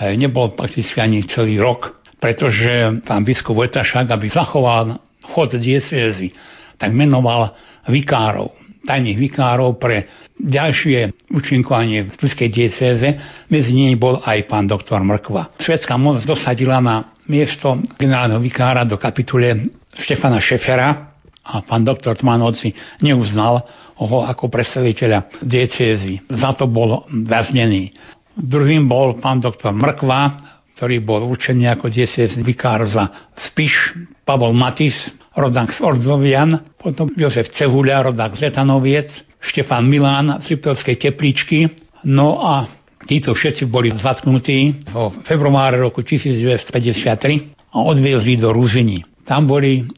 Nebol 0.00 0.56
prakticky 0.56 0.96
ani 1.04 1.28
celý 1.28 1.60
rok, 1.60 2.00
pretože 2.16 3.04
pán 3.04 3.28
biskup 3.28 3.60
Vojtašák, 3.60 4.08
aby 4.08 4.26
zachoval 4.32 4.96
chod 5.36 5.52
diecézy, 5.60 6.32
tak 6.80 6.96
menoval 6.96 7.52
vikárov, 7.88 8.52
tajných 8.84 9.18
vikárov 9.20 9.76
pre 9.76 10.08
ďalšie 10.40 11.30
účinkovanie 11.30 12.08
v 12.08 12.10
Spiskej 12.16 12.48
diecéze. 12.48 13.08
Medzi 13.52 13.72
nimi 13.76 13.94
bol 13.96 14.20
aj 14.24 14.48
pán 14.48 14.64
doktor 14.64 15.04
Mrkva. 15.04 15.56
Švedská 15.60 16.00
moc 16.00 16.24
dosadila 16.24 16.80
na 16.80 17.12
miesto 17.28 17.78
generálneho 18.00 18.40
vikára 18.40 18.88
do 18.88 18.96
kapitule 18.96 19.70
Štefana 19.94 20.40
Šefera 20.40 21.12
a 21.44 21.60
pán 21.64 21.84
doktor 21.84 22.16
Tmanovci 22.16 22.72
neuznal 23.04 23.64
ho 24.00 24.24
ako 24.24 24.48
predstaviteľa 24.48 25.44
diecézy. 25.44 26.24
Za 26.32 26.56
to 26.56 26.64
bol 26.64 27.04
väznený. 27.12 27.92
Druhým 28.32 28.88
bol 28.88 29.20
pán 29.20 29.44
doktor 29.44 29.76
Mrkva, 29.76 30.48
ktorý 30.80 31.04
bol 31.04 31.28
určený 31.28 31.68
ako 31.76 31.92
diecézny 31.92 32.40
vikár 32.40 32.88
za 32.88 33.28
Spiš, 33.36 33.92
Pavol 34.24 34.56
Matis, 34.56 34.96
rodák 35.36 35.70
z 35.74 35.80
Ordzovian, 35.80 36.64
potom 36.78 37.10
Jozef 37.14 37.50
Cehulia, 37.54 38.02
rodák 38.02 38.36
z 38.36 38.50
Letanoviec, 38.50 39.08
Štefan 39.40 39.88
Milán 39.88 40.42
z 40.44 40.56
Liptovskej 40.56 40.96
Tepličky, 41.00 41.70
no 42.04 42.40
a 42.44 42.80
Títo 43.00 43.32
všetci 43.32 43.64
boli 43.64 43.88
zatknutí 43.96 44.84
vo 44.92 45.08
februáre 45.24 45.80
roku 45.80 46.04
1953 46.04 47.72
a 47.72 47.78
odviezli 47.80 48.36
do 48.36 48.52
Ruzini. 48.52 49.00
Tam 49.24 49.48
boli 49.48 49.88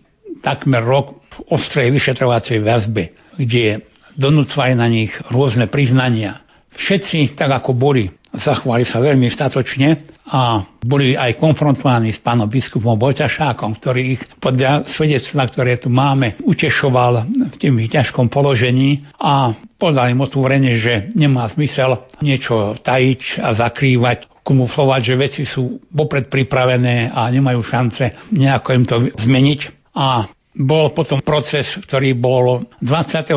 takmer 0.45 0.87
rok 0.87 1.19
v 1.35 1.37
ostrej 1.51 1.91
vyšetrovacej 1.91 2.63
väzbe, 2.63 3.11
kde 3.41 3.83
donúcovali 4.15 4.75
na 4.79 4.87
nich 4.87 5.11
rôzne 5.33 5.67
priznania. 5.67 6.42
Všetci, 6.73 7.37
tak 7.37 7.53
ako 7.53 7.77
boli, 7.77 8.09
zachovali 8.33 8.89
sa 8.89 8.99
veľmi 8.99 9.29
statočne 9.29 10.09
a 10.33 10.65
boli 10.81 11.13
aj 11.13 11.37
konfrontovaní 11.37 12.17
s 12.17 12.23
pánom 12.25 12.49
biskupom 12.49 12.97
Bojtašákom, 12.97 13.77
ktorý 13.77 14.17
ich 14.17 14.23
podľa 14.41 14.89
svedectva, 14.89 15.45
ktoré 15.51 15.77
tu 15.77 15.93
máme, 15.93 16.41
utešoval 16.41 17.29
v 17.29 17.57
tým 17.61 17.77
ťažkom 17.85 18.33
položení 18.33 19.05
a 19.21 19.53
povedal 19.77 20.15
im 20.15 20.25
otvorene, 20.25 20.79
že 20.81 21.13
nemá 21.13 21.51
zmysel 21.53 22.09
niečo 22.25 22.79
tajiť 22.81 23.43
a 23.45 23.53
zakrývať, 23.53 24.33
kumuflovať, 24.43 25.01
že 25.07 25.15
veci 25.15 25.43
sú 25.47 25.79
popred 25.95 26.27
pripravené 26.27 27.15
a 27.15 27.31
nemajú 27.31 27.63
šance 27.63 28.33
nejako 28.35 28.69
im 28.75 28.85
to 28.85 28.97
zmeniť. 29.23 29.61
A 29.95 30.27
bol 30.53 30.93
potom 30.93 31.25
proces, 31.25 31.65
ktorý 31.89 32.13
bol 32.13 32.69
23. 32.85 33.33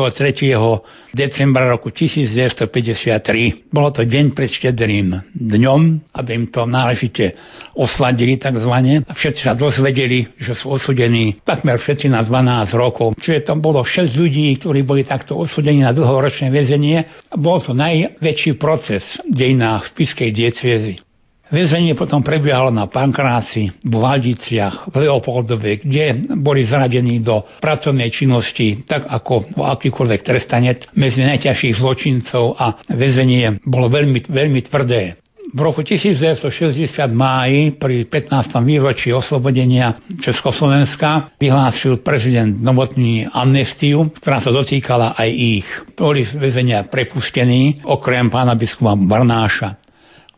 decembra 1.16 1.64
roku 1.72 1.88
1953. 1.88 3.72
Bolo 3.72 3.88
to 3.88 4.04
deň 4.04 4.36
pred 4.36 4.52
štedrým 4.52 5.16
dňom, 5.32 6.12
aby 6.12 6.30
im 6.36 6.44
to 6.52 6.68
náležite 6.68 7.32
osladili 7.72 8.36
takzvané. 8.36 9.00
A 9.08 9.16
všetci 9.16 9.48
sa 9.48 9.56
dozvedeli, 9.56 10.28
že 10.36 10.52
sú 10.52 10.76
osudení 10.76 11.40
takmer 11.40 11.80
všetci 11.80 12.12
na 12.12 12.20
12 12.20 12.76
rokov. 12.76 13.16
Čiže 13.16 13.48
to 13.48 13.54
bolo 13.56 13.80
6 13.80 14.12
ľudí, 14.12 14.52
ktorí 14.60 14.84
boli 14.84 15.00
takto 15.08 15.40
osudení 15.40 15.80
na 15.88 15.96
dlhoročné 15.96 16.52
väzenie. 16.52 17.08
Bol 17.32 17.64
to 17.64 17.72
najväčší 17.72 18.60
proces 18.60 19.00
v 19.24 19.32
dejinách 19.32 19.88
spiskej 19.88 20.28
dieciezy. 20.36 21.05
Väzenie 21.46 21.94
potom 21.94 22.26
prebiehalo 22.26 22.74
na 22.74 22.90
Pankráci, 22.90 23.70
v 23.86 23.94
Valdiciach, 23.94 24.90
v 24.90 25.06
Leopoldove, 25.06 25.78
kde 25.78 26.34
boli 26.34 26.66
zradení 26.66 27.22
do 27.22 27.46
pracovnej 27.62 28.10
činnosti, 28.10 28.82
tak 28.82 29.06
ako 29.06 29.54
akýkoľvek 29.54 30.20
trestanec 30.26 30.90
medzi 30.98 31.22
najťažších 31.22 31.78
zločincov 31.78 32.58
a 32.58 32.82
väzenie 32.90 33.62
bolo 33.62 33.86
veľmi, 33.86 34.26
veľmi 34.26 34.60
tvrdé. 34.66 35.22
V 35.46 35.62
roku 35.62 35.86
1960 35.86 36.82
máji 37.14 37.78
pri 37.78 38.10
15. 38.10 38.50
výročí 38.66 39.14
oslobodenia 39.14 39.94
Československa 40.18 41.38
vyhlásil 41.38 42.02
prezident 42.02 42.50
Novotný 42.58 43.30
amnestiu, 43.30 44.10
ktorá 44.18 44.42
sa 44.42 44.50
dotýkala 44.50 45.14
aj 45.14 45.30
ich. 45.30 45.66
Boli 45.94 46.26
väzenia 46.26 46.90
prepustení, 46.90 47.78
okrem 47.86 48.26
pána 48.26 48.58
biskupa 48.58 48.98
Barnáša 48.98 49.85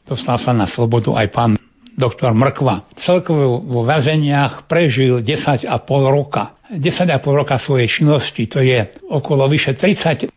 dostal 0.09 0.41
sa 0.41 0.57
na 0.57 0.65
slobodu 0.65 1.13
aj 1.13 1.29
pán 1.29 1.53
doktor 1.99 2.31
Mrkva. 2.31 2.89
Celkovo 2.95 3.59
vo 3.59 3.83
väzeniach 3.83 4.71
prežil 4.71 5.21
10,5 5.21 5.67
roka. 6.09 6.55
10,5 6.71 7.11
roka 7.33 7.57
svojej 7.59 7.89
činnosti, 7.89 8.45
to 8.47 8.61
je 8.61 8.93
okolo 9.09 9.49
vyše 9.49 9.73
35% 9.73 10.29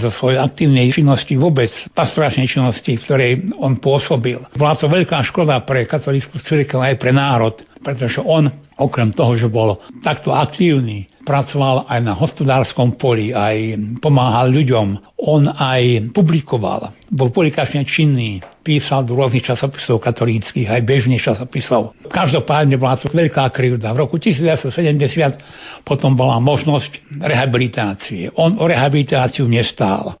zo 0.00 0.10
svojej 0.10 0.40
aktívnej 0.40 0.88
činnosti 0.88 1.36
vôbec, 1.36 1.68
pastoračnej 1.92 2.48
činnosti, 2.48 2.96
v 2.96 3.04
ktorej 3.04 3.32
on 3.60 3.76
pôsobil. 3.76 4.40
Bola 4.56 4.72
to 4.74 4.88
veľká 4.88 5.20
škoda 5.28 5.60
pre 5.62 5.84
katolickú 5.84 6.40
cirkev 6.40 6.80
aj 6.80 6.96
pre 6.96 7.12
národ, 7.12 7.60
pretože 7.84 8.24
on, 8.24 8.48
okrem 8.80 9.12
toho, 9.12 9.36
že 9.36 9.52
bol 9.52 9.78
takto 10.00 10.32
aktívny, 10.32 11.12
pracoval 11.24 11.88
aj 11.88 12.00
na 12.04 12.12
hospodárskom 12.14 13.00
poli, 13.00 13.32
aj 13.32 13.74
pomáhal 13.98 14.52
ľuďom. 14.52 15.18
On 15.24 15.42
aj 15.48 16.12
publikoval, 16.12 16.92
bol 17.08 17.32
publikačne 17.32 17.82
činný, 17.88 18.44
písal 18.60 19.08
do 19.08 19.16
rôznych 19.16 19.44
časopisov 19.44 20.04
katolíckých, 20.04 20.68
aj 20.68 20.84
bežných 20.84 21.24
časopisov. 21.24 21.96
Každopádne 22.12 22.76
bola 22.76 23.00
to 23.00 23.08
veľká 23.08 23.48
krivda. 23.50 23.96
V 23.96 24.04
roku 24.04 24.20
1970 24.20 25.88
potom 25.88 26.12
bola 26.12 26.36
možnosť 26.38 27.20
rehabilitácie. 27.24 28.28
On 28.36 28.56
o 28.60 28.64
rehabilitáciu 28.68 29.48
nestál. 29.48 30.20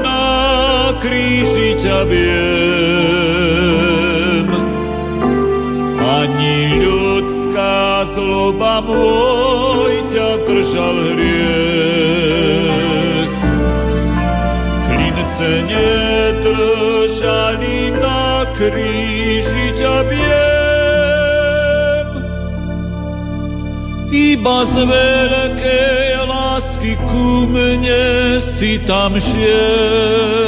na 0.00 0.96
kríži 1.02 1.76
ťa 1.84 2.08
viem. 2.08 2.46
Ani 6.00 6.80
ľudská 6.80 8.08
zloba 8.16 8.80
môj 8.80 10.08
ťa 10.08 10.30
držal 10.48 10.96
hriech. 11.12 12.24
Klince 14.88 15.52
nie 15.68 16.00
držali 16.40 17.92
na 18.00 18.48
kríži 18.56 18.95
Iba 24.46 24.62
z 24.62 24.78
veľkej 24.78 26.22
lásky 26.22 26.94
ku 27.02 27.50
mne 27.50 28.38
si 28.54 28.78
tam 28.86 29.18
šiel. 29.18 30.45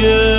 you. 0.00 0.29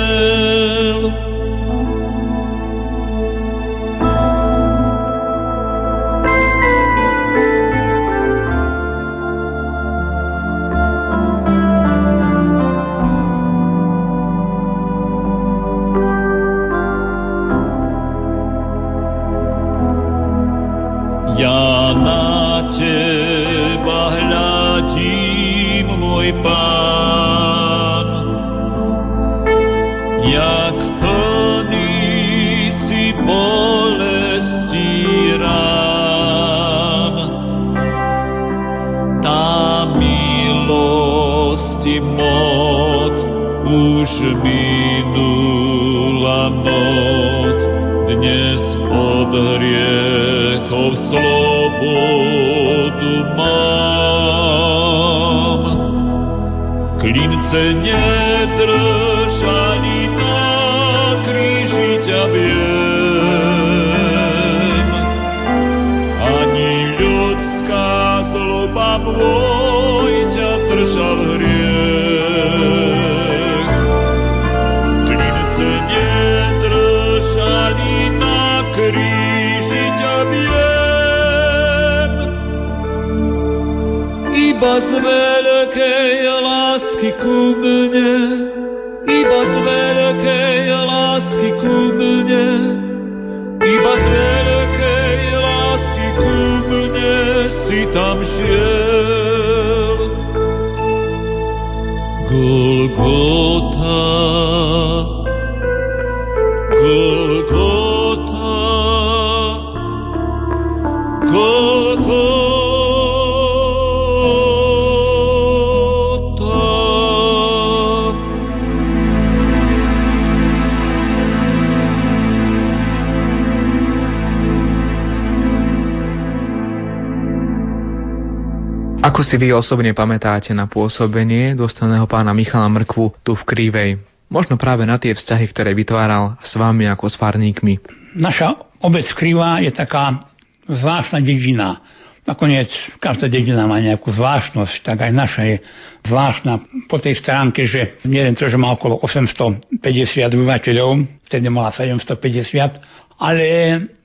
Si 129.32 129.40
vy 129.40 129.48
osobne 129.56 129.96
pamätáte 129.96 130.52
na 130.52 130.68
pôsobenie 130.68 131.56
dostaného 131.56 132.04
pána 132.04 132.36
Michala 132.36 132.68
Mrkvu 132.68 133.24
tu 133.24 133.32
v 133.32 133.42
Krívej? 133.48 133.90
Možno 134.28 134.60
práve 134.60 134.84
na 134.84 135.00
tie 135.00 135.16
vzťahy, 135.16 135.48
ktoré 135.48 135.72
vytváral 135.72 136.36
s 136.44 136.52
vami 136.52 136.84
ako 136.84 137.08
s 137.08 137.16
farníkmi. 137.16 137.80
Naša 138.12 138.60
obec 138.84 139.08
Kriva 139.16 139.56
je 139.64 139.72
taká 139.72 140.28
zvláštna 140.68 141.24
dedina. 141.24 141.80
Nakoniec 142.28 142.68
každá 143.00 143.32
dedina 143.32 143.64
má 143.64 143.80
nejakú 143.80 144.12
zvláštnosť, 144.12 144.84
tak 144.84 145.00
aj 145.00 145.12
naša 145.16 145.42
je 145.48 145.56
zvláštna 146.04 146.52
po 146.92 147.00
tej 147.00 147.16
stránke, 147.16 147.64
že 147.64 148.04
nielen 148.04 148.36
to, 148.36 148.52
že 148.52 148.60
má 148.60 148.76
okolo 148.76 149.00
850 149.00 150.28
obyvateľov, 150.28 151.08
vtedy 151.24 151.48
mala 151.48 151.72
750, 151.72 153.16
ale 153.16 153.46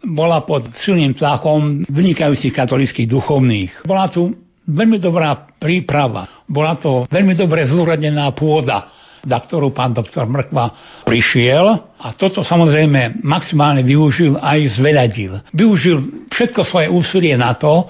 bola 0.08 0.40
pod 0.48 0.72
silným 0.88 1.20
tlakom 1.20 1.84
vynikajúcich 1.84 2.56
katolických 2.56 3.12
duchovných. 3.12 3.84
Bola 3.84 4.08
tu 4.08 4.47
veľmi 4.68 5.00
dobrá 5.00 5.48
príprava, 5.56 6.44
bola 6.44 6.76
to 6.76 7.08
veľmi 7.08 7.34
dobre 7.34 7.64
zúradená 7.66 8.28
pôda, 8.36 8.92
na 9.28 9.40
ktorú 9.44 9.76
pán 9.76 9.92
doktor 9.92 10.28
Mrkva 10.28 10.72
prišiel 11.04 11.66
a 12.00 12.08
toto 12.16 12.44
samozrejme 12.44 13.24
maximálne 13.24 13.84
využil 13.84 14.40
aj 14.40 14.80
zveľadil. 14.80 15.32
Využil 15.52 16.28
všetko 16.32 16.62
svoje 16.64 16.88
úsilie 16.88 17.36
na 17.36 17.56
to, 17.56 17.88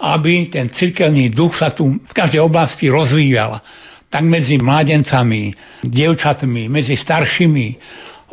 aby 0.00 0.48
ten 0.48 0.72
cirkevný 0.72 1.28
duch 1.30 1.60
sa 1.60 1.76
tu 1.76 2.00
v 2.00 2.12
každej 2.16 2.40
oblasti 2.40 2.88
rozvíjal. 2.88 3.60
Tak 4.10 4.26
medzi 4.26 4.58
mládencami, 4.58 5.54
dievčatmi, 5.86 6.66
medzi 6.66 6.98
staršími, 6.98 7.66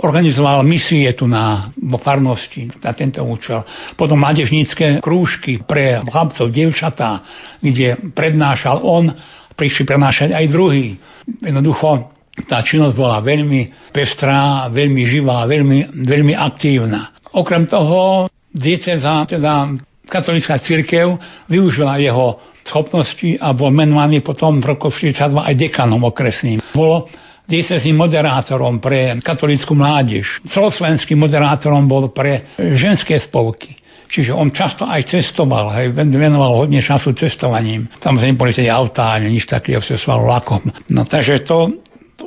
organizoval 0.01 0.61
misie 0.61 1.09
tu 1.17 1.25
na 1.25 1.73
vo 1.73 1.97
farnosti 1.97 2.69
na 2.81 2.93
tento 2.93 3.23
účel. 3.25 3.65
Potom 3.97 4.21
mládežnícke 4.21 5.01
krúžky 5.01 5.61
pre 5.61 6.01
chlapcov, 6.05 6.53
dievčatá, 6.53 7.25
kde 7.61 8.13
prednášal 8.13 8.81
on, 8.85 9.09
prišli 9.57 9.89
prednášať 9.89 10.29
aj 10.37 10.45
druhý. 10.53 11.01
Jednoducho 11.41 12.13
tá 12.45 12.61
činnosť 12.61 12.93
bola 12.93 13.17
veľmi 13.25 13.89
pestrá, 13.89 14.69
veľmi 14.69 15.01
živá, 15.09 15.49
veľmi, 15.49 16.05
veľmi 16.05 16.33
aktívna. 16.37 17.17
Okrem 17.33 17.65
toho, 17.65 18.29
dieceza, 18.53 19.25
teda 19.25 19.73
katolická 20.05 20.61
církev, 20.61 21.17
využila 21.49 21.97
jeho 21.97 22.37
schopnosti 22.61 23.39
a 23.41 23.55
bol 23.57 23.73
menovaný 23.73 24.21
potom 24.21 24.61
v 24.61 24.77
roku 24.77 24.93
42 24.93 25.33
aj 25.33 25.55
dekanom 25.57 26.03
okresným. 26.05 26.61
Bolo 26.75 27.09
diecezným 27.47 27.95
moderátorom 27.95 28.83
pre 28.83 29.17
katolickú 29.23 29.73
mládež. 29.73 30.43
Celoslovenským 30.51 31.15
moderátorom 31.15 31.87
bol 31.87 32.11
pre 32.11 32.53
ženské 32.59 33.17
spolky. 33.23 33.79
Čiže 34.07 34.31
on 34.31 34.55
často 34.55 34.87
aj 34.87 35.03
cestoval, 35.03 35.71
hej, 35.75 35.91
venoval 35.91 36.63
hodne 36.63 36.79
času 36.79 37.11
cestovaním. 37.11 37.91
Tam 37.99 38.15
sa 38.15 38.23
neboli 38.23 38.55
tedy 38.55 38.71
autá, 38.71 39.19
nič 39.19 39.43
takého, 39.43 39.83
cestoval 39.83 40.23
vlakom. 40.23 40.63
No 40.87 41.03
takže 41.03 41.43
to, 41.43 41.75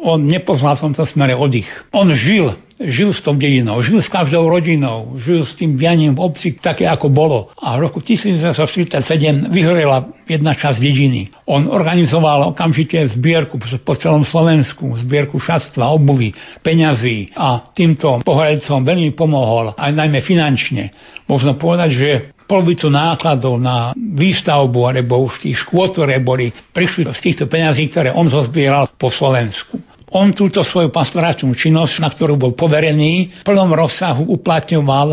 on 0.04 0.28
nepoznal 0.28 0.76
v 0.76 0.92
tomto 0.92 1.08
smere 1.08 1.32
oddych. 1.32 1.68
On 1.96 2.04
žil, 2.12 2.52
žil 2.80 3.12
s 3.12 3.20
tou 3.20 3.36
dedinou, 3.36 3.84
žil 3.84 4.00
s 4.00 4.08
každou 4.08 4.48
rodinou, 4.48 5.20
žil 5.20 5.44
s 5.44 5.52
tým 5.52 5.76
dianím 5.76 6.16
v 6.16 6.24
obci 6.24 6.56
také, 6.56 6.88
ako 6.88 7.12
bolo. 7.12 7.52
A 7.60 7.76
v 7.76 7.84
roku 7.88 8.00
1947 8.00 9.52
vyhorela 9.52 10.08
jedna 10.24 10.56
časť 10.56 10.80
dediny. 10.80 11.28
On 11.44 11.68
organizoval 11.68 12.56
okamžite 12.56 12.96
zbierku 13.12 13.60
po 13.84 13.94
celom 14.00 14.24
Slovensku, 14.24 14.96
zbierku 15.04 15.36
šatstva, 15.36 15.92
obuvy, 15.92 16.32
peňazí 16.64 17.36
a 17.36 17.68
týmto 17.76 18.24
pohľadcom 18.24 18.80
veľmi 18.80 19.12
pomohol, 19.12 19.76
aj 19.76 19.92
najmä 19.92 20.24
finančne. 20.24 20.94
Možno 21.28 21.60
povedať, 21.60 21.90
že 21.92 22.10
polovicu 22.50 22.90
nákladov 22.90 23.62
na 23.62 23.94
výstavbu 23.94 24.90
alebo 24.90 25.30
už 25.30 25.46
tých 25.46 25.62
škôl, 25.62 25.94
ktoré 25.94 26.18
boli, 26.18 26.50
prišli 26.50 27.06
z 27.06 27.20
týchto 27.22 27.46
peňazí, 27.46 27.86
ktoré 27.94 28.10
on 28.10 28.26
zozbieral 28.26 28.90
po 28.98 29.06
Slovensku. 29.14 29.78
On 30.10 30.34
túto 30.34 30.66
svoju 30.66 30.90
pastoračnú 30.90 31.54
činnosť, 31.54 32.02
na 32.02 32.10
ktorú 32.10 32.34
bol 32.34 32.52
poverený, 32.58 33.42
v 33.42 33.46
plnom 33.46 33.70
rozsahu 33.70 34.26
uplatňoval 34.26 35.08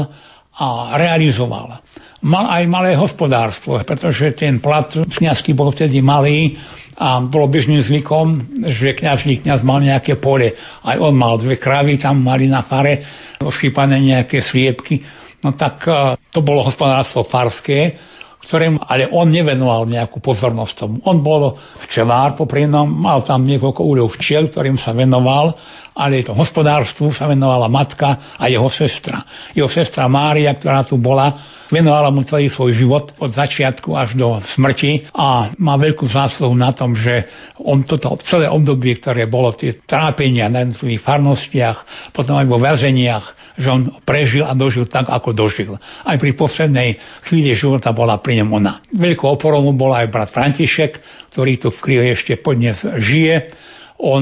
a 0.58 0.98
realizoval. 0.98 1.86
Mal 2.26 2.46
aj 2.50 2.64
malé 2.66 2.98
hospodárstvo, 2.98 3.78
pretože 3.86 4.34
ten 4.34 4.58
plat 4.58 4.90
kniazský 4.90 5.54
bol 5.54 5.70
vtedy 5.70 6.02
malý 6.02 6.58
a 6.98 7.22
bolo 7.22 7.46
bežným 7.46 7.86
zvykom, 7.86 8.58
že 8.74 8.98
kňažný 8.98 9.46
kňaz 9.46 9.62
mal 9.62 9.86
nejaké 9.86 10.18
pole. 10.18 10.58
Aj 10.82 10.98
on 10.98 11.14
mal 11.14 11.38
dve 11.38 11.62
kravy, 11.62 12.02
tam 12.02 12.26
mali 12.26 12.50
na 12.50 12.66
fare 12.66 13.06
ošípané 13.38 14.02
nejaké 14.02 14.42
sliepky 14.42 15.06
no 15.44 15.54
tak 15.54 15.86
e, 15.86 16.18
to 16.34 16.42
bolo 16.42 16.66
hospodárstvo 16.66 17.26
farské, 17.28 17.94
ktorým 18.48 18.80
ale 18.80 19.12
on 19.12 19.28
nevenoval 19.28 19.84
nejakú 19.92 20.24
pozornosť 20.24 20.74
tomu. 20.80 20.96
On 21.04 21.20
bol 21.20 21.60
včelár 21.84 22.40
poprínom, 22.40 22.88
mal 22.88 23.28
tam 23.28 23.44
niekoľko 23.44 23.84
úľov 23.84 24.16
včiel, 24.16 24.48
ktorým 24.48 24.80
sa 24.80 24.96
venoval, 24.96 25.52
ale 25.92 26.24
to 26.24 26.32
hospodárstvu 26.32 27.12
sa 27.12 27.28
venovala 27.28 27.68
matka 27.68 28.40
a 28.40 28.48
jeho 28.48 28.72
sestra. 28.72 29.52
Jeho 29.52 29.68
sestra 29.68 30.08
Mária, 30.08 30.56
ktorá 30.56 30.88
tu 30.88 30.96
bola, 30.96 31.57
venovala 31.72 32.10
mu 32.14 32.24
celý 32.24 32.52
svoj 32.52 32.76
život 32.76 33.06
od 33.20 33.32
začiatku 33.32 33.94
až 33.96 34.16
do 34.16 34.40
smrti 34.56 35.12
a 35.12 35.52
má 35.60 35.76
veľkú 35.76 36.08
zásluhu 36.08 36.56
na 36.56 36.72
tom, 36.72 36.96
že 36.96 37.28
on 37.60 37.84
toto 37.84 38.16
celé 38.28 38.48
obdobie, 38.48 38.98
ktoré 39.00 39.28
bolo 39.28 39.54
tie 39.56 39.80
trápenia 39.84 40.48
na 40.48 40.64
jednotlivých 40.64 41.04
farnostiach, 41.04 41.78
potom 42.16 42.40
aj 42.40 42.48
vo 42.48 42.58
väzeniach, 42.60 43.26
že 43.58 43.68
on 43.74 43.82
prežil 44.06 44.46
a 44.46 44.54
dožil 44.54 44.86
tak, 44.86 45.10
ako 45.10 45.34
dožil. 45.34 45.76
Aj 45.82 46.16
pri 46.16 46.32
poslednej 46.38 47.02
chvíli 47.26 47.58
života 47.58 47.90
bola 47.90 48.22
pri 48.22 48.44
ňom 48.44 48.50
ona. 48.54 48.80
Veľkou 48.94 49.28
oporou 49.28 49.66
mu 49.66 49.74
bol 49.74 49.92
aj 49.98 50.14
brat 50.14 50.30
František, 50.30 51.02
ktorý 51.34 51.58
tu 51.58 51.74
v 51.74 51.82
Krive 51.82 52.06
ešte 52.14 52.38
podnes 52.38 52.78
žije. 52.82 53.50
On 53.98 54.22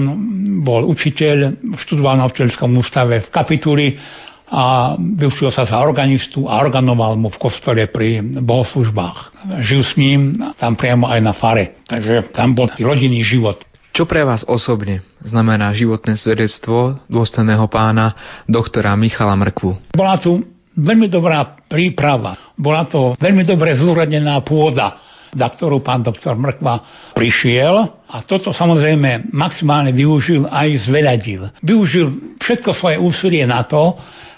bol 0.64 0.88
učiteľ, 0.88 1.60
študoval 1.84 2.16
na 2.16 2.32
učiteľskom 2.32 2.72
ústave 2.80 3.28
v 3.28 3.30
kapituli 3.30 4.00
a 4.46 4.94
vyučil 4.98 5.50
sa 5.50 5.66
za 5.66 5.82
organistu 5.82 6.46
a 6.46 6.62
organoval 6.62 7.18
mu 7.18 7.34
v 7.34 7.42
kostole 7.42 7.90
pri 7.90 8.22
bohoslužbách. 8.22 9.18
Žil 9.66 9.82
s 9.82 9.94
ním 9.98 10.38
tam 10.62 10.78
priamo 10.78 11.10
aj 11.10 11.20
na 11.22 11.34
fare. 11.34 11.82
Takže 11.90 12.30
tam 12.34 12.54
bol 12.54 12.70
rodinný 12.78 13.26
život. 13.26 13.62
Čo 13.96 14.04
pre 14.04 14.28
vás 14.28 14.44
osobne 14.44 15.08
znamená 15.24 15.72
životné 15.72 16.20
svedectvo 16.20 17.00
dôstojného 17.08 17.64
pána 17.72 18.12
doktora 18.44 18.92
Michala 19.00 19.40
Mrkvu? 19.40 19.96
Bola 19.96 20.20
tu 20.20 20.44
veľmi 20.76 21.08
dobrá 21.08 21.56
príprava, 21.72 22.52
bola 22.60 22.84
to 22.86 23.16
veľmi 23.16 23.48
dobre 23.48 23.72
zúradená 23.80 24.44
pôda, 24.44 25.00
na 25.32 25.48
ktorú 25.48 25.80
pán 25.80 26.04
doktor 26.04 26.36
Mrkva 26.36 27.12
prišiel 27.16 28.04
a 28.12 28.18
toto 28.28 28.52
samozrejme 28.52 29.32
maximálne 29.32 29.96
využil 29.96 30.44
aj 30.44 30.92
zveľadil. 30.92 31.42
Využil 31.64 32.36
všetko 32.40 32.76
svoje 32.76 33.00
úsilie 33.00 33.48
na 33.48 33.64
to, 33.64 33.96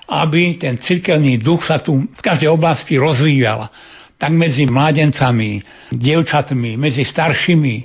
aby 0.08 0.56
ten 0.56 0.80
cirkevný 0.80 1.38
duch 1.44 1.68
sa 1.68 1.84
tu 1.84 2.08
v 2.08 2.22
každej 2.24 2.48
oblasti 2.48 2.96
rozvíjal. 2.96 3.68
Tak 4.18 4.32
medzi 4.34 4.66
mládencami, 4.66 5.62
dievčatmi, 5.94 6.80
medzi 6.80 7.06
staršími, 7.06 7.76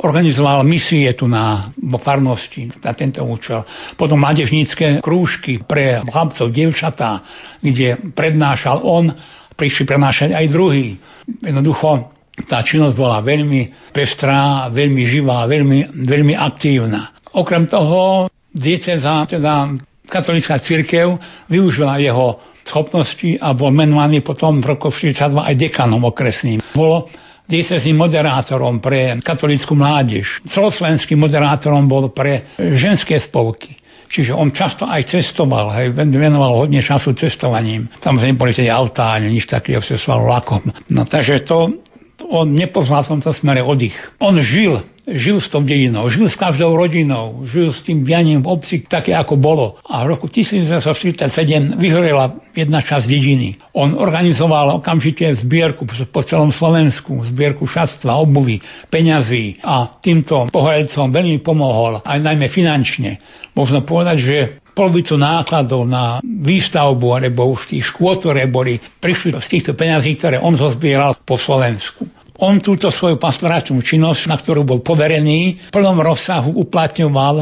organizoval 0.00 0.64
misie 0.64 1.08
tu 1.16 1.24
na 1.28 1.72
vo 1.76 1.96
farnosti 1.96 2.68
na 2.80 2.92
tento 2.92 3.24
účel. 3.24 3.64
Potom 3.96 4.20
mládežnícke 4.20 5.00
krúžky 5.00 5.60
pre 5.64 6.04
chlapcov, 6.04 6.52
dievčatá, 6.52 7.24
kde 7.60 8.12
prednášal 8.12 8.80
on, 8.84 9.12
prišli 9.56 9.88
prednášať 9.88 10.36
aj 10.36 10.46
druhý. 10.52 11.00
Jednoducho 11.40 12.12
tá 12.44 12.60
činnosť 12.60 12.96
bola 12.96 13.24
veľmi 13.24 13.92
pestrá, 13.96 14.68
veľmi 14.68 15.02
živá, 15.08 15.48
veľmi, 15.48 16.04
veľmi 16.04 16.34
aktívna. 16.36 17.16
Okrem 17.32 17.64
toho 17.64 18.28
dieceza, 18.52 19.24
teda 19.24 19.72
katolická 20.06 20.58
církev, 20.62 21.18
využila 21.50 21.98
jeho 21.98 22.40
schopnosti 22.66 23.38
a 23.38 23.54
bol 23.54 23.70
menovaný 23.70 24.26
potom 24.26 24.58
v 24.58 24.74
roku 24.74 24.90
42 24.90 25.38
aj 25.38 25.54
dekanom 25.54 26.02
okresným. 26.02 26.58
Bolo 26.74 27.06
diecezným 27.46 27.94
moderátorom 27.94 28.82
pre 28.82 29.22
katolickú 29.22 29.78
mládež. 29.78 30.42
Celoslovenským 30.50 31.18
moderátorom 31.18 31.86
bol 31.86 32.10
pre 32.10 32.58
ženské 32.58 33.22
spolky. 33.22 33.78
Čiže 34.06 34.34
on 34.34 34.54
často 34.54 34.86
aj 34.86 35.02
cestoval, 35.10 35.74
hej, 35.74 35.90
venoval 35.94 36.62
hodne 36.62 36.78
času 36.78 37.10
cestovaním. 37.18 37.90
Tam 37.98 38.14
sme 38.14 38.30
neboli 38.30 38.54
tie 38.54 38.70
autá, 38.70 39.18
ani 39.18 39.34
nič 39.34 39.50
takého, 39.50 39.82
cestoval 39.82 40.30
vlakom. 40.30 40.62
No 40.94 41.02
takže 41.10 41.42
to, 41.42 41.82
on 42.30 42.54
nepoznal 42.54 43.02
v 43.02 43.18
tomto 43.18 43.34
smere 43.34 43.66
oddych. 43.66 43.94
On 44.22 44.34
žil 44.38 44.78
žil 45.06 45.38
s 45.38 45.46
tou 45.46 45.62
dedinou, 45.62 46.10
žil 46.10 46.26
s 46.26 46.34
každou 46.34 46.74
rodinou, 46.74 47.46
žil 47.46 47.70
s 47.70 47.80
tým 47.86 48.02
dianím 48.02 48.42
v 48.42 48.50
obci 48.58 48.82
také, 48.82 49.14
ako 49.14 49.38
bolo. 49.38 49.78
A 49.86 50.02
v 50.02 50.18
roku 50.18 50.26
1947 50.26 51.78
vyhorela 51.78 52.34
jedna 52.58 52.82
časť 52.82 53.06
dediny. 53.06 53.62
On 53.70 53.94
organizoval 53.94 54.82
okamžite 54.82 55.30
zbierku 55.46 55.86
po 56.10 56.20
celom 56.26 56.50
Slovensku, 56.50 57.22
zbierku 57.30 57.70
šatstva, 57.70 58.18
obuvy, 58.18 58.58
peňazí 58.90 59.62
a 59.62 60.02
týmto 60.02 60.50
pohľadcom 60.50 61.06
veľmi 61.14 61.38
pomohol, 61.40 62.02
aj 62.02 62.18
najmä 62.18 62.50
finančne. 62.50 63.22
Možno 63.54 63.86
povedať, 63.86 64.16
že 64.20 64.36
polovicu 64.76 65.16
nákladov 65.16 65.88
na 65.88 66.20
výstavbu 66.20 67.16
alebo 67.16 67.56
už 67.56 67.72
tých 67.72 67.88
škôl, 67.88 68.20
ktoré 68.20 68.44
boli, 68.44 68.76
prišli 69.00 69.32
z 69.40 69.48
týchto 69.48 69.72
peňazí, 69.72 70.20
ktoré 70.20 70.36
on 70.36 70.52
zozbieral 70.52 71.16
po 71.24 71.40
Slovensku. 71.40 72.04
On 72.36 72.60
túto 72.60 72.92
svoju 72.92 73.16
pastoračnú 73.16 73.80
činnosť, 73.80 74.28
na 74.28 74.36
ktorú 74.36 74.60
bol 74.66 74.84
poverený, 74.84 75.68
v 75.68 75.70
plnom 75.72 75.96
rozsahu 76.00 76.52
uplatňoval 76.68 77.36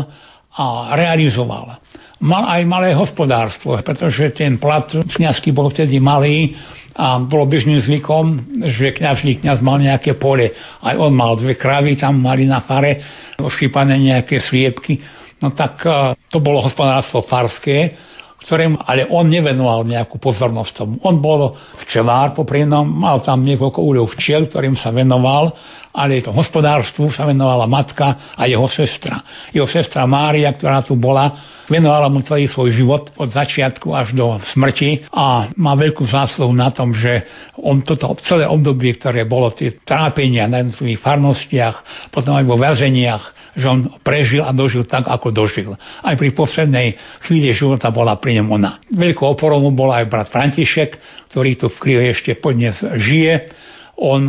a 0.55 0.65
realizoval. 0.95 1.83
Mal 2.23 2.45
aj 2.47 2.63
malé 2.63 2.95
hospodárstvo, 2.95 3.75
pretože 3.83 4.39
ten 4.39 4.57
plat 4.57 4.87
kniazský 4.87 5.51
bol 5.51 5.69
vtedy 5.75 5.99
malý 5.99 6.55
a 6.95 7.19
bolo 7.19 7.51
bežným 7.51 7.83
zvykom, 7.83 8.55
že 8.71 8.95
kňažný 8.95 9.43
kňaz 9.43 9.59
mal 9.59 9.83
nejaké 9.83 10.15
pole. 10.15 10.55
Aj 10.79 10.95
on 10.95 11.11
mal 11.11 11.35
dve 11.35 11.59
kravy, 11.59 11.99
tam 11.99 12.23
mali 12.23 12.47
na 12.47 12.63
fare 12.63 13.03
ošípané 13.35 13.99
nejaké 13.99 14.39
sliepky. 14.39 15.03
No 15.43 15.51
tak 15.51 15.83
eh, 15.83 16.15
to 16.31 16.39
bolo 16.39 16.63
hospodárstvo 16.63 17.27
farské 17.27 17.99
ktorým 18.45 18.77
ale 18.85 19.09
on 19.09 19.25
nevenoval 19.25 19.89
nejakú 19.89 20.21
pozornosť 20.21 20.73
tomu. 20.77 20.95
On 21.01 21.17
bol 21.17 21.57
včelár 21.85 22.37
poprínom, 22.37 22.85
mal 22.85 23.25
tam 23.25 23.41
niekoľko 23.41 23.81
úľov 23.81 24.13
včiel, 24.21 24.47
ktorým 24.53 24.77
sa 24.77 24.93
venoval, 24.93 25.57
ale 25.95 26.21
to 26.21 26.35
hospodárstvu 26.35 27.09
sa 27.15 27.25
venovala 27.25 27.65
matka 27.65 28.37
a 28.37 28.45
jeho 28.45 28.69
sestra. 28.69 29.23
Jeho 29.55 29.65
sestra 29.65 30.05
Mária, 30.05 30.53
ktorá 30.53 30.85
tu 30.85 30.99
bola, 30.99 31.55
venovala 31.71 32.13
mu 32.13 32.21
celý 32.21 32.51
svoj 32.51 32.75
život 32.75 33.03
od 33.17 33.33
začiatku 33.33 33.95
až 33.97 34.13
do 34.13 34.37
smrti 34.53 35.09
a 35.09 35.49
má 35.57 35.73
veľkú 35.79 36.05
zásluhu 36.05 36.53
na 36.53 36.69
tom, 36.69 36.93
že 36.93 37.25
on 37.57 37.81
toto 37.81 38.13
celé 38.27 38.45
obdobie, 38.45 38.99
ktoré 39.01 39.25
bolo 39.25 39.55
tie 39.57 39.81
trápenia 39.81 40.45
na 40.45 40.61
jednotlivých 40.61 41.01
farnostiach, 41.01 41.77
potom 42.13 42.37
aj 42.37 42.45
vo 42.45 42.61
väzeniach, 42.61 43.25
že 43.55 43.67
on 43.71 43.81
prežil 44.03 44.43
a 44.43 44.51
dožil 44.51 44.85
tak, 44.85 45.07
ako 45.07 45.31
dožil. 45.31 45.79
Aj 45.79 46.15
pri 46.19 46.35
poslednej 46.35 46.99
chvíli 47.25 47.55
života 47.55 47.89
bola 47.95 48.19
pri 48.19 48.43
ňom 48.43 48.49
ona. 48.51 48.83
Veľkou 48.91 49.39
oporou 49.39 49.63
mu 49.63 49.71
bol 49.71 49.95
aj 49.95 50.11
brat 50.11 50.29
František, 50.31 50.99
ktorý 51.31 51.59
tu 51.59 51.67
v 51.71 51.81
Krive 51.81 52.05
ešte 52.11 52.35
podnes 52.39 52.75
žije. 52.79 53.51
On 53.95 54.21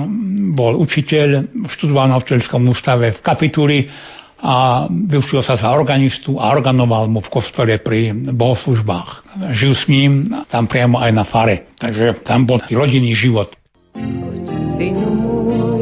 bol 0.54 0.78
učiteľ, 0.78 1.50
študoval 1.74 2.06
na 2.14 2.22
učiteľskom 2.22 2.62
ústave 2.70 3.18
v 3.18 3.20
kapituli 3.26 3.90
a 4.46 4.86
vyučil 4.86 5.42
sa 5.42 5.58
za 5.58 5.74
organistu 5.74 6.38
a 6.38 6.54
organoval 6.54 7.10
mu 7.10 7.18
v 7.26 7.34
kostole 7.34 7.82
pri 7.82 8.14
bohoslužbách. 8.30 9.42
Žil 9.58 9.74
s 9.74 9.84
ním 9.90 10.30
tam 10.54 10.70
priamo 10.70 11.02
aj 11.02 11.12
na 11.18 11.26
fare. 11.26 11.74
Takže 11.82 12.22
tam 12.22 12.46
bol 12.46 12.62
rodinný 12.70 13.18
život. 13.18 13.50
Synu 14.78 15.75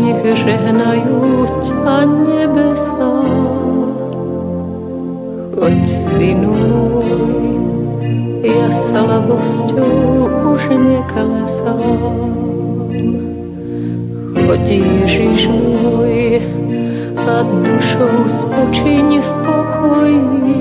nech 0.00 0.22
žehnajú 0.26 1.46
ťa 1.62 1.98
nebesa. 2.26 3.12
Choď, 5.54 5.86
synu 6.18 6.50
môj, 6.50 7.10
ja 8.42 8.68
slabosťou 8.90 9.94
už 10.50 10.62
neklesám. 10.74 12.02
Choď, 14.34 14.66
Ježiš 14.68 15.40
môj, 15.48 16.42
a 17.24 17.36
dušou 17.46 18.16
spočiň 18.28 19.08
v 19.22 19.30
pokoji. 19.46 20.60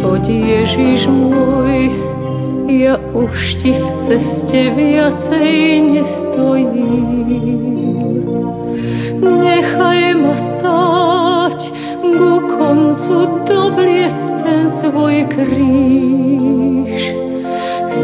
Choď, 0.00 0.26
Ježiš 0.30 1.02
môj, 1.10 1.92
ja 2.70 2.96
už 3.12 3.36
ti 3.60 3.74
v 3.74 3.86
ceste 4.06 4.62
viacej 4.78 5.50
nestojím. 5.92 7.85
Nechaj 9.26 10.02
ma 10.22 10.34
stáť 10.38 11.60
ku 12.14 12.30
koncu 12.54 13.18
dovliec 13.42 14.20
ten 14.46 14.70
svoj 14.78 15.26
kríž. 15.34 17.02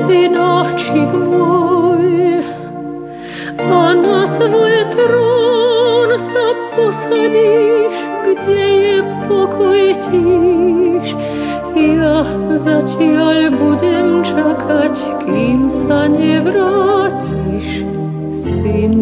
Synočik 0.03 1.11
môj, 1.15 2.03
a 3.63 3.95
na 3.95 4.23
svoj 4.35 4.77
trón 4.99 6.11
sa 6.33 6.49
posadíš, 6.75 7.95
kde 8.27 8.65
je 8.83 8.97
pokoj 9.31 9.83
tíž. 10.11 11.07
Ja 11.79 12.27
zatiaľ 12.67 13.55
budem 13.55 14.27
čakať, 14.27 14.95
kým 15.23 15.61
sa 15.87 16.11
nevrátiš, 16.11 17.67
syn 18.43 18.99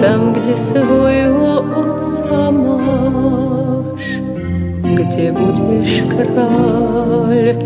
tam, 0.00 0.32
kde 0.32 0.56
svojho 0.70 1.62
otca 1.74 2.50
máš, 2.54 4.04
kde 4.82 5.32
budeš 5.34 5.90
kráľ, 6.14 7.58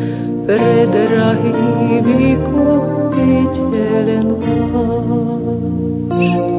predrahý 0.48 1.52
vykupiteľ 2.00 4.06
náš. 4.40 6.52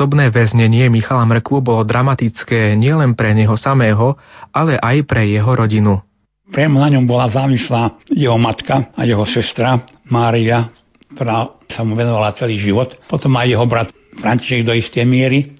Trojnásobné 0.00 0.32
väznenie 0.32 0.88
Michala 0.88 1.28
Mrku 1.28 1.60
bolo 1.60 1.84
dramatické 1.84 2.72
nielen 2.72 3.12
pre 3.12 3.36
neho 3.36 3.52
samého, 3.52 4.16
ale 4.48 4.80
aj 4.80 5.04
pre 5.04 5.28
jeho 5.28 5.52
rodinu. 5.52 6.00
Priamo 6.48 6.80
na 6.80 6.88
ňom 6.88 7.04
bola 7.04 7.28
závislá 7.28 8.00
jeho 8.08 8.40
matka 8.40 8.88
a 8.96 9.04
jeho 9.04 9.28
sestra 9.28 9.84
Mária, 10.08 10.72
ktorá 11.12 11.52
sa 11.68 11.84
mu 11.84 11.92
venovala 11.92 12.32
celý 12.32 12.56
život. 12.56 12.96
Potom 13.12 13.36
aj 13.36 13.52
jeho 13.52 13.66
brat 13.68 13.92
František 14.16 14.64
do 14.64 14.72
istej 14.72 15.04
miery. 15.04 15.52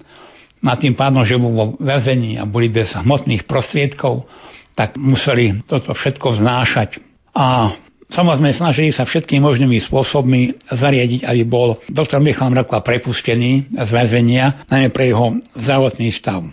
Na 0.57 0.73
tým 0.73 0.97
pádom, 0.97 1.21
že 1.21 1.37
bol 1.37 1.53
vo 1.53 1.65
väzení 1.77 2.41
a 2.41 2.49
boli 2.49 2.73
bez 2.73 2.97
hmotných 2.97 3.45
prostriedkov, 3.45 4.25
tak 4.73 4.97
museli 4.97 5.61
toto 5.69 5.93
všetko 5.93 6.41
znášať. 6.41 6.97
A 7.37 7.77
Samozrejme, 8.11 8.51
snažili 8.51 8.91
sa 8.91 9.07
všetkými 9.07 9.39
možnými 9.39 9.79
spôsobmi 9.87 10.67
zariadiť, 10.67 11.23
aby 11.23 11.41
bol 11.47 11.79
doktor 11.87 12.19
Michal 12.19 12.51
Mrakva 12.51 12.83
prepustený 12.83 13.71
z 13.71 13.89
väzenia, 13.89 14.67
najmä 14.67 14.91
pre 14.91 15.15
jeho 15.15 15.39
zdravotný 15.55 16.11
stav. 16.11 16.43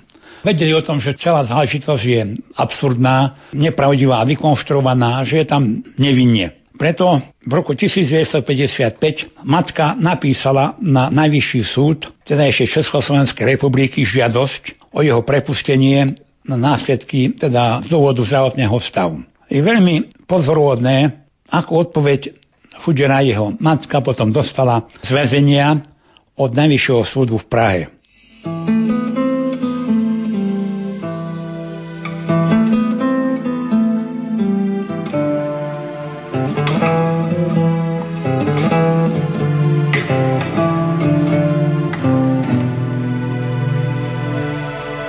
Vedeli 0.47 0.71
o 0.71 0.87
tom, 0.87 1.03
že 1.03 1.19
celá 1.19 1.43
záležitosť 1.51 2.03
je 2.07 2.21
absurdná, 2.55 3.51
nepravdivá, 3.51 4.23
vykonštruovaná, 4.23 5.27
že 5.27 5.43
je 5.43 5.47
tam 5.51 5.83
nevinne. 5.99 6.55
Preto 6.79 7.19
v 7.43 7.53
roku 7.59 7.75
1955 7.75 9.43
matka 9.43 9.99
napísala 9.99 10.79
na 10.79 11.11
Najvyšší 11.11 11.63
súd 11.67 12.07
teda 12.23 12.47
ešte 12.47 12.79
Československej 12.79 13.59
republiky 13.59 14.07
žiadosť 14.07 14.95
o 14.95 15.03
jeho 15.03 15.27
prepustenie 15.27 16.15
na 16.47 16.55
následky 16.55 17.35
teda 17.35 17.83
z 17.83 17.91
dôvodu 17.91 18.23
zdravotného 18.23 18.79
stavu. 18.79 19.27
Je 19.51 19.59
veľmi 19.59 20.23
pozoruhodné, 20.31 21.28
ako 21.49 21.89
odpoveď 21.89 22.37
Fudžera 22.79 23.27
jeho 23.27 23.59
matka 23.59 23.99
potom 23.99 24.31
dostala 24.31 24.87
z 25.03 25.11
väzenia 25.11 25.83
od 26.39 26.55
Najvyššieho 26.55 27.03
súdu 27.11 27.35
v 27.43 27.47
Prahe. 27.51 27.83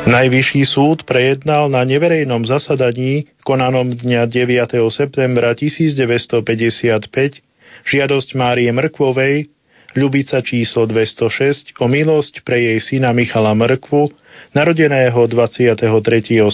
Najvyšší 0.10 0.66
súd 0.66 1.06
prejednal 1.06 1.70
na 1.70 1.86
neverejnom 1.86 2.42
zasadaní 2.42 3.30
konanom 3.46 3.94
dňa 3.94 4.26
9. 4.26 4.82
septembra 4.90 5.54
1955 5.54 7.06
žiadosť 7.86 8.30
Márie 8.34 8.74
Mrkvovej, 8.74 9.54
Ľubica 9.94 10.42
číslo 10.42 10.90
206 10.90 11.78
o 11.78 11.86
milosť 11.86 12.42
pre 12.42 12.58
jej 12.58 12.82
syna 12.82 13.14
Michala 13.14 13.54
Mrkvu, 13.54 14.10
narodeného 14.58 15.30
23. 15.30 15.78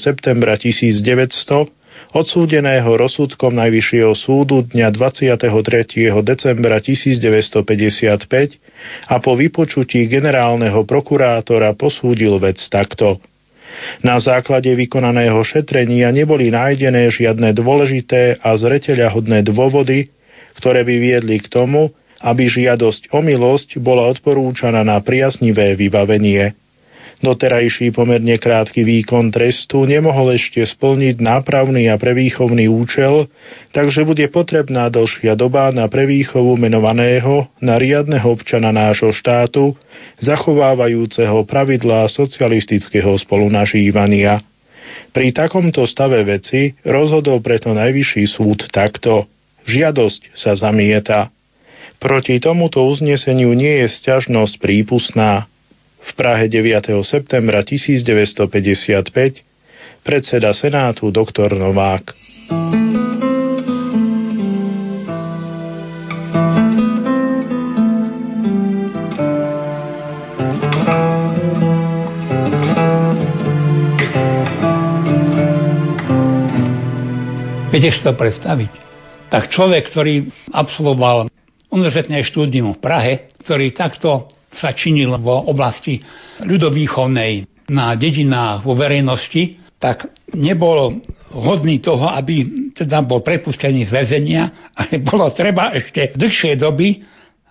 septembra 0.03 0.59
1900, 0.59 1.71
odsúdeného 2.11 2.91
rozsudkom 2.91 3.55
Najvyššieho 3.55 4.11
súdu 4.19 4.67
dňa 4.67 4.91
23. 4.91 6.11
decembra 6.27 6.83
1955 6.83 8.19
a 9.07 9.15
po 9.23 9.31
vypočutí 9.39 10.11
generálneho 10.11 10.83
prokurátora 10.83 11.71
posúdil 11.79 12.35
vec 12.43 12.59
takto. 12.67 13.23
Na 14.03 14.19
základe 14.19 14.71
vykonaného 14.71 15.39
šetrenia 15.43 16.11
neboli 16.11 16.51
nájdené 16.51 17.11
žiadne 17.11 17.51
dôležité 17.55 18.39
a 18.39 18.55
zreteľahodné 18.55 19.45
dôvody, 19.45 20.11
ktoré 20.57 20.87
by 20.87 20.95
viedli 20.97 21.37
k 21.43 21.51
tomu, 21.51 21.91
aby 22.23 22.47
žiadosť 22.47 23.11
o 23.11 23.19
milosť 23.21 23.77
bola 23.83 24.07
odporúčaná 24.09 24.81
na 24.81 24.97
priaznivé 25.03 25.75
vybavenie. 25.75 26.64
Doterajší 27.25 27.89
pomerne 27.89 28.37
krátky 28.37 28.85
výkon 28.85 29.33
trestu 29.33 29.89
nemohol 29.89 30.37
ešte 30.37 30.61
splniť 30.61 31.17
nápravný 31.17 31.89
a 31.89 31.97
prevýchovný 31.97 32.69
účel, 32.69 33.25
takže 33.73 34.05
bude 34.05 34.29
potrebná 34.29 34.93
dlhšia 34.93 35.33
doba 35.33 35.73
na 35.73 35.89
prevýchovu 35.89 36.53
menovaného 36.53 37.49
na 37.57 37.81
riadneho 37.81 38.29
občana 38.29 38.69
nášho 38.69 39.09
štátu, 39.09 39.73
zachovávajúceho 40.21 41.49
pravidlá 41.49 42.05
socialistického 42.13 43.17
spolunažívania. 43.17 44.45
Pri 45.09 45.33
takomto 45.33 45.89
stave 45.89 46.21
veci 46.29 46.77
rozhodol 46.85 47.41
preto 47.41 47.73
Najvyšší 47.73 48.29
súd 48.29 48.69
takto. 48.69 49.25
Žiadosť 49.65 50.37
sa 50.37 50.53
zamieta. 50.53 51.33
Proti 51.97 52.37
tomuto 52.37 52.85
uzneseniu 52.85 53.49
nie 53.57 53.81
je 53.81 53.87
sťažnosť 53.89 54.61
prípustná. 54.61 55.49
V 56.05 56.11
Prahe 56.13 56.45
9. 56.45 57.01
septembra 57.01 57.65
1955 57.65 59.41
predseda 60.05 60.53
Senátu 60.53 61.09
doktor 61.09 61.57
Novák. 61.57 62.13
Viete 77.73 77.89
si 77.91 77.99
to 78.05 78.13
predstaviť? 78.13 78.71
Tak 79.33 79.49
človek, 79.49 79.89
ktorý 79.89 80.29
absolvoval 80.53 81.33
univerzitné 81.73 82.21
štúdium 82.29 82.77
v 82.77 82.79
Prahe, 82.79 83.13
ktorý 83.41 83.73
takto 83.73 84.29
sa 84.57 84.71
činil 84.71 85.15
v 85.19 85.27
oblasti 85.27 85.99
ľudovýchovnej 86.43 87.45
na 87.71 87.97
dedinách 87.97 88.63
vo 88.63 88.77
verejnosti, 88.77 89.59
tak 89.75 90.07
nebol 90.33 91.03
hodný 91.35 91.83
toho, 91.83 92.07
aby 92.09 92.71
teda 92.73 93.03
bol 93.03 93.19
prepustený 93.21 93.85
z 93.85 93.91
väzenia, 93.91 94.71
ale 94.73 95.03
bolo 95.03 95.29
treba 95.35 95.75
ešte 95.75 96.15
dlhšie 96.15 96.55
doby 96.55 97.03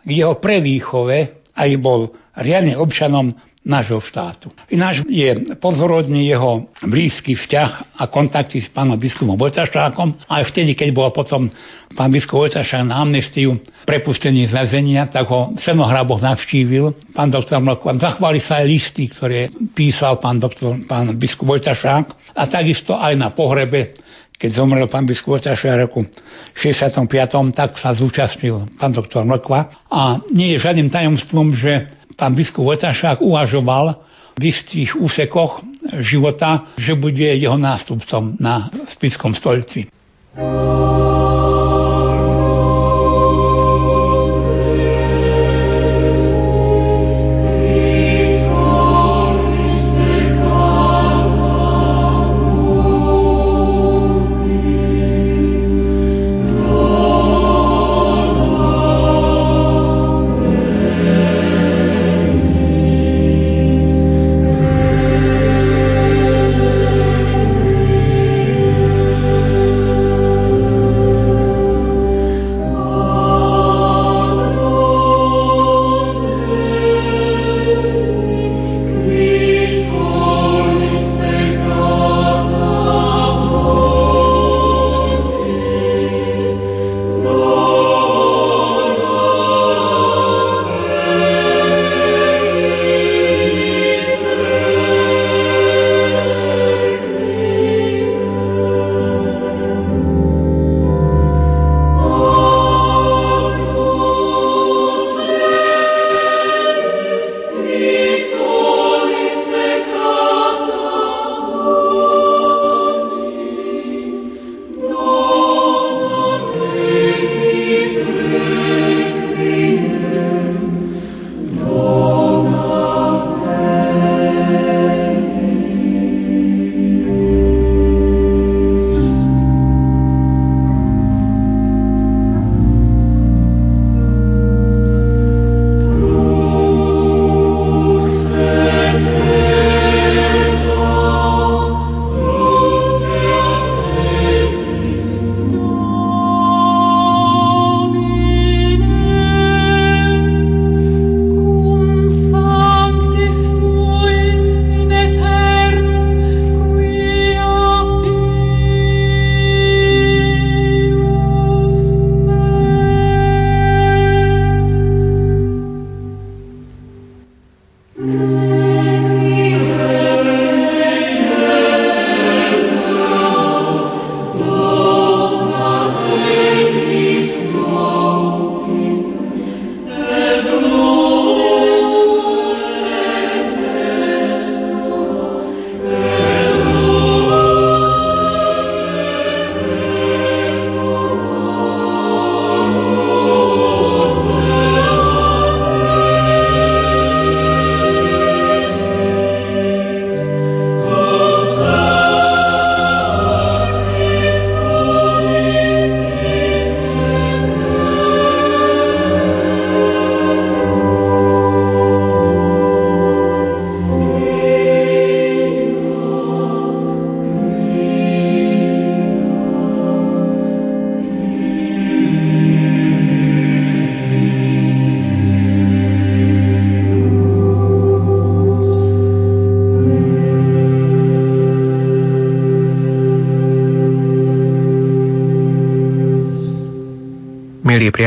k 0.05 0.10
jeho 0.10 0.40
prevýchove, 0.40 1.16
aby 1.55 1.74
bol 1.78 2.10
riadne 2.35 2.74
občanom 2.74 3.31
nášho 3.65 3.97
štátu. 4.05 4.53
Ináč 4.69 5.01
je 5.09 5.57
pozorodný 5.57 6.28
jeho 6.28 6.69
blízky 6.85 7.32
vzťah 7.32 7.97
a 7.97 8.05
kontakty 8.12 8.61
s 8.61 8.69
pánom 8.69 9.01
biskupom 9.01 9.41
Vojtašákom. 9.41 10.28
Aj 10.28 10.45
vtedy, 10.45 10.77
keď 10.77 10.93
bol 10.93 11.09
potom 11.16 11.49
pán 11.97 12.12
biskup 12.12 12.45
Vojtašák 12.45 12.85
na 12.85 13.01
amnestiu 13.01 13.57
prepustený 13.89 14.53
z 14.53 14.53
väzenia, 14.53 15.09
tak 15.09 15.32
ho 15.32 15.57
v 15.57 15.61
Senohraboch 15.65 16.20
navštívil 16.20 17.16
pán 17.16 17.32
doktor 17.32 17.65
Mlko. 17.65 17.97
Zachvali 17.97 18.45
sa 18.45 18.61
aj 18.61 18.66
listy, 18.69 19.09
ktoré 19.09 19.49
písal 19.73 20.20
pán, 20.20 20.36
doktor, 20.36 20.77
pán 20.85 21.16
biskup 21.16 21.57
Vojtašák 21.57 22.36
a 22.36 22.43
takisto 22.45 22.93
aj 22.95 23.16
na 23.16 23.32
pohrebe 23.32 23.97
keď 24.35 24.61
zomrel 24.61 24.91
pán 24.91 25.09
biskup 25.09 25.41
Vojtašák 25.41 25.89
roku 25.89 26.05
65. 26.59 27.07
tak 27.57 27.78
sa 27.81 27.97
zúčastnil 27.97 28.69
pán 28.77 28.93
doktor 28.93 29.24
Mlkva. 29.24 29.89
A 29.89 30.20
nie 30.35 30.53
je 30.53 30.61
žiadnym 30.61 30.91
tajomstvom, 30.91 31.55
že 31.55 32.03
pán 32.16 32.35
biskup 32.35 32.65
Vojtašák 32.65 33.20
uvažoval 33.20 34.01
v 34.35 34.43
istých 34.51 34.99
úsekoch 34.99 35.62
života, 36.03 36.74
že 36.78 36.99
bude 36.99 37.39
jeho 37.39 37.59
nástupcom 37.59 38.35
na 38.41 38.70
spiskom 38.95 39.35
stolici. 39.35 39.86
Milí 40.35 41.03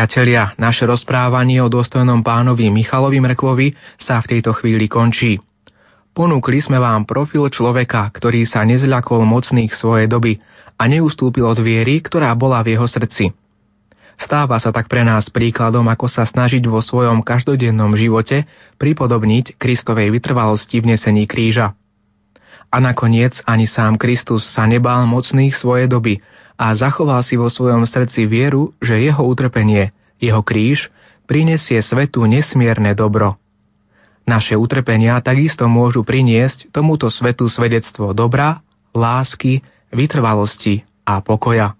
priatelia, 0.07 0.55
naše 0.55 0.87
rozprávanie 0.87 1.59
o 1.59 1.67
dôstojnom 1.67 2.23
pánovi 2.23 2.71
Michalovi 2.71 3.19
Mrkvovi 3.19 3.75
sa 3.99 4.23
v 4.23 4.39
tejto 4.39 4.55
chvíli 4.55 4.87
končí. 4.87 5.35
Ponúkli 6.15 6.63
sme 6.63 6.79
vám 6.79 7.03
profil 7.03 7.51
človeka, 7.51 8.07
ktorý 8.15 8.47
sa 8.47 8.63
nezľakol 8.63 9.27
mocných 9.27 9.67
svojej 9.75 10.07
doby 10.07 10.39
a 10.79 10.87
neustúpil 10.87 11.43
od 11.43 11.59
viery, 11.59 11.99
ktorá 11.99 12.31
bola 12.39 12.63
v 12.63 12.79
jeho 12.79 12.87
srdci. 12.87 13.35
Stáva 14.15 14.55
sa 14.63 14.71
tak 14.71 14.87
pre 14.87 15.03
nás 15.03 15.27
príkladom, 15.27 15.83
ako 15.91 16.07
sa 16.07 16.23
snažiť 16.23 16.63
vo 16.71 16.79
svojom 16.79 17.19
každodennom 17.19 17.91
živote 17.99 18.47
pripodobniť 18.79 19.59
Kristovej 19.59 20.07
vytrvalosti 20.07 20.79
v 20.79 20.95
nesení 20.95 21.27
kríža. 21.27 21.75
A 22.71 22.79
nakoniec 22.79 23.43
ani 23.43 23.67
sám 23.67 23.99
Kristus 23.99 24.47
sa 24.55 24.63
nebál 24.71 25.03
mocných 25.03 25.51
svojej 25.51 25.91
doby 25.91 26.23
a 26.57 26.73
zachoval 26.73 27.21
si 27.21 27.37
vo 27.37 27.47
svojom 27.47 27.85
srdci 27.85 28.25
vieru, 28.25 28.73
že 28.81 28.97
jeho 28.97 29.21
utrpenie, 29.23 29.93
jeho 30.17 30.41
kríž, 30.41 30.89
prinesie 31.29 31.77
svetu 31.85 32.25
nesmierne 32.25 32.97
dobro. 32.97 33.37
Naše 34.27 34.59
utrpenia 34.59 35.21
takisto 35.23 35.69
môžu 35.71 36.03
priniesť 36.03 36.73
tomuto 36.73 37.07
svetu 37.07 37.47
svedectvo 37.47 38.11
dobra, 38.11 38.59
lásky, 38.91 39.63
vytrvalosti 39.93 40.83
a 41.07 41.23
pokoja. 41.23 41.77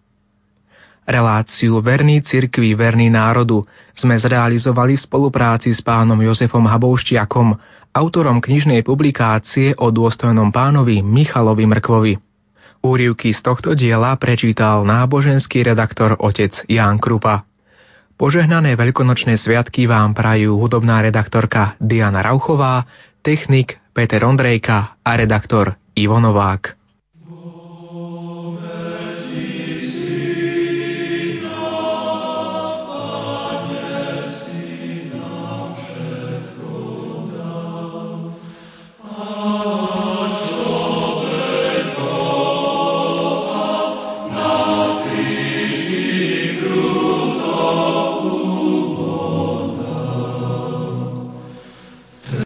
Reláciu 1.07 1.79
Verný 1.79 2.19
cirkvi, 2.23 2.75
verný 2.75 3.11
národu 3.11 3.63
sme 3.95 4.15
zrealizovali 4.19 4.95
v 4.95 5.03
spolupráci 5.07 5.71
s 5.71 5.79
pánom 5.79 6.19
Jozefom 6.19 6.67
Habouštiakom, 6.67 7.55
autorom 7.95 8.43
knižnej 8.43 8.83
publikácie 8.83 9.71
o 9.79 9.87
dôstojnom 9.87 10.51
pánovi 10.51 10.99
Michalovi 10.99 11.63
Mrkvovi. 11.63 12.26
Úrivky 12.85 13.33
z 13.33 13.41
tohto 13.41 13.73
diela 13.73 14.13
prečítal 14.15 14.85
náboženský 14.85 15.65
redaktor 15.65 16.13
otec 16.21 16.53
Ján 16.69 17.01
Krupa. 17.01 17.43
Požehnané 18.17 18.77
veľkonočné 18.77 19.37
sviatky 19.37 19.89
vám 19.89 20.13
prajú 20.13 20.57
hudobná 20.61 21.01
redaktorka 21.01 21.77
Diana 21.81 22.21
Rauchová, 22.21 22.85
technik 23.25 23.81
Peter 23.93 24.21
Ondrejka 24.25 25.01
a 25.01 25.11
redaktor 25.17 25.77
Ivo 25.97 26.21
Novák. 26.21 26.76